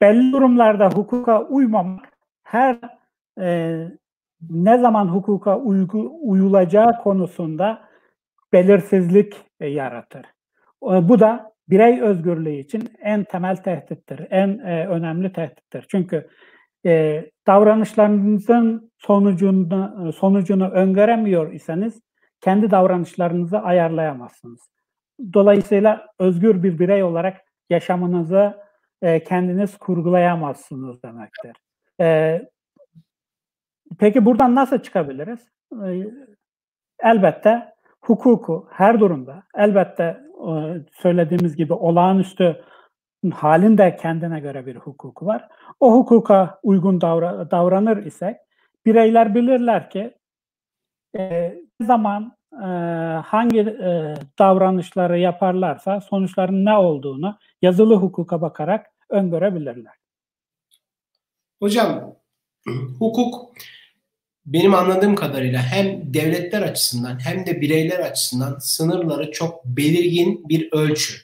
belli 0.00 0.32
durumlarda 0.32 0.90
hukuka 0.90 1.42
uymamak 1.42 2.08
her 2.42 2.78
e, 3.40 3.78
ne 4.50 4.78
zaman 4.78 5.08
hukuka 5.08 5.58
uygu, 5.58 6.18
uyulacağı 6.22 7.02
konusunda 7.02 7.88
belirsizlik 8.52 9.34
e, 9.60 9.66
yaratır. 9.66 10.26
Bu 10.82 11.20
da 11.20 11.52
birey 11.68 12.00
özgürlüğü 12.00 12.54
için 12.54 12.88
en 13.02 13.24
temel 13.24 13.56
tehdittir, 13.56 14.26
en 14.30 14.58
e, 14.58 14.86
önemli 14.86 15.32
tehdittir. 15.32 15.84
Çünkü 15.88 16.28
e, 16.86 17.24
davranışlarınızın 17.46 18.92
sonucunu, 18.98 20.12
sonucunu 20.12 20.68
öngöremiyor 20.68 21.52
iseniz 21.52 22.00
kendi 22.40 22.70
davranışlarınızı 22.70 23.58
ayarlayamazsınız. 23.58 24.60
Dolayısıyla 25.34 26.06
özgür 26.18 26.62
bir 26.62 26.78
birey 26.78 27.02
olarak 27.02 27.40
yaşamınızı 27.70 28.54
e, 29.02 29.24
kendiniz 29.24 29.78
kurgulayamazsınız 29.78 31.02
demektir. 31.02 31.56
E, 32.00 32.40
Peki 33.98 34.24
buradan 34.24 34.54
nasıl 34.54 34.78
çıkabiliriz? 34.78 35.40
Ee, 35.84 36.06
elbette 37.02 37.72
hukuku 38.00 38.68
her 38.70 39.00
durumda, 39.00 39.42
elbette 39.56 40.20
e, 40.48 40.52
söylediğimiz 40.92 41.56
gibi 41.56 41.72
olağanüstü 41.72 42.64
halin 43.30 43.78
de 43.78 43.96
kendine 43.96 44.40
göre 44.40 44.66
bir 44.66 44.76
hukuku 44.76 45.26
var. 45.26 45.48
O 45.80 45.92
hukuka 45.92 46.60
uygun 46.62 47.00
davra, 47.00 47.50
davranır 47.50 48.06
isek 48.06 48.36
bireyler 48.86 49.34
bilirler 49.34 49.90
ki 49.90 50.14
e, 51.18 51.54
ne 51.80 51.86
zaman 51.86 52.36
e, 52.52 52.66
hangi 53.24 53.60
e, 53.60 54.14
davranışları 54.38 55.18
yaparlarsa 55.18 56.00
sonuçların 56.00 56.64
ne 56.64 56.76
olduğunu 56.76 57.38
yazılı 57.62 57.94
hukuka 57.94 58.40
bakarak 58.40 58.86
öngörebilirler. 59.10 59.94
Hocam 61.62 62.14
hukuk 62.98 63.54
benim 64.46 64.74
anladığım 64.74 65.14
kadarıyla 65.14 65.62
hem 65.62 66.14
devletler 66.14 66.62
açısından 66.62 67.26
hem 67.26 67.46
de 67.46 67.60
bireyler 67.60 67.98
açısından 67.98 68.58
sınırları 68.58 69.32
çok 69.32 69.64
belirgin 69.64 70.48
bir 70.48 70.72
ölçü. 70.72 71.14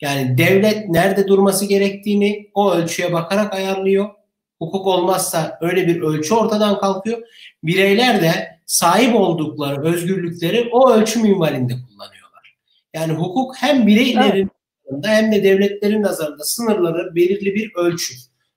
Yani 0.00 0.38
devlet 0.38 0.88
nerede 0.88 1.28
durması 1.28 1.66
gerektiğini 1.66 2.50
o 2.54 2.72
ölçüye 2.72 3.12
bakarak 3.12 3.54
ayarlıyor. 3.54 4.10
Hukuk 4.58 4.86
olmazsa 4.86 5.58
öyle 5.60 5.86
bir 5.86 6.00
ölçü 6.00 6.34
ortadan 6.34 6.80
kalkıyor. 6.80 7.22
Bireyler 7.62 8.22
de 8.22 8.60
sahip 8.66 9.14
oldukları 9.14 9.82
özgürlükleri 9.82 10.68
o 10.72 10.92
ölçü 10.92 11.22
minvalinde 11.22 11.72
kullanıyorlar. 11.72 12.56
Yani 12.94 13.12
hukuk 13.12 13.56
hem 13.56 13.86
bireylerin 13.86 14.50
evet. 14.92 15.06
hem 15.06 15.32
de 15.32 15.44
devletlerin 15.44 16.02
nazarında 16.02 16.44
sınırları 16.44 17.14
belirli 17.14 17.54
bir 17.54 17.72
ölçü. 17.74 18.14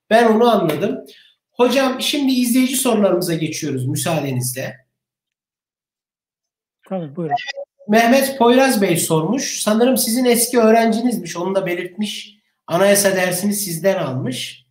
Ben 0.09 0.33
onu 0.33 0.49
anladım. 0.49 1.05
Hocam 1.51 2.01
şimdi 2.01 2.31
izleyici 2.31 2.75
sorularımıza 2.75 3.33
geçiyoruz 3.33 3.87
müsaadenizle. 3.87 4.75
Tabii 6.89 7.15
buyurun. 7.15 7.35
Mehmet 7.87 8.37
Poyraz 8.37 8.81
Bey 8.81 8.97
sormuş. 8.97 9.61
Sanırım 9.61 9.97
sizin 9.97 10.25
eski 10.25 10.59
öğrencinizmiş. 10.59 11.37
Onu 11.37 11.55
da 11.55 11.65
belirtmiş. 11.65 12.35
Anayasa 12.67 13.15
dersini 13.15 13.53
sizden 13.53 13.97
almış. 14.03 14.65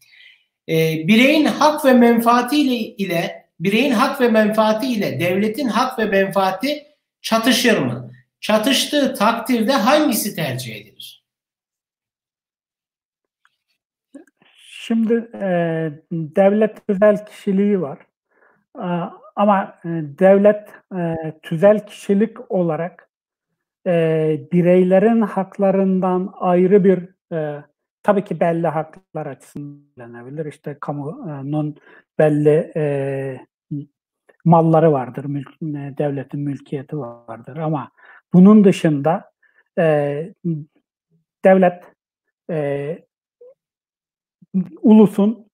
Ee, 0.68 1.08
bireyin 1.08 1.44
hak 1.44 1.84
ve 1.84 1.92
menfaati 1.92 2.60
ile, 2.62 2.74
ile 2.74 3.48
bireyin 3.60 3.92
hak 3.92 4.20
ve 4.20 4.28
menfaati 4.28 4.86
ile 4.86 5.20
devletin 5.20 5.68
hak 5.68 5.98
ve 5.98 6.04
menfaati 6.04 6.86
çatışır 7.22 7.78
mı? 7.78 8.10
Çatıştığı 8.40 9.14
takdirde 9.14 9.72
hangisi 9.72 10.34
tercih 10.34 10.76
edilir? 10.76 11.24
Şimdi 14.56 15.14
e, 15.34 15.46
devlet 16.12 16.86
tüzel 16.86 17.26
kişiliği 17.26 17.80
var. 17.80 17.98
E, 18.78 18.86
ama 19.36 19.78
e, 19.84 19.88
devlet 20.18 20.68
e, 20.96 21.16
tüzel 21.42 21.86
kişilik 21.86 22.50
olarak 22.50 23.08
e, 23.86 24.40
bireylerin 24.52 25.20
haklarından 25.20 26.34
ayrı 26.38 26.84
bir 26.84 27.08
e, 27.36 27.64
tabii 28.02 28.24
ki 28.24 28.40
belli 28.40 28.66
haklar 28.66 29.26
açısından. 29.26 30.46
İşte 30.46 30.76
kamunun 30.80 31.76
belli 32.18 32.72
e, 32.76 33.46
malları 34.44 34.92
vardır, 34.92 35.24
mülk, 35.24 35.48
e, 35.62 35.94
devletin 35.98 36.40
mülkiyeti 36.40 36.98
vardır 36.98 37.56
ama 37.56 37.90
bunun 38.32 38.64
dışında 38.64 39.32
e, 39.78 40.34
devlet 41.44 41.82
e, 42.50 42.98
ulusun 44.82 45.50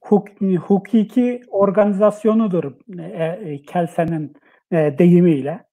huk, 0.00 0.28
hukuki 0.40 1.40
organizasyonudur 1.48 2.72
e, 2.98 3.02
e, 3.02 3.62
Kelsen'in 3.62 4.34
e, 4.72 4.98
deyimiyle. 4.98 5.64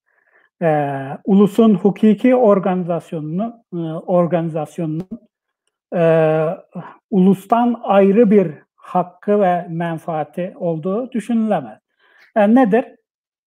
E, 0.62 0.98
ulusun 1.26 1.76
hukuki 1.76 2.36
organizasyonunu 2.36 3.64
e, 3.74 3.78
organizasyonunun 3.94 5.20
e, 5.96 6.46
ulustan 7.12 7.82
ayrı 7.84 8.32
bir 8.32 8.52
hakkı 8.76 9.42
ve 9.42 9.68
menfaati 9.70 10.54
olduğu 10.56 11.12
düşünülemez. 11.12 11.80
Yani 12.36 12.56
nedir? 12.56 12.86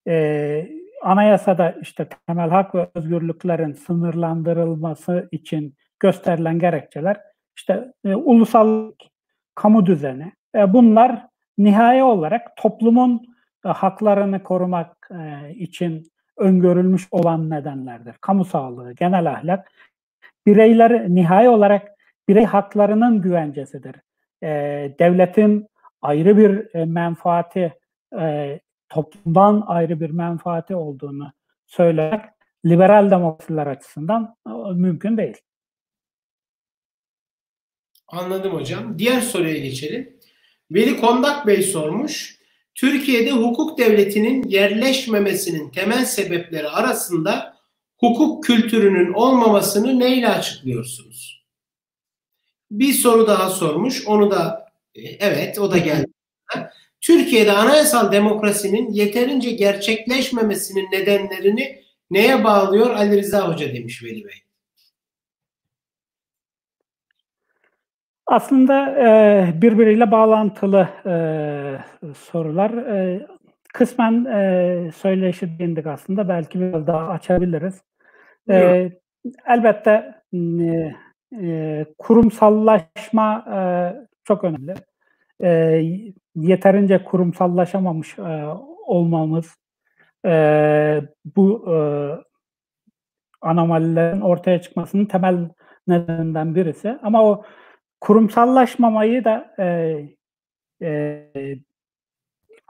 E, 0.08 0.68
anayasada 1.02 1.74
işte 1.82 2.08
temel 2.26 2.50
hak 2.50 2.74
ve 2.74 2.88
özgürlüklerin 2.94 3.72
sınırlandırılması 3.72 5.28
için 5.32 5.74
gösterilen 6.00 6.58
gerekçeler 6.58 7.20
işte 7.56 7.92
e, 8.04 8.14
ulusal 8.14 8.92
kamu 9.54 9.86
düzeni. 9.86 10.32
E, 10.54 10.72
bunlar 10.72 11.26
nihai 11.58 12.02
olarak 12.02 12.56
toplumun 12.56 13.36
e, 13.64 13.68
haklarını 13.68 14.42
korumak 14.42 15.10
e, 15.10 15.54
için 15.54 16.12
öngörülmüş 16.36 17.08
olan 17.10 17.50
nedenlerdir. 17.50 18.14
Kamu 18.20 18.44
sağlığı, 18.44 18.92
genel 18.92 19.30
ahlak, 19.30 19.72
bireyler 20.46 21.08
nihai 21.08 21.48
olarak 21.48 21.88
birey 22.28 22.44
haklarının 22.44 23.22
güvencesidir. 23.22 23.96
Devletin 24.98 25.68
ayrı 26.02 26.36
bir 26.36 26.84
menfaati, 26.84 27.72
toplumdan 28.88 29.64
ayrı 29.66 30.00
bir 30.00 30.10
menfaati 30.10 30.76
olduğunu 30.76 31.32
söylemek 31.66 32.20
liberal 32.66 33.10
demokrasiler 33.10 33.66
açısından 33.66 34.36
mümkün 34.74 35.16
değil. 35.16 35.36
Anladım 38.06 38.52
hocam. 38.52 38.98
Diğer 38.98 39.20
soruya 39.20 39.58
geçelim. 39.58 40.13
Veli 40.74 41.00
Kondak 41.00 41.46
Bey 41.46 41.62
sormuş. 41.62 42.38
Türkiye'de 42.74 43.30
hukuk 43.30 43.78
devletinin 43.78 44.42
yerleşmemesinin 44.42 45.70
temel 45.70 46.04
sebepleri 46.04 46.68
arasında 46.68 47.56
hukuk 47.96 48.44
kültürünün 48.44 49.12
olmamasını 49.12 49.98
neyle 49.98 50.28
açıklıyorsunuz? 50.28 51.44
Bir 52.70 52.92
soru 52.92 53.26
daha 53.26 53.50
sormuş. 53.50 54.06
Onu 54.06 54.30
da 54.30 54.72
e, 54.94 55.02
evet 55.02 55.58
o 55.58 55.70
da 55.70 55.78
geldi. 55.78 56.06
Türkiye'de 57.00 57.52
anayasal 57.52 58.12
demokrasinin 58.12 58.92
yeterince 58.92 59.50
gerçekleşmemesinin 59.50 60.92
nedenlerini 60.92 61.82
neye 62.10 62.44
bağlıyor 62.44 62.90
Ali 62.90 63.22
Rıza 63.22 63.48
Hoca 63.48 63.74
demiş 63.74 64.02
Veli 64.02 64.24
Bey. 64.24 64.34
Aslında 68.26 68.90
e, 68.90 69.62
birbiriyle 69.62 70.10
bağlantılı 70.10 70.88
e, 71.06 71.14
sorular. 72.14 72.70
E, 72.70 73.26
kısmen 73.74 74.24
e, 74.24 74.90
söyleşi 74.96 75.58
değindik 75.58 75.86
aslında. 75.86 76.28
Belki 76.28 76.60
biraz 76.60 76.86
daha 76.86 77.08
açabiliriz. 77.08 77.82
E, 78.50 78.90
elbette 79.46 80.14
e, 80.34 80.94
e, 81.42 81.86
kurumsallaşma 81.98 83.44
e, 83.54 83.58
çok 84.24 84.44
önemli. 84.44 84.74
E, 85.42 85.48
yeterince 86.34 87.04
kurumsallaşamamış 87.04 88.18
e, 88.18 88.46
olmamız 88.86 89.56
e, 90.26 91.02
bu 91.36 91.64
e, 91.68 91.76
anomalilerin 93.40 94.20
ortaya 94.20 94.60
çıkmasının 94.60 95.04
temel 95.04 95.48
nedeninden 95.88 96.54
birisi. 96.54 96.98
Ama 97.02 97.24
o 97.24 97.44
kurumsallaşmamayı 98.04 99.24
da 99.24 99.54
e, 99.58 99.98
e, 100.82 101.28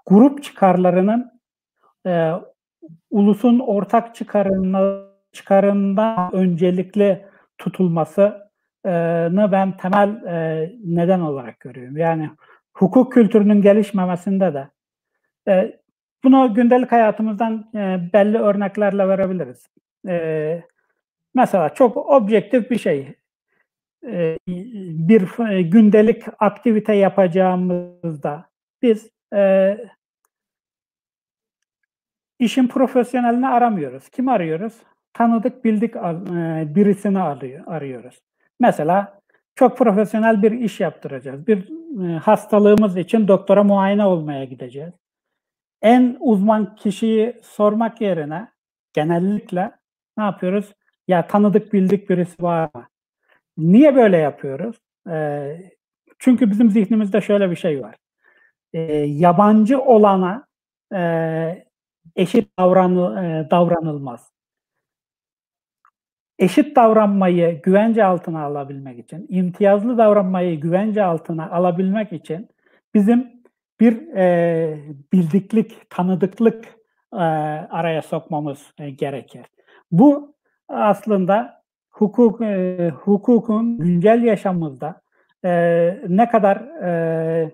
grup 0.07 0.43
çıkarlarının 0.43 1.41
e, 2.07 2.31
ulusun 3.11 3.59
ortak 3.59 4.15
çıkarına, 4.15 5.11
çıkarından 5.33 6.35
öncelikli 6.35 7.27
tutulmasını 7.59 9.53
ben 9.53 9.77
temel 9.77 10.25
e, 10.27 10.73
neden 10.85 11.21
olarak 11.21 11.61
görüyorum. 11.61 11.97
Yani 11.97 12.31
hukuk 12.75 13.13
kültürünün 13.13 13.63
gelişmemesinde 13.63 14.55
de 14.55 14.69
e, 15.49 15.79
bunu 16.25 16.55
gündelik 16.55 16.93
hayatımızdan 16.93 17.71
e, 17.75 18.11
belli 18.13 18.39
örneklerle 18.39 19.09
verebiliriz. 19.09 19.69
E, 20.09 20.63
mesela 21.35 21.75
çok 21.75 21.97
objektif 21.97 22.71
bir 22.71 22.79
şey. 22.79 23.24
E, 24.09 24.39
bir 25.09 25.49
e, 25.51 25.63
gündelik 25.63 26.23
aktivite 26.39 26.95
yapacağımızda 26.95 28.47
biz 28.83 29.11
e, 29.35 29.77
işin 32.39 32.69
profesyonelini 32.69 33.49
aramıyoruz. 33.49 34.09
Kim 34.09 34.29
arıyoruz? 34.29 34.75
Tanıdık, 35.13 35.65
bildik 35.65 35.95
birisini 36.75 37.21
arıyoruz. 37.67 38.21
Mesela 38.61 39.21
çok 39.55 39.79
profesyonel 39.79 40.43
bir 40.43 40.53
iş 40.53 40.81
yaptıracağız. 40.81 41.47
Bir 41.47 41.69
hastalığımız 42.19 42.97
için 42.97 43.29
doktora 43.29 43.65
muayene 43.65 44.07
olmaya 44.07 44.45
gideceğiz. 44.45 44.93
En 45.83 46.17
uzman 46.21 46.77
kişiyi 46.77 47.41
sormak 47.43 48.01
yerine 48.01 48.49
genellikle 48.93 49.73
ne 50.19 50.25
yapıyoruz? 50.25 50.73
Ya 51.09 51.27
tanıdık 51.27 51.73
bildik 51.73 52.11
birisi 52.11 52.43
var 52.43 52.71
mı? 52.75 52.87
Niye 53.59 53.97
böyle 53.97 54.17
yapıyoruz? 54.17 54.77
E, 55.11 55.73
çünkü 56.19 56.51
bizim 56.51 56.71
zihnimizde 56.71 57.21
şöyle 57.21 57.51
bir 57.51 57.57
şey 57.57 57.83
var. 57.83 57.97
E, 58.73 58.81
yabancı 58.95 59.81
olana 59.81 60.47
e, 60.95 61.65
eşit 62.17 62.59
davran, 62.59 63.25
e, 63.25 63.51
davranılmaz. 63.51 64.35
Eşit 66.39 66.77
davranmayı 66.77 67.63
güvence 67.63 68.05
altına 68.05 68.43
alabilmek 68.45 68.99
için, 68.99 69.27
imtiyazlı 69.29 69.99
davranmayı 69.99 70.61
güvence 70.61 71.05
altına 71.05 71.51
alabilmek 71.51 72.13
için 72.13 72.49
bizim 72.95 73.43
bir 73.81 74.09
e, 74.17 74.79
bildiklik, 75.13 75.91
tanıdıklık 75.91 76.65
e, 77.13 77.17
araya 77.71 78.03
sokmamız 78.03 78.73
e, 78.79 78.91
gerekir. 78.91 79.47
Bu 79.91 80.35
aslında 80.69 81.64
hukuk 81.95 82.41
e, 82.41 82.91
hukukun 82.91 83.79
güncel 83.79 84.23
yaşamımızda 84.23 85.03
e, 85.45 85.51
ne 86.09 86.29
kadar 86.29 86.57
e, 86.57 87.51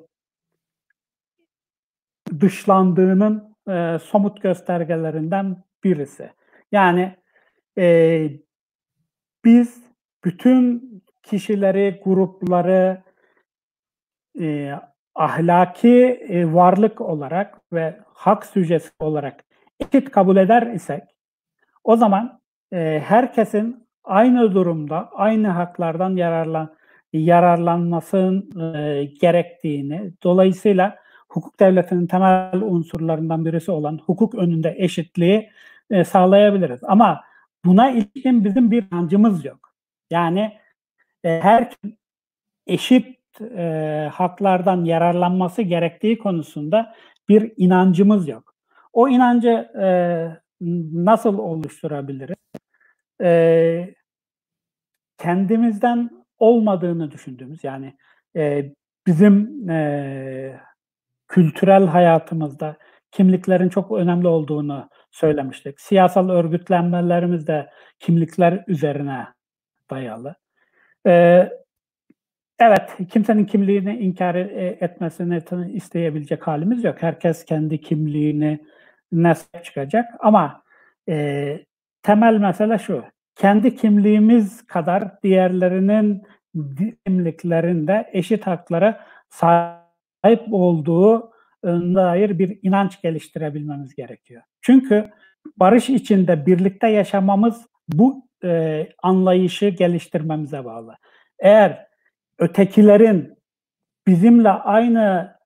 dışlandığının 2.40 3.56
e, 3.68 3.98
somut 3.98 4.42
göstergelerinden 4.42 5.56
birisi. 5.84 6.30
Yani 6.72 7.16
e, 7.78 8.30
biz 9.44 9.82
bütün 10.24 10.90
kişileri, 11.22 12.00
grupları 12.04 13.02
e, 14.40 14.72
ahlaki 15.14 15.96
e, 16.28 16.52
varlık 16.54 17.00
olarak 17.00 17.72
ve 17.72 18.00
hak 18.14 18.46
süjesi 18.46 18.90
olarak 18.98 19.44
eşit 19.80 20.10
kabul 20.10 20.36
eder 20.36 20.66
isek 20.66 21.02
o 21.84 21.96
zaman 21.96 22.40
e, 22.72 23.02
herkesin 23.04 23.89
aynı 24.10 24.54
durumda 24.54 25.08
aynı 25.12 25.48
haklardan 25.48 26.16
yararlan 26.16 26.74
yararlanmasının 27.12 28.74
e, 28.74 29.04
gerektiğini 29.04 30.12
dolayısıyla 30.22 30.96
hukuk 31.28 31.60
devletinin 31.60 32.06
temel 32.06 32.62
unsurlarından 32.62 33.44
birisi 33.44 33.70
olan 33.70 33.98
hukuk 34.06 34.34
önünde 34.34 34.74
eşitliği 34.78 35.50
e, 35.90 36.04
sağlayabiliriz. 36.04 36.80
Ama 36.84 37.20
buna 37.64 37.90
ilişkin 37.90 38.44
bizim 38.44 38.70
bir 38.70 38.84
inancımız 38.92 39.44
yok. 39.44 39.72
Yani 40.10 40.52
e, 41.24 41.40
her 41.40 41.70
eşit 42.66 43.40
e, 43.40 44.08
haklardan 44.12 44.84
yararlanması 44.84 45.62
gerektiği 45.62 46.18
konusunda 46.18 46.94
bir 47.28 47.52
inancımız 47.56 48.28
yok. 48.28 48.54
O 48.92 49.08
inancı 49.08 49.48
e, 49.80 49.86
nasıl 50.92 51.38
oluşturabiliriz? 51.38 52.36
E, 53.22 53.94
kendimizden 55.22 56.10
olmadığını 56.38 57.10
düşündüğümüz 57.10 57.64
yani 57.64 57.96
e, 58.36 58.72
bizim 59.06 59.70
e, 59.70 60.60
kültürel 61.28 61.86
hayatımızda 61.86 62.76
kimliklerin 63.10 63.68
çok 63.68 63.92
önemli 63.92 64.28
olduğunu 64.28 64.88
söylemiştik. 65.10 65.80
Siyasal 65.80 66.28
örgütlenmelerimiz 66.28 67.46
de 67.46 67.70
kimlikler 67.98 68.64
üzerine 68.66 69.26
dayalı. 69.90 70.34
E, 71.06 71.48
Evet, 72.60 72.96
kimsenin 73.10 73.44
kimliğini 73.44 73.96
inkar 73.96 74.34
e, 74.34 74.78
etmesini 74.80 75.42
isteyebilecek 75.72 76.46
halimiz 76.46 76.84
yok. 76.84 77.02
Herkes 77.02 77.44
kendi 77.44 77.80
kimliğini 77.80 78.60
nasıl 79.12 79.58
çıkacak. 79.62 80.04
Ama 80.18 80.62
e, 81.08 81.64
temel 82.02 82.36
mesele 82.36 82.78
şu. 82.78 83.04
Kendi 83.40 83.76
kimliğimiz 83.76 84.66
kadar 84.66 85.22
diğerlerinin 85.22 86.22
kimliklerinde 87.06 88.10
eşit 88.12 88.46
haklara 88.46 89.06
sahip 89.28 90.42
olduğu 90.52 91.30
dair 91.64 92.38
bir 92.38 92.58
inanç 92.62 93.02
geliştirebilmemiz 93.02 93.94
gerekiyor. 93.94 94.42
Çünkü 94.60 95.10
barış 95.56 95.90
içinde 95.90 96.46
birlikte 96.46 96.88
yaşamamız 96.88 97.66
bu 97.88 98.28
e, 98.44 98.86
anlayışı 99.02 99.68
geliştirmemize 99.68 100.64
bağlı. 100.64 100.96
Eğer 101.38 101.86
ötekilerin 102.38 103.34
bizimle 104.06 104.50
aynı 104.50 105.36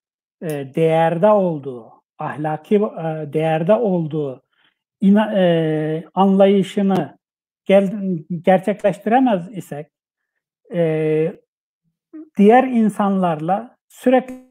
e, 0.42 0.74
değerde 0.74 1.30
olduğu, 1.30 1.92
ahlaki 2.18 2.74
e, 2.74 3.32
değerde 3.32 3.72
olduğu 3.72 4.42
ina, 5.01 5.34
e, 5.34 6.05
anlayışını 6.14 7.24
gel, 7.65 7.91
gerçekleştiremez 8.43 9.57
isek 9.57 9.87
e, 10.75 11.33
diğer 12.37 12.65
insanlarla 12.65 13.77
sürekli 13.89 14.45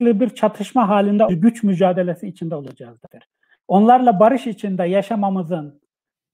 bir 0.00 0.28
çatışma 0.28 0.88
halinde 0.88 1.24
güç 1.30 1.62
mücadelesi 1.62 2.28
içinde 2.28 2.54
olacağızdır. 2.54 3.28
Onlarla 3.68 4.20
barış 4.20 4.46
içinde 4.46 4.84
yaşamamızın 4.84 5.82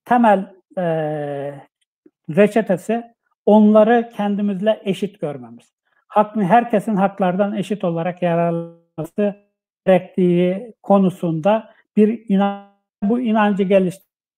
temel 0.04 0.54
e, 0.78 0.84
reçetesi 2.30 3.04
onları 3.46 4.10
kendimizle 4.16 4.80
eşit 4.84 5.20
görmemiz. 5.20 5.72
Hak, 6.08 6.36
herkesin 6.36 6.96
haklardan 6.96 7.56
eşit 7.56 7.84
olarak 7.84 8.22
yararlanması 8.22 9.34
gerektiği 9.86 10.74
konusunda 10.82 11.74
bir 11.96 12.24
inan 12.28 12.68
bu 13.02 13.20
inancı 13.20 13.62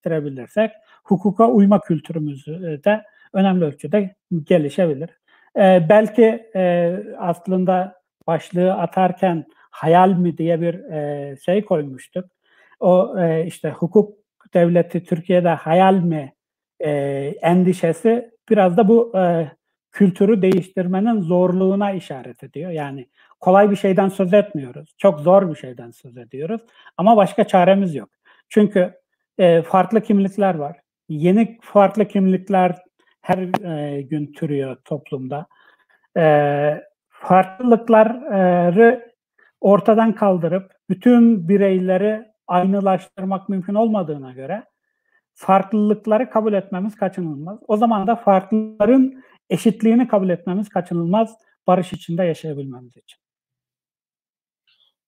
geliştirebilirsek 0.04 0.70
hukuka 1.04 1.48
uyma 1.48 1.80
kültürümüzü 1.80 2.80
de 2.84 3.04
önemli 3.32 3.64
ölçüde 3.64 4.14
gelişebilir. 4.44 5.10
Ee, 5.56 5.86
belki 5.88 6.50
e, 6.54 6.96
aslında 7.18 8.00
başlığı 8.26 8.74
atarken 8.74 9.44
hayal 9.70 10.08
mi 10.12 10.38
diye 10.38 10.60
bir 10.60 10.74
e, 10.74 11.36
şey 11.36 11.64
koymuştuk. 11.64 12.24
O 12.80 13.18
e, 13.18 13.46
işte 13.46 13.70
hukuk 13.70 14.18
devleti 14.54 15.04
Türkiye'de 15.04 15.48
hayal 15.48 15.94
mi 15.94 16.32
e, 16.80 16.90
endişesi 17.42 18.30
biraz 18.50 18.76
da 18.76 18.88
bu 18.88 19.12
e, 19.18 19.50
kültürü 19.92 20.42
değiştirmenin 20.42 21.20
zorluğuna 21.20 21.92
işaret 21.92 22.42
ediyor. 22.44 22.70
Yani 22.70 23.06
kolay 23.40 23.70
bir 23.70 23.76
şeyden 23.76 24.08
söz 24.08 24.34
etmiyoruz. 24.34 24.94
Çok 24.98 25.20
zor 25.20 25.50
bir 25.50 25.56
şeyden 25.56 25.90
söz 25.90 26.16
ediyoruz. 26.16 26.60
Ama 26.96 27.16
başka 27.16 27.46
çaremiz 27.46 27.94
yok. 27.94 28.10
Çünkü 28.48 28.99
e, 29.40 29.62
farklı 29.62 30.00
kimlikler 30.00 30.54
var. 30.54 30.80
Yeni 31.08 31.58
farklı 31.62 32.08
kimlikler 32.08 32.76
her 33.20 33.64
e, 33.64 34.02
gün 34.02 34.32
türüyor 34.32 34.76
toplumda. 34.84 35.46
E, 36.16 36.84
farklılıkları 37.08 39.12
ortadan 39.60 40.14
kaldırıp 40.14 40.72
bütün 40.90 41.48
bireyleri 41.48 42.24
aynılaştırmak 42.46 43.48
mümkün 43.48 43.74
olmadığına 43.74 44.32
göre 44.32 44.64
farklılıkları 45.34 46.30
kabul 46.30 46.52
etmemiz 46.52 46.96
kaçınılmaz. 46.96 47.58
O 47.68 47.76
zaman 47.76 48.06
da 48.06 48.16
farklıların 48.16 49.22
eşitliğini 49.50 50.08
kabul 50.08 50.28
etmemiz 50.28 50.68
kaçınılmaz 50.68 51.36
barış 51.66 51.92
içinde 51.92 52.24
yaşayabilmemiz 52.24 52.96
için. 52.96 53.29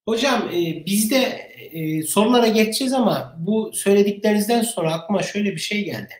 Hocam 0.09 0.49
e, 0.55 0.87
biz 0.87 1.11
de 1.11 1.17
e, 1.73 2.03
sorulara 2.03 2.47
geçeceğiz 2.47 2.93
ama 2.93 3.37
bu 3.39 3.71
söylediklerinizden 3.75 4.63
sonra 4.63 4.93
aklıma 4.93 5.23
şöyle 5.23 5.53
bir 5.53 5.61
şey 5.61 5.85
geldi. 5.85 6.15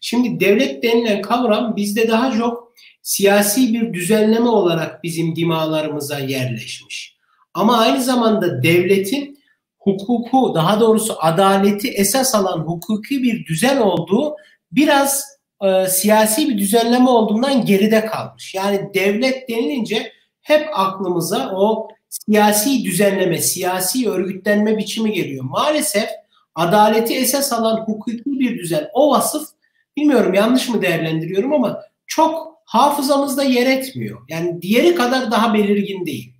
Şimdi 0.00 0.40
devlet 0.40 0.82
denilen 0.82 1.22
kavram 1.22 1.76
bizde 1.76 2.08
daha 2.08 2.38
çok 2.38 2.72
siyasi 3.02 3.72
bir 3.72 3.92
düzenleme 3.92 4.48
olarak 4.48 5.04
bizim 5.04 5.36
dimalarımıza 5.36 6.18
yerleşmiş. 6.18 7.16
Ama 7.54 7.78
aynı 7.78 8.02
zamanda 8.02 8.62
devletin 8.62 9.38
hukuku 9.78 10.52
daha 10.54 10.80
doğrusu 10.80 11.16
adaleti 11.20 11.88
esas 11.88 12.34
alan 12.34 12.58
hukuki 12.58 13.22
bir 13.22 13.46
düzen 13.46 13.76
olduğu 13.76 14.36
biraz 14.72 15.24
e, 15.64 15.86
siyasi 15.86 16.48
bir 16.48 16.58
düzenleme 16.58 17.08
olduğundan 17.08 17.64
geride 17.64 18.06
kalmış. 18.06 18.54
Yani 18.54 18.90
devlet 18.94 19.48
denilince 19.48 20.12
hep 20.40 20.68
aklımıza 20.74 21.52
o 21.56 21.88
siyasi 22.08 22.84
düzenleme, 22.84 23.38
siyasi 23.38 24.10
örgütlenme 24.10 24.78
biçimi 24.78 25.12
geliyor. 25.12 25.44
Maalesef 25.44 26.08
adaleti 26.54 27.14
esas 27.14 27.52
alan 27.52 27.76
hukuki 27.80 28.22
bir 28.26 28.58
düzen. 28.58 28.88
O 28.92 29.10
vasıf 29.10 29.48
bilmiyorum 29.96 30.34
yanlış 30.34 30.68
mı 30.68 30.82
değerlendiriyorum 30.82 31.52
ama 31.52 31.82
çok 32.06 32.58
hafızamızda 32.64 33.42
yer 33.42 33.66
etmiyor. 33.66 34.20
Yani 34.28 34.62
diğeri 34.62 34.94
kadar 34.94 35.30
daha 35.30 35.54
belirgin 35.54 36.06
değil. 36.06 36.34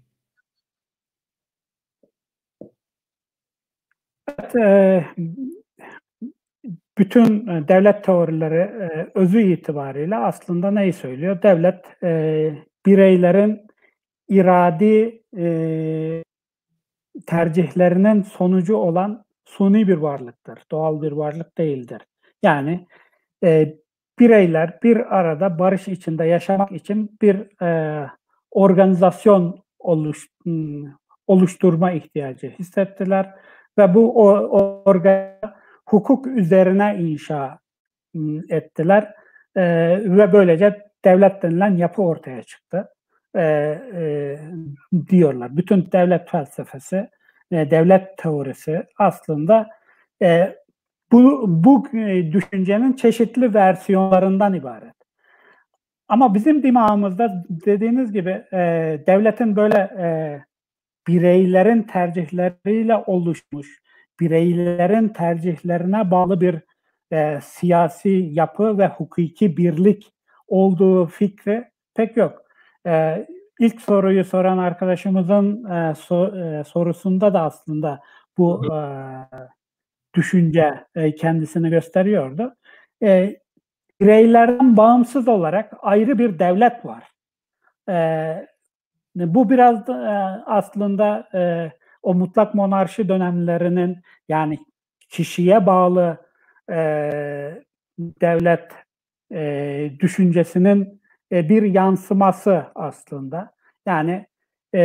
Evet, 4.38 4.56
e, 4.56 5.04
bütün 6.98 7.46
e, 7.46 7.68
devlet 7.68 8.04
teorileri 8.04 8.82
e, 8.82 9.10
özü 9.14 9.52
itibariyle 9.52 10.16
aslında 10.16 10.70
neyi 10.70 10.92
söylüyor? 10.92 11.42
Devlet 11.42 12.02
bireylerin 12.86 13.68
iradi 14.28 15.22
tercihlerinin 17.26 18.22
sonucu 18.22 18.76
olan 18.76 19.24
suni 19.44 19.88
bir 19.88 19.96
varlıktır. 19.96 20.58
Doğal 20.70 21.02
bir 21.02 21.12
varlık 21.12 21.58
değildir. 21.58 22.02
Yani 22.42 22.86
bireyler 24.18 24.78
bir 24.82 25.18
arada 25.18 25.58
barış 25.58 25.88
içinde 25.88 26.24
yaşamak 26.24 26.72
için 26.72 27.18
bir 27.22 27.46
organizasyon 28.50 29.62
oluş, 29.78 30.26
oluşturma 31.26 31.92
ihtiyacı 31.92 32.54
hissettiler 32.58 33.34
ve 33.78 33.94
bu 33.94 34.26
organ 34.84 35.30
hukuk 35.86 36.26
üzerine 36.26 36.96
inşa 37.00 37.58
ettiler 38.48 39.14
e, 39.56 39.62
ve 40.04 40.32
böylece 40.32 40.88
devlet 41.04 41.42
denilen 41.42 41.76
yapı 41.76 42.02
ortaya 42.02 42.42
çıktı 42.42 42.88
e, 43.38 43.42
e, 43.94 44.38
diyorlar. 45.08 45.56
Bütün 45.56 45.92
devlet 45.92 46.30
felsefesi, 46.30 47.08
e, 47.50 47.70
devlet 47.70 48.18
teorisi 48.18 48.86
aslında 48.98 49.68
e, 50.22 50.56
bu, 51.12 51.44
bu 51.48 51.86
düşüncenin 52.32 52.92
çeşitli 52.92 53.54
versiyonlarından 53.54 54.54
ibaret. 54.54 54.94
Ama 56.08 56.34
bizim 56.34 56.62
dimağımızda 56.62 57.44
dediğiniz 57.48 58.12
gibi 58.12 58.44
e, 58.52 58.58
devletin 59.06 59.56
böyle 59.56 59.76
e, 59.76 60.08
bireylerin 61.08 61.82
tercihleriyle 61.82 62.96
oluşmuş, 62.96 63.82
bireylerin 64.20 65.08
tercihlerine 65.08 66.10
bağlı 66.10 66.40
bir 66.40 66.60
e, 67.12 67.40
siyasi 67.42 68.28
yapı 68.32 68.78
ve 68.78 68.86
hukuki 68.86 69.56
birlik 69.56 70.12
olduğu 70.48 71.06
fikri 71.06 71.64
pek 71.94 72.16
yok. 72.16 72.47
E, 72.88 73.26
ilk 73.58 73.80
soruyu 73.80 74.24
soran 74.24 74.58
arkadaşımızın 74.58 75.64
e, 75.64 75.94
so, 75.94 76.36
e, 76.36 76.64
sorusunda 76.64 77.34
da 77.34 77.42
aslında 77.42 78.00
bu 78.38 78.74
e, 78.74 78.78
düşünce 80.14 80.84
e, 80.94 81.14
kendisini 81.14 81.70
gösteriyordu. 81.70 82.54
E, 83.02 83.36
bireylerden 84.00 84.76
bağımsız 84.76 85.28
olarak 85.28 85.72
ayrı 85.80 86.18
bir 86.18 86.38
devlet 86.38 86.84
var. 86.84 87.04
E, 87.88 88.46
bu 89.16 89.50
biraz 89.50 89.86
da 89.86 89.92
e, 89.92 90.42
aslında 90.46 91.28
e, 91.34 91.72
o 92.02 92.14
mutlak 92.14 92.54
monarşi 92.54 93.08
dönemlerinin 93.08 93.98
yani 94.28 94.58
kişiye 95.08 95.66
bağlı 95.66 96.16
e, 96.70 96.78
devlet 97.98 98.72
e, 99.32 99.90
düşüncesinin 100.00 100.97
e, 101.32 101.48
bir 101.48 101.62
yansıması 101.62 102.64
aslında. 102.74 103.52
Yani 103.86 104.26
e, 104.74 104.80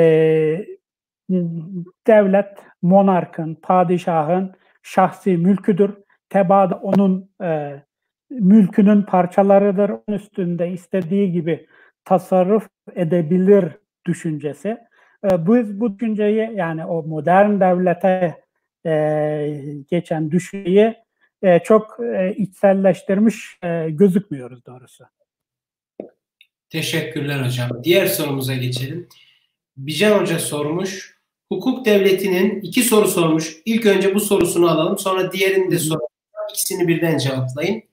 devlet 2.08 2.60
monarkın, 2.82 3.56
padişahın 3.56 4.54
şahsi 4.84 5.38
mülküdür. 5.38 5.94
Tebaada 6.30 6.76
onun 6.76 7.30
e, 7.44 7.82
mülkünün 8.30 9.02
parçalarıdır. 9.02 9.90
Onun 9.90 10.18
üstünde 10.18 10.72
istediği 10.72 11.32
gibi 11.32 11.68
tasarruf 12.06 12.70
edebilir 12.96 13.66
düşüncesi. 14.06 14.78
E, 15.32 15.48
bu, 15.48 15.80
bu 15.80 16.00
düşünceyi 16.00 16.52
yani 16.56 16.86
o 16.86 17.04
modern 17.04 17.60
devlete 17.60 18.44
e, 18.86 19.84
geçen 19.90 20.32
düşünceyi 20.32 20.96
e, 21.42 21.60
çok 21.60 21.98
e, 22.00 22.34
içselleştirmiş 22.36 23.58
e, 23.64 23.90
gözükmüyoruz 23.90 24.66
doğrusu. 24.66 25.04
Teşekkürler 26.74 27.46
hocam. 27.46 27.70
Diğer 27.84 28.08
sorumuza 28.08 28.54
geçelim. 28.54 29.08
Bican 29.78 30.20
Hoca 30.20 30.40
sormuş. 30.40 31.18
Hukuk 31.50 31.86
devletinin 31.86 32.62
iki 32.62 32.84
soru 32.84 33.08
sormuş. 33.08 33.58
İlk 33.66 33.86
önce 33.86 34.16
bu 34.16 34.20
sorusunu 34.20 34.70
alalım. 34.70 34.98
Sonra 34.98 35.32
diğerini 35.32 35.72
de 35.72 35.80
soralım. 35.80 36.08
İkisini 36.52 36.88
birden 36.88 37.18
cevaplayın. 37.18 37.84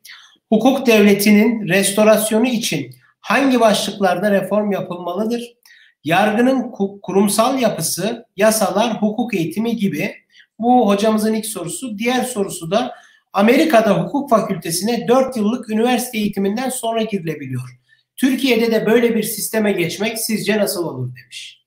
Hukuk 0.49 0.87
devletinin 0.87 1.68
restorasyonu 1.68 2.47
için 2.47 2.95
hangi 3.20 3.61
başlıklarda 3.61 4.31
reform 4.31 4.72
yapılmalıdır? 4.72 5.57
Yargının 6.05 6.70
kurumsal 7.03 7.59
yapısı, 7.59 8.26
yasalar, 8.37 9.03
hukuk 9.03 9.35
eğitimi 9.35 9.76
gibi. 9.76 10.14
Bu 10.59 10.89
hocamızın 10.89 11.35
ilk 11.35 11.47
sorusu. 11.47 11.99
Diğer 11.99 12.24
sorusu 12.24 12.70
da 12.70 12.95
Amerika'da 13.33 14.03
hukuk 14.03 14.31
fakültesine 14.31 15.09
4 15.09 15.37
yıllık 15.37 15.70
üniversite 15.70 16.18
eğitiminden 16.18 16.68
sonra 16.68 17.03
girilebiliyor. 17.03 17.80
Türkiye'de 18.21 18.73
de 18.73 18.87
böyle 18.87 19.14
bir 19.14 19.23
sisteme 19.23 19.73
geçmek 19.73 20.18
sizce 20.18 20.59
nasıl 20.59 20.85
olur 20.85 21.16
demiş. 21.16 21.66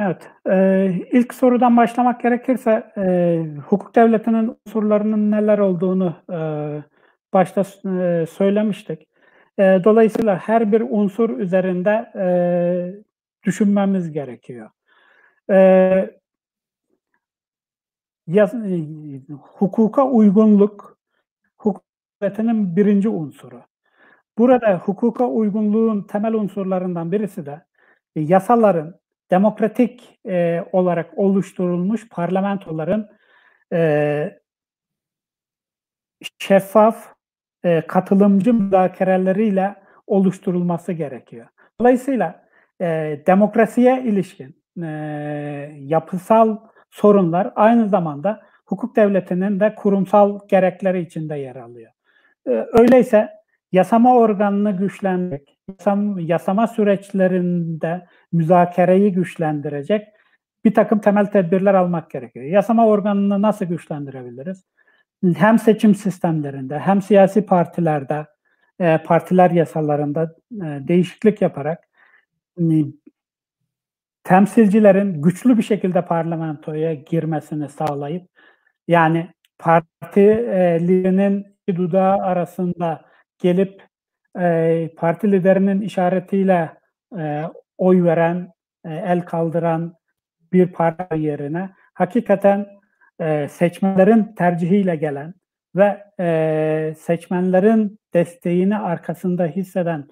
Evet, 0.00 0.30
e, 0.50 0.88
ilk 1.12 1.34
sorudan 1.34 1.76
başlamak 1.76 2.22
gerekirse 2.22 2.92
e, 2.96 3.44
hukuk 3.68 3.94
devletinin 3.94 4.56
unsurlarının 4.66 5.30
neler 5.30 5.58
olduğunu 5.58 6.16
e, 6.32 6.38
başta 7.32 7.60
e, 7.60 8.26
söylemiştik. 8.26 9.08
E, 9.58 9.62
dolayısıyla 9.84 10.38
her 10.38 10.72
bir 10.72 10.80
unsur 10.80 11.38
üzerinde 11.38 12.12
e, 12.16 12.26
düşünmemiz 13.44 14.12
gerekiyor. 14.12 14.70
E, 15.50 15.56
yaz, 18.26 18.54
e, 18.54 18.80
hukuka 19.40 20.06
uygunluk, 20.06 20.91
devletinin 22.22 22.76
birinci 22.76 23.08
unsuru. 23.08 23.62
Burada 24.38 24.78
hukuka 24.78 25.26
uygunluğun 25.26 26.02
temel 26.02 26.34
unsurlarından 26.34 27.12
birisi 27.12 27.46
de 27.46 27.62
e, 28.16 28.20
yasaların 28.20 28.94
demokratik 29.30 30.20
e, 30.26 30.64
olarak 30.72 31.18
oluşturulmuş 31.18 32.08
parlamentoların 32.08 33.08
e, 33.72 34.40
şeffaf, 36.38 37.14
e, 37.64 37.80
katılımcı 37.86 38.54
müzakereleriyle 38.54 39.74
oluşturulması 40.06 40.92
gerekiyor. 40.92 41.46
Dolayısıyla 41.80 42.44
e, 42.80 43.20
demokrasiye 43.26 44.02
ilişkin 44.02 44.62
e, 44.82 44.88
yapısal 45.78 46.56
sorunlar 46.90 47.52
aynı 47.56 47.88
zamanda 47.88 48.42
hukuk 48.66 48.96
devletinin 48.96 49.60
de 49.60 49.74
kurumsal 49.74 50.38
gerekleri 50.48 51.00
içinde 51.00 51.36
yer 51.36 51.56
alıyor. 51.56 51.92
E, 52.46 52.66
öyleyse 52.72 53.30
yasama 53.72 54.16
organını 54.16 54.76
güçlendirmek, 54.76 55.58
yasam, 55.68 56.18
yasama 56.18 56.66
süreçlerinde 56.66 58.06
müzakereyi 58.32 59.12
güçlendirecek 59.12 60.08
bir 60.64 60.74
takım 60.74 60.98
temel 60.98 61.26
tedbirler 61.26 61.74
almak 61.74 62.10
gerekiyor. 62.10 62.44
Yasama 62.44 62.86
organını 62.86 63.42
nasıl 63.42 63.64
güçlendirebiliriz? 63.64 64.64
Hem 65.36 65.58
seçim 65.58 65.94
sistemlerinde 65.94 66.78
hem 66.78 67.02
siyasi 67.02 67.46
partilerde, 67.46 68.26
e, 68.80 68.98
partiler 68.98 69.50
yasalarında 69.50 70.34
e, 70.52 70.88
değişiklik 70.88 71.42
yaparak 71.42 71.88
e, 72.58 72.62
temsilcilerin 74.24 75.22
güçlü 75.22 75.58
bir 75.58 75.62
şekilde 75.62 76.04
parlamentoya 76.04 76.94
girmesini 76.94 77.68
sağlayıp 77.68 78.28
yani 78.88 79.30
partilerinin 81.72 81.76
dudağı 81.76 82.16
arasında 82.16 83.04
gelip 83.38 83.82
e, 84.40 84.90
parti 84.96 85.32
liderinin 85.32 85.80
işaretiyle 85.80 86.72
e, 87.18 87.42
oy 87.78 88.04
veren, 88.04 88.52
e, 88.84 88.94
el 88.94 89.20
kaldıran 89.20 89.94
bir 90.52 90.72
parti 90.72 91.18
yerine 91.18 91.70
hakikaten 91.94 92.66
e, 93.20 93.48
seçmenlerin 93.48 94.34
tercihiyle 94.34 94.96
gelen 94.96 95.34
ve 95.76 96.04
e, 96.20 96.94
seçmenlerin 96.98 97.98
desteğini 98.14 98.78
arkasında 98.78 99.46
hisseden 99.46 100.08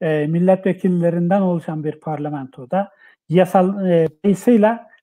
e, 0.00 0.26
milletvekillerinden 0.26 1.40
oluşan 1.40 1.84
bir 1.84 2.00
parlamentoda 2.00 2.90
yasal 3.28 3.90
e, 3.90 4.08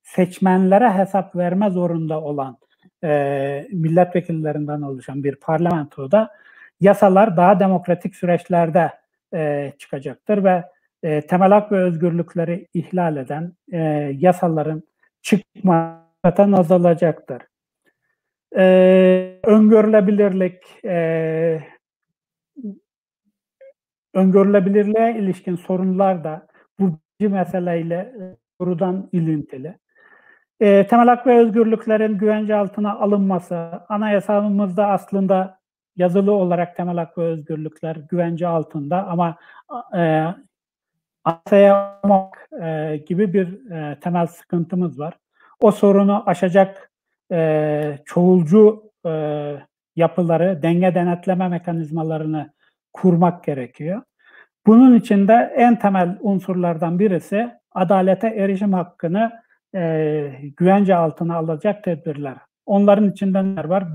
seçmenlere 0.03 0.91
hesap 0.91 1.35
verme 1.35 1.69
zorunda 1.69 2.21
olan 2.21 2.57
e, 3.05 3.67
milletvekillerinden 3.71 4.81
oluşan 4.81 5.23
bir 5.23 5.35
parlamentoda 5.35 6.29
yasalar 6.79 7.37
daha 7.37 7.59
demokratik 7.59 8.15
süreçlerde 8.15 8.91
e, 9.33 9.73
çıkacaktır 9.77 10.43
ve 10.43 10.63
e, 11.03 11.21
temel 11.21 11.49
hak 11.49 11.71
ve 11.71 11.77
özgürlükleri 11.77 12.67
ihlal 12.73 13.17
eden 13.17 13.53
e, 13.71 13.79
yasaların 14.17 14.83
çıkmadan 15.21 16.51
azalacaktır. 16.51 17.41
E, 18.57 19.39
öngörülebilirlik 19.43 20.85
e, 20.85 21.63
öngörülebilirliğe 24.13 25.17
ilişkin 25.19 25.55
sorunlar 25.55 26.23
da 26.23 26.47
bu 26.79 26.99
meseleyle 27.19 28.13
doğrudan 28.59 29.09
ilintili. 29.11 29.77
E, 30.59 30.87
temel 30.87 31.07
hak 31.07 31.27
ve 31.27 31.37
özgürlüklerin 31.37 32.17
güvence 32.17 32.55
altına 32.55 32.95
alınması, 32.99 33.55
anayasamızda 33.89 34.87
aslında 34.87 35.59
yazılı 35.95 36.31
olarak 36.31 36.75
temel 36.75 36.97
hak 36.97 37.17
ve 37.17 37.21
özgürlükler 37.21 37.95
güvence 37.95 38.47
altında 38.47 39.07
ama 39.07 39.35
e, 39.97 40.25
atayamamak 41.23 42.49
e, 42.61 42.97
gibi 43.07 43.33
bir 43.33 43.71
e, 43.71 43.99
temel 43.99 44.27
sıkıntımız 44.27 44.99
var. 44.99 45.13
O 45.59 45.71
sorunu 45.71 46.23
aşacak 46.25 46.91
e, 47.31 47.99
çoğulcu 48.05 48.91
e, 49.05 49.11
yapıları, 49.95 50.59
denge 50.63 50.95
denetleme 50.95 51.47
mekanizmalarını 51.47 52.53
kurmak 52.93 53.43
gerekiyor. 53.43 54.01
Bunun 54.65 54.95
için 54.95 55.27
de 55.27 55.53
en 55.55 55.79
temel 55.79 56.17
unsurlardan 56.21 56.99
birisi 56.99 57.51
adalete 57.71 58.27
erişim 58.27 58.73
hakkını 58.73 59.44
e, 59.75 60.51
güvence 60.57 60.95
altına 60.95 61.35
alacak 61.35 61.83
tedbirler. 61.83 62.37
Onların 62.65 63.11
içinde 63.11 63.43
neler 63.43 63.65
var? 63.65 63.87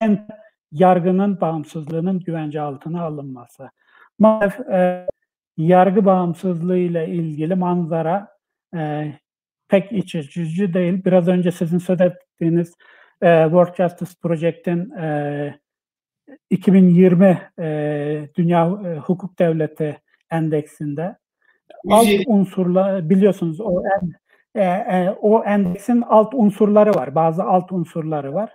En 0.00 0.28
yargının 0.72 1.40
bağımsızlığının 1.40 2.20
güvence 2.20 2.60
altına 2.60 3.02
alınması. 3.02 3.70
Maalesef 4.18 4.68
e, 4.68 5.06
yargı 5.56 6.04
bağımsızlığı 6.04 6.78
ile 6.78 7.08
ilgili 7.08 7.54
manzara 7.54 8.28
e, 8.76 9.12
pek 9.68 9.92
iç 9.92 10.14
açıcı 10.14 10.74
değil. 10.74 11.04
Biraz 11.04 11.28
önce 11.28 11.52
sizin 11.52 11.78
söz 11.78 12.00
ettiğiniz 12.00 12.74
e, 13.22 13.42
World 13.44 13.74
Justice 13.76 14.12
Project'in 14.22 14.90
e, 14.90 15.60
2020 16.50 17.38
e, 17.58 18.28
Dünya 18.36 18.64
e, 18.86 18.98
Hukuk 18.98 19.38
Devleti 19.38 20.00
Endeksinde 20.30 21.16
alt 21.88 22.08
unsurlar 22.26 23.10
biliyorsunuz 23.10 23.60
o 23.60 23.82
en, 23.84 24.12
e, 24.54 24.62
e, 24.62 25.10
o 25.20 25.44
endeksin 25.44 26.04
alt 26.08 26.34
unsurları 26.34 26.94
var. 26.94 27.14
Bazı 27.14 27.44
alt 27.44 27.72
unsurları 27.72 28.34
var. 28.34 28.50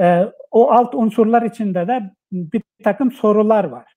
E, 0.00 0.32
o 0.50 0.70
alt 0.70 0.94
unsurlar 0.94 1.42
içinde 1.42 1.88
de 1.88 2.10
bir 2.32 2.62
takım 2.84 3.12
sorular 3.12 3.64
var. 3.64 3.94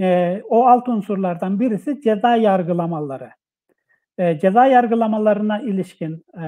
E, 0.00 0.42
o 0.48 0.66
alt 0.66 0.88
unsurlardan 0.88 1.60
birisi 1.60 2.00
ceza 2.02 2.36
yargılamaları. 2.36 3.30
E, 4.18 4.38
ceza 4.38 4.66
yargılamalarına 4.66 5.60
ilişkin 5.60 6.24
e, 6.34 6.44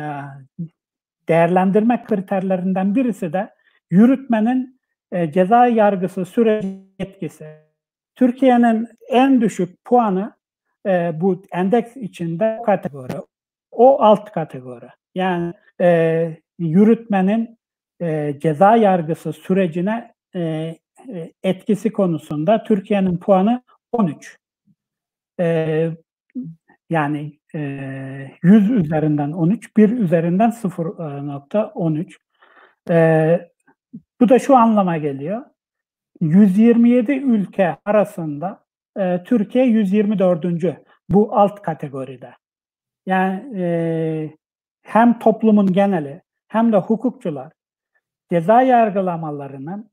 değerlendirme 1.29 2.05
kriterlerinden 2.05 2.95
birisi 2.95 3.33
de 3.33 3.51
yürütmenin 3.91 4.81
e, 5.13 5.33
ceza 5.33 5.67
yargısı 5.67 6.25
süreci 6.25 6.79
etkisi. 6.99 7.47
Türkiye'nin 8.15 8.89
en 9.09 9.41
düşük 9.41 9.85
puanı 9.85 10.33
e, 10.87 11.21
bu 11.21 11.43
endeks 11.53 11.97
içinde 11.97 12.63
kategori. 12.67 13.13
O 13.73 14.03
alt 14.03 14.33
kategori. 14.33 14.89
Yani 15.15 15.53
e, 15.81 16.37
yürütmenin 16.59 17.59
e, 18.01 18.35
ceza 18.41 18.77
yargısı 18.77 19.33
sürecine 19.33 20.15
e, 20.35 20.41
e, 20.41 21.33
etkisi 21.43 21.93
konusunda 21.93 22.63
Türkiye'nin 22.63 23.19
puanı 23.19 23.63
13. 23.93 24.39
E, 25.41 25.91
yani 26.91 27.39
e, 27.55 27.59
100 28.43 28.71
üzerinden 28.71 29.33
13, 29.33 29.77
1 29.77 29.91
üzerinden 29.91 30.51
0.13. 30.51 32.17
E, 32.91 33.51
bu 34.21 34.29
da 34.29 34.39
şu 34.39 34.57
anlama 34.57 34.97
geliyor. 34.97 35.43
127 36.21 37.13
ülke 37.13 37.77
arasında 37.85 38.65
e, 38.99 39.23
Türkiye 39.25 39.65
124. 39.65 40.45
bu 41.09 41.37
alt 41.37 41.63
kategoride. 41.63 42.42
Yani 43.07 43.59
e, 43.61 44.31
hem 44.83 45.19
toplumun 45.19 45.73
geneli 45.73 46.23
hem 46.49 46.73
de 46.73 46.77
hukukçular 46.77 47.53
ceza 48.31 48.63
yargılamalarının 48.63 49.91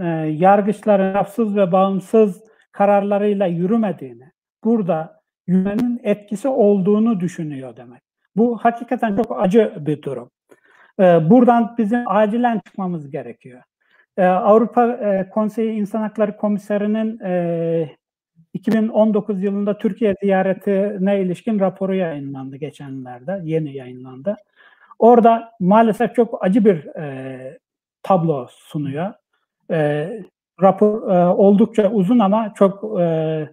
e, 0.00 0.06
yargıçların 0.16 1.14
hafsız 1.14 1.56
ve 1.56 1.72
bağımsız 1.72 2.44
kararlarıyla 2.72 3.46
yürümediğini, 3.46 4.30
burada 4.64 5.20
yürümenin 5.46 6.00
etkisi 6.02 6.48
olduğunu 6.48 7.20
düşünüyor 7.20 7.76
demek. 7.76 8.02
Bu 8.36 8.58
hakikaten 8.58 9.16
çok 9.16 9.42
acı 9.42 9.74
bir 9.80 10.02
durum. 10.02 10.30
E, 11.00 11.30
buradan 11.30 11.74
bizim 11.78 12.02
acilen 12.06 12.60
çıkmamız 12.66 13.10
gerekiyor. 13.10 13.62
E, 14.16 14.24
Avrupa 14.24 14.86
e, 14.88 15.28
Konseyi 15.30 15.72
İnsan 15.72 16.00
Hakları 16.00 16.36
Komiserinin 16.36 17.18
e, 17.24 17.96
2019 18.54 19.42
yılında 19.42 19.78
Türkiye 19.78 20.14
ziyaretine 20.22 21.20
ilişkin 21.20 21.60
raporu 21.60 21.94
yayınlandı 21.94 22.56
geçenlerde, 22.56 23.40
yeni 23.44 23.76
yayınlandı. 23.76 24.36
Orada 24.98 25.52
maalesef 25.60 26.14
çok 26.14 26.44
acı 26.44 26.64
bir 26.64 26.96
e, 26.96 27.58
tablo 28.02 28.46
sunuyor. 28.50 29.12
E, 29.70 30.10
rapor 30.62 31.10
e, 31.10 31.26
oldukça 31.26 31.90
uzun 31.90 32.18
ama 32.18 32.54
çok 32.54 33.00
e, 33.00 33.48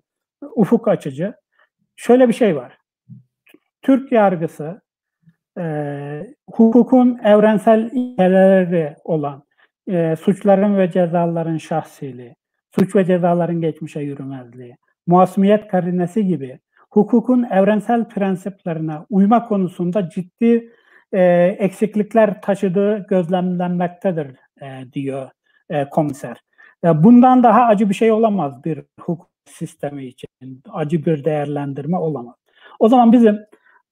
ufuk 0.55 0.87
açıcı. 0.87 1.33
Şöyle 1.95 2.27
bir 2.27 2.33
şey 2.33 2.55
var. 2.55 2.77
Türk 3.81 4.11
yargısı 4.11 4.81
e, 5.57 6.35
hukukun 6.51 7.19
evrensel 7.23 7.89
ilkeleri 7.93 8.95
olan 9.03 9.43
e, 9.87 10.15
suçların 10.15 10.77
ve 10.77 10.91
cezaların 10.91 11.57
şahsiliği, 11.57 12.35
suç 12.75 12.95
ve 12.95 13.05
cezaların 13.05 13.61
geçmişe 13.61 13.99
yürümezliği, 13.99 14.77
muasmiyet 15.07 15.67
karinesi 15.67 16.25
gibi 16.25 16.59
hukukun 16.91 17.43
evrensel 17.43 18.09
prensiplerine 18.09 18.97
uyma 19.09 19.47
konusunda 19.47 20.09
ciddi 20.09 20.71
e, 21.13 21.21
eksiklikler 21.59 22.41
taşıdığı 22.41 23.07
gözlemlenmektedir 23.07 24.27
e, 24.61 24.93
diyor 24.93 25.29
e, 25.69 25.89
komiser. 25.89 26.37
E, 26.83 27.03
bundan 27.03 27.43
daha 27.43 27.65
acı 27.65 27.89
bir 27.89 27.93
şey 27.93 28.11
olamaz 28.11 28.63
bir 28.63 28.83
hukuk 28.99 29.31
sistemi 29.45 30.05
için. 30.05 30.29
Acı 30.73 31.05
bir 31.05 31.23
değerlendirme 31.23 31.97
olamaz. 31.97 32.35
O 32.79 32.89
zaman 32.89 33.11
bizim 33.11 33.39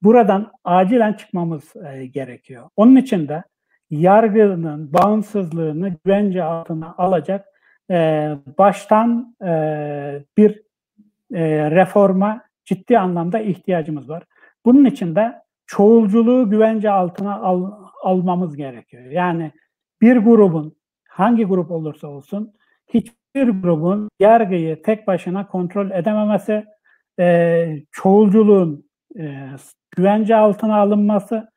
buradan 0.03 0.51
acilen 0.63 1.13
çıkmamız 1.13 1.75
e, 1.75 2.05
gerekiyor. 2.05 2.69
Onun 2.75 2.95
için 2.95 3.27
de 3.27 3.43
yargının 3.89 4.93
bağımsızlığını 4.93 5.95
güvence 6.05 6.43
altına 6.43 6.95
alacak 6.97 7.45
e, 7.91 8.29
baştan 8.57 9.35
e, 9.45 9.51
bir 10.37 10.68
e, 11.33 11.71
reforma 11.71 12.41
ciddi 12.65 12.99
anlamda 12.99 13.39
ihtiyacımız 13.39 14.09
var. 14.09 14.23
Bunun 14.65 14.85
için 14.85 15.15
de 15.15 15.33
çoğulculuğu 15.65 16.49
güvence 16.49 16.89
altına 16.89 17.35
al, 17.35 17.71
almamız 18.03 18.55
gerekiyor. 18.55 19.05
Yani 19.05 19.51
bir 20.01 20.17
grubun 20.17 20.75
hangi 21.09 21.45
grup 21.45 21.71
olursa 21.71 22.07
olsun 22.07 22.53
hiçbir 22.93 23.49
grubun 23.49 24.09
yargıyı 24.19 24.81
tek 24.81 25.07
başına 25.07 25.47
kontrol 25.47 25.91
edememesi, 25.91 26.65
e, 27.19 27.67
çoğulculuğun 27.91 28.89
e, 29.19 29.47
güvence 29.97 30.35
altına 30.35 30.75
alınması, 30.79 31.51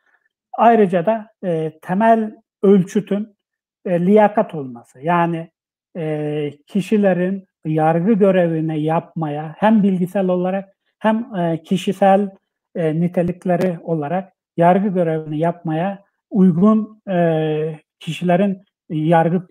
ayrıca 0.53 1.07
da 1.07 1.29
e, 1.45 1.79
temel 1.83 2.37
ölçütün 2.63 3.37
e, 3.85 4.07
liyakat 4.07 4.55
olması. 4.55 5.01
Yani 5.01 5.51
e, 5.97 6.51
kişilerin 6.67 7.47
yargı 7.67 8.13
görevini 8.13 8.83
yapmaya 8.83 9.55
hem 9.59 9.83
bilgisel 9.83 10.29
olarak 10.29 10.77
hem 10.99 11.37
e, 11.37 11.63
kişisel 11.63 12.31
e, 12.75 13.01
nitelikleri 13.01 13.79
olarak 13.83 14.33
yargı 14.57 14.89
görevini 14.89 15.39
yapmaya 15.39 16.05
uygun 16.31 17.03
e, 17.09 17.81
kişilerin 18.01 18.65
yargı 18.89 19.47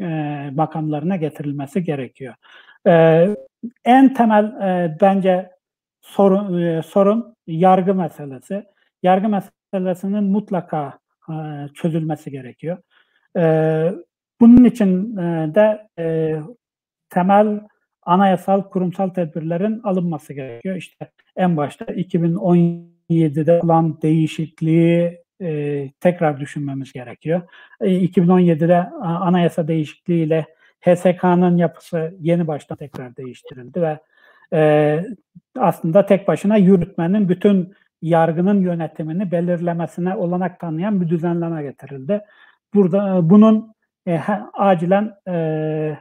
makamlarına 0.56 1.16
getirilmesi 1.16 1.84
gerekiyor. 1.84 2.36
En 3.86 4.14
temel 4.14 4.52
bence 5.02 5.50
sorun, 6.02 6.82
sorun 6.82 7.36
yargı 7.48 7.96
meselesi. 7.96 8.64
Yargı 9.04 9.30
meselesinin 9.30 10.24
mutlaka 10.24 11.00
çözülmesi 11.74 12.32
gerekiyor. 12.32 12.78
Bunun 14.42 14.64
için 14.64 15.18
de 15.56 15.88
temel 17.10 17.60
anayasal 18.04 18.62
kurumsal 18.62 19.10
tedbirlerin 19.10 19.82
alınması 19.84 20.34
gerekiyor. 20.34 20.76
İşte 20.76 21.12
en 21.36 21.58
başta 21.58 21.86
2017'de 21.86 23.60
olan 23.64 24.02
değişikliği 24.02 25.22
e, 25.42 25.90
tekrar 26.00 26.40
düşünmemiz 26.40 26.94
gerekiyor. 26.94 27.42
E, 27.82 28.06
2017'de 28.06 28.90
anayasa 29.02 29.68
değişikliğiyle 29.68 30.46
HSK'nın 30.82 31.58
yapısı 31.58 32.16
yeni 32.20 32.48
baştan 32.48 32.78
tekrar 32.78 33.18
değiştirildi 33.18 33.82
ve 33.82 34.00
e, 34.54 35.04
aslında 35.58 36.06
tek 36.06 36.28
başına 36.28 36.58
yürütmenin 36.58 37.30
bütün 37.30 37.74
yargının 38.02 38.62
yönetimini 38.62 39.32
belirlemesine 39.32 40.16
olanak 40.16 40.60
tanıyan 40.60 41.02
bir 41.02 41.10
düzenleme 41.10 41.64
getirildi. 41.64 42.22
Burada 42.74 43.30
bunun 43.30 43.74
e, 44.08 44.22
acilen 44.54 45.14
e, 45.28 45.98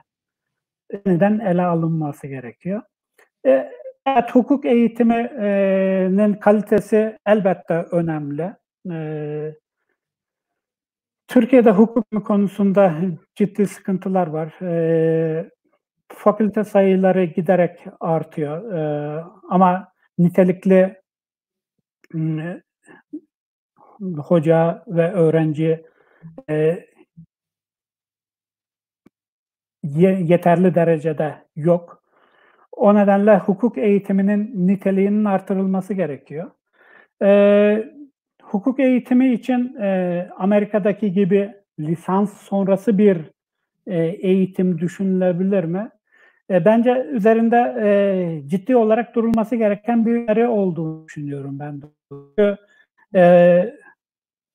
yeniden 0.92 1.38
ele 1.38 1.62
alınması 1.62 2.26
gerekiyor. 2.26 2.82
E, 3.46 3.72
evet, 4.06 4.30
hukuk 4.32 4.64
eğitiminin 4.64 6.34
kalitesi 6.34 7.18
elbette 7.26 7.74
önemli. 7.74 8.52
E, 8.90 9.54
Türkiye'de 11.28 11.70
hukuk 11.70 12.26
konusunda 12.26 12.94
ciddi 13.34 13.66
sıkıntılar 13.66 14.26
var. 14.26 14.62
E, 14.62 15.50
fakülte 16.08 16.64
sayıları 16.64 17.24
giderek 17.24 17.84
artıyor. 18.00 18.72
E, 18.72 19.24
ama 19.50 19.92
nitelikli 20.18 21.00
e, 22.14 22.62
hoca 24.16 24.84
ve 24.86 25.12
öğrenci 25.12 25.84
e, 26.50 26.84
yeterli 29.82 30.74
derecede 30.74 31.34
yok. 31.56 32.02
O 32.72 32.94
nedenle 32.94 33.38
hukuk 33.38 33.78
eğitiminin 33.78 34.68
niteliğinin 34.68 35.24
artırılması 35.24 35.94
gerekiyor. 35.94 36.50
E, 37.22 37.92
hukuk 38.42 38.80
eğitimi 38.80 39.32
için 39.32 39.76
e, 39.80 40.28
Amerika'daki 40.38 41.12
gibi 41.12 41.54
lisans 41.80 42.32
sonrası 42.32 42.98
bir 42.98 43.18
e, 43.86 43.98
eğitim 44.04 44.78
düşünülebilir 44.78 45.64
mi? 45.64 45.90
E, 46.50 46.64
bence 46.64 47.06
üzerinde 47.12 47.76
e, 47.80 48.48
ciddi 48.48 48.76
olarak 48.76 49.14
durulması 49.14 49.56
gereken 49.56 50.06
bir 50.06 50.28
yeri 50.28 50.48
olduğunu 50.48 51.06
düşünüyorum 51.06 51.58
ben. 51.58 51.82
Çünkü 52.12 52.56
e, 53.14 53.74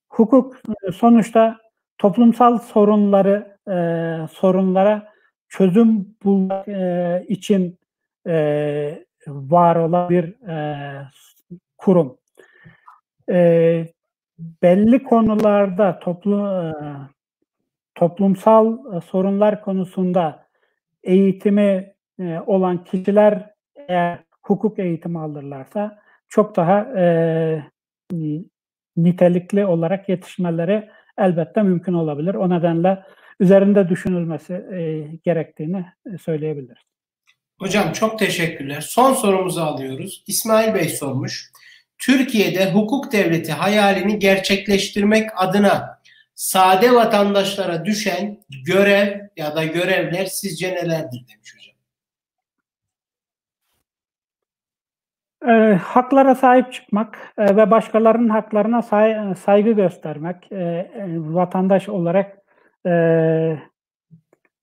hukuk 0.09 0.61
sonuçta 0.93 1.57
toplumsal 1.97 2.57
sorunları 2.57 3.57
e, 3.67 3.77
sorunlara 4.31 5.14
çözüm 5.49 6.15
bulmak 6.23 6.67
e, 6.67 7.25
için 7.27 7.77
e, 8.27 9.05
var 9.27 9.75
olan 9.75 10.09
bir 10.09 10.47
e, 10.49 11.07
kurum. 11.77 12.17
E, 13.29 13.87
belli 14.61 15.03
konularda 15.03 15.99
toplu, 15.99 16.47
e, 16.47 16.63
toplumsal 17.95 18.95
e, 18.95 19.01
sorunlar 19.01 19.61
konusunda 19.61 20.45
eğitimi 21.03 21.93
e, 22.19 22.39
olan 22.45 22.83
kişiler 22.83 23.53
eğer 23.75 24.19
hukuk 24.41 24.79
eğitimi 24.79 25.19
alırlarsa 25.19 25.99
çok 26.29 26.55
daha 26.55 26.79
e, 26.97 27.63
nitelikli 28.97 29.65
olarak 29.65 30.09
yetişmeleri 30.09 30.89
elbette 31.17 31.63
mümkün 31.63 31.93
olabilir. 31.93 32.35
O 32.35 32.49
nedenle 32.49 33.03
üzerinde 33.39 33.89
düşünülmesi 33.89 34.53
e, 34.53 35.07
gerektiğini 35.23 35.85
e, 36.13 36.17
söyleyebiliriz. 36.17 36.83
Hocam 37.59 37.91
çok 37.91 38.19
teşekkürler. 38.19 38.81
Son 38.81 39.13
sorumuzu 39.13 39.61
alıyoruz. 39.61 40.23
İsmail 40.27 40.73
Bey 40.73 40.89
sormuş. 40.89 41.51
Türkiye'de 41.97 42.71
hukuk 42.71 43.11
devleti 43.11 43.51
hayalini 43.51 44.19
gerçekleştirmek 44.19 45.29
adına 45.35 45.99
sade 46.35 46.93
vatandaşlara 46.93 47.85
düşen 47.85 48.39
görev 48.65 49.19
ya 49.37 49.55
da 49.55 49.63
görevler 49.63 50.25
sizce 50.25 50.75
nelerdir 50.75 51.25
demiş 51.27 51.55
hocam. 51.55 51.75
E, 55.47 55.75
haklara 55.75 56.35
sahip 56.35 56.73
çıkmak 56.73 57.33
e, 57.37 57.55
ve 57.55 57.71
başkalarının 57.71 58.29
haklarına 58.29 58.81
say, 58.81 59.35
saygı 59.35 59.71
göstermek, 59.71 60.51
e, 60.51 60.55
e, 60.55 60.89
vatandaş 61.17 61.89
olarak 61.89 62.44
e, 62.85 63.59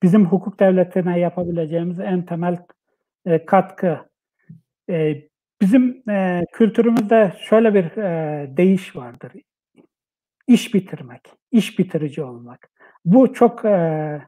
bizim 0.02 0.26
hukuk 0.26 0.60
devletine 0.60 1.18
yapabileceğimiz 1.18 2.00
en 2.00 2.26
temel 2.26 2.58
e, 3.26 3.46
katkı. 3.46 3.98
E, 4.90 5.22
bizim 5.60 6.10
e, 6.10 6.44
kültürümüzde 6.52 7.32
şöyle 7.40 7.74
bir 7.74 7.96
e, 7.96 8.56
deyiş 8.56 8.96
vardır. 8.96 9.32
İş 10.46 10.74
bitirmek, 10.74 11.28
iş 11.50 11.78
bitirici 11.78 12.22
olmak. 12.22 12.70
Bu 13.04 13.32
çok 13.32 13.64
e, 13.64 14.20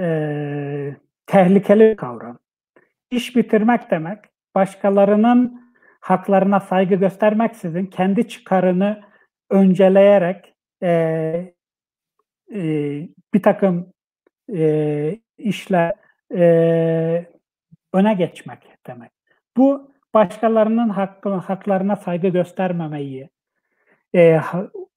e, 0.00 0.96
tehlikeli 1.26 1.80
bir 1.80 1.96
kavram. 1.96 2.38
İş 3.10 3.36
bitirmek 3.36 3.90
demek, 3.90 4.18
başkalarının 4.54 5.64
haklarına 6.00 6.60
saygı 6.60 6.94
göstermeksizin 6.94 7.86
kendi 7.86 8.28
çıkarını 8.28 9.02
önceleyerek 9.50 10.54
e, 10.82 11.53
bir 13.34 13.42
takım 13.42 13.92
e, 14.54 15.18
işler 15.38 15.92
e, 16.34 17.26
öne 17.92 18.14
geçmek 18.14 18.68
demek. 18.86 19.10
Bu 19.56 19.90
başkalarının 20.14 20.88
hakkı, 20.88 21.28
haklarına 21.28 21.96
saygı 21.96 22.28
göstermemeyi, 22.28 23.28
e, 24.14 24.40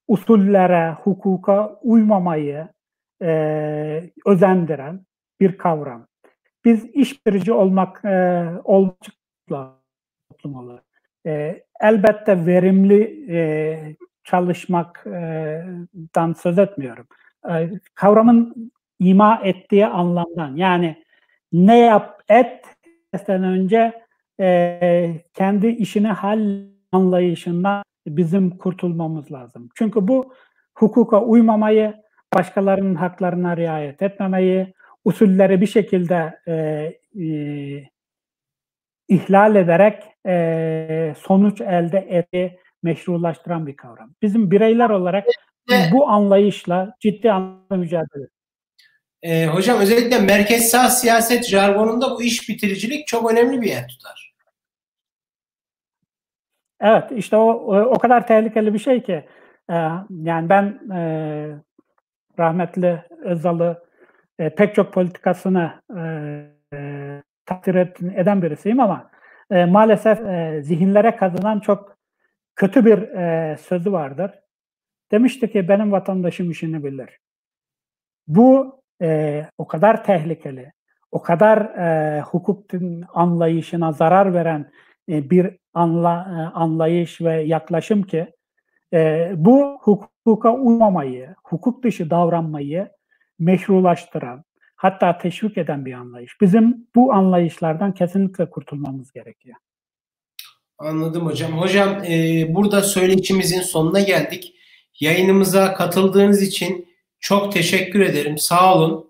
usullere, 0.08 0.90
hukuka 0.90 1.78
uymamayı 1.82 2.68
e, 3.22 4.10
özendiren 4.26 5.00
bir 5.40 5.58
kavram. 5.58 6.06
Biz 6.64 6.84
işbirci 6.84 7.52
olmak 7.52 8.04
e, 8.04 8.46
olmakla 8.64 9.78
toplum 10.30 10.54
olarak. 10.54 10.84
E, 11.26 11.64
elbette 11.80 12.46
verimli 12.46 13.26
e, 13.30 13.96
çalışmaktan 14.24 16.32
söz 16.32 16.58
etmiyorum. 16.58 17.06
E, 17.50 17.70
kavramın 17.94 18.72
ima 18.98 19.40
ettiği 19.44 19.86
anlamdan 19.86 20.56
yani 20.56 21.04
ne 21.52 21.78
yap 21.78 22.22
et 22.28 22.64
önce 23.28 24.02
e, 24.40 25.10
kendi 25.34 25.66
işini 25.66 26.08
hal 26.08 26.62
anlayışından 26.92 27.82
bizim 28.06 28.50
kurtulmamız 28.50 29.32
lazım. 29.32 29.68
Çünkü 29.74 30.08
bu 30.08 30.32
hukuka 30.74 31.22
uymamayı, 31.22 31.94
başkalarının 32.34 32.94
haklarına 32.94 33.56
riayet 33.56 34.02
etmemeyi, 34.02 34.74
usulleri 35.04 35.60
bir 35.60 35.66
şekilde 35.66 36.40
e, 36.46 36.52
e, 36.52 37.88
ihlal 39.08 39.56
ederek 39.56 40.02
e, 40.26 41.14
sonuç 41.18 41.60
elde 41.60 41.98
etmeyi 41.98 42.58
meşrulaştıran 42.82 43.66
bir 43.66 43.76
kavram. 43.76 44.10
Bizim 44.22 44.50
bireyler 44.50 44.90
olarak 44.90 45.24
bu 45.92 46.08
anlayışla 46.08 46.94
ciddi 47.00 47.32
anlamda 47.32 47.76
mücadele 47.76 48.28
e, 49.22 49.46
hocam 49.46 49.80
özellikle 49.80 50.18
merkez 50.18 50.70
sağ 50.70 50.88
siyaset 50.88 51.48
jargonunda 51.48 52.10
bu 52.10 52.22
iş 52.22 52.48
bitiricilik 52.48 53.06
çok 53.06 53.32
önemli 53.32 53.62
bir 53.62 53.68
yer 53.68 53.88
tutar. 53.88 54.34
Evet 56.80 57.04
işte 57.16 57.36
o 57.36 57.50
o 57.84 57.98
kadar 57.98 58.26
tehlikeli 58.26 58.74
bir 58.74 58.78
şey 58.78 59.02
ki 59.02 59.24
e, 59.70 59.74
yani 60.22 60.48
ben 60.48 60.80
e, 60.94 61.00
rahmetli 62.38 63.04
Özal'ı 63.24 63.84
e, 64.38 64.54
pek 64.54 64.74
çok 64.74 64.92
politikasını 64.92 65.72
e, 65.96 66.00
e, 66.76 67.22
takdir 67.46 67.74
eden 68.16 68.42
birisiyim 68.42 68.80
ama 68.80 69.10
e, 69.50 69.64
maalesef 69.64 70.20
e, 70.20 70.60
zihinlere 70.62 71.16
kazınan 71.16 71.60
çok 71.60 71.96
kötü 72.56 72.84
bir 72.84 72.98
e, 72.98 73.56
sözü 73.56 73.92
vardır. 73.92 74.30
Demişti 75.12 75.52
ki 75.52 75.68
benim 75.68 75.92
vatandaşım 75.92 76.50
işini 76.50 76.84
bilir. 76.84 77.18
Bu 78.26 78.80
e, 79.02 79.46
o 79.58 79.66
kadar 79.66 80.04
tehlikeli, 80.04 80.72
o 81.12 81.22
kadar 81.22 81.58
e, 81.58 82.20
hukuk 82.20 82.70
anlayışına 83.14 83.92
zarar 83.92 84.34
veren 84.34 84.70
e, 85.08 85.30
bir 85.30 85.56
anla, 85.74 86.12
e, 86.12 86.58
anlayış 86.58 87.20
ve 87.20 87.42
yaklaşım 87.42 88.02
ki 88.02 88.26
e, 88.92 89.32
bu 89.36 89.78
hukuka 89.80 90.54
uymamayı, 90.54 91.34
hukuk 91.44 91.84
dışı 91.84 92.10
davranmayı 92.10 92.88
meşrulaştıran, 93.38 94.44
hatta 94.76 95.18
teşvik 95.18 95.58
eden 95.58 95.84
bir 95.84 95.92
anlayış. 95.92 96.40
Bizim 96.40 96.88
bu 96.94 97.12
anlayışlardan 97.12 97.94
kesinlikle 97.94 98.50
kurtulmamız 98.50 99.12
gerekiyor. 99.12 99.56
Anladım 100.78 101.26
hocam. 101.26 101.52
Hocam 101.52 102.04
e, 102.04 102.46
burada 102.54 102.82
söyleşimizin 102.82 103.60
sonuna 103.60 104.00
geldik. 104.00 104.57
Yayınımıza 105.00 105.74
katıldığınız 105.74 106.42
için 106.42 106.88
çok 107.20 107.52
teşekkür 107.52 108.00
ederim. 108.00 108.38
Sağ 108.38 108.74
olun. 108.74 109.08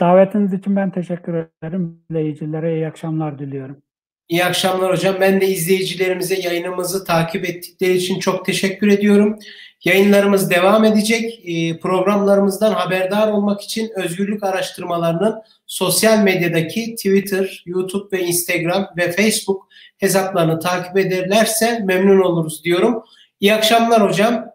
Davetiniz 0.00 0.52
için 0.52 0.76
ben 0.76 0.90
teşekkür 0.90 1.34
ederim. 1.34 2.00
İzleyicilere 2.10 2.74
iyi 2.74 2.86
akşamlar 2.86 3.38
diliyorum. 3.38 3.82
İyi 4.28 4.44
akşamlar 4.44 4.92
hocam. 4.92 5.16
Ben 5.20 5.40
de 5.40 5.48
izleyicilerimize 5.48 6.34
yayınımızı 6.40 7.04
takip 7.04 7.44
ettikleri 7.44 7.92
için 7.92 8.18
çok 8.18 8.46
teşekkür 8.46 8.88
ediyorum. 8.88 9.38
Yayınlarımız 9.84 10.50
devam 10.50 10.84
edecek. 10.84 11.40
Ee, 11.44 11.78
programlarımızdan 11.78 12.72
haberdar 12.72 13.32
olmak 13.32 13.60
için 13.60 13.90
özgürlük 13.96 14.44
araştırmalarının 14.44 15.42
sosyal 15.66 16.22
medyadaki 16.22 16.94
Twitter, 16.94 17.62
YouTube 17.66 18.18
ve 18.18 18.22
Instagram 18.22 18.88
ve 18.96 19.12
Facebook 19.12 19.68
hesaplarını 19.98 20.60
takip 20.60 20.96
ederlerse 20.96 21.78
memnun 21.78 22.20
oluruz 22.20 22.64
diyorum. 22.64 23.04
İyi 23.40 23.54
akşamlar 23.54 24.08
hocam. 24.08 24.50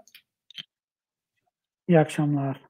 İyi 1.87 1.99
akşamlar. 1.99 2.68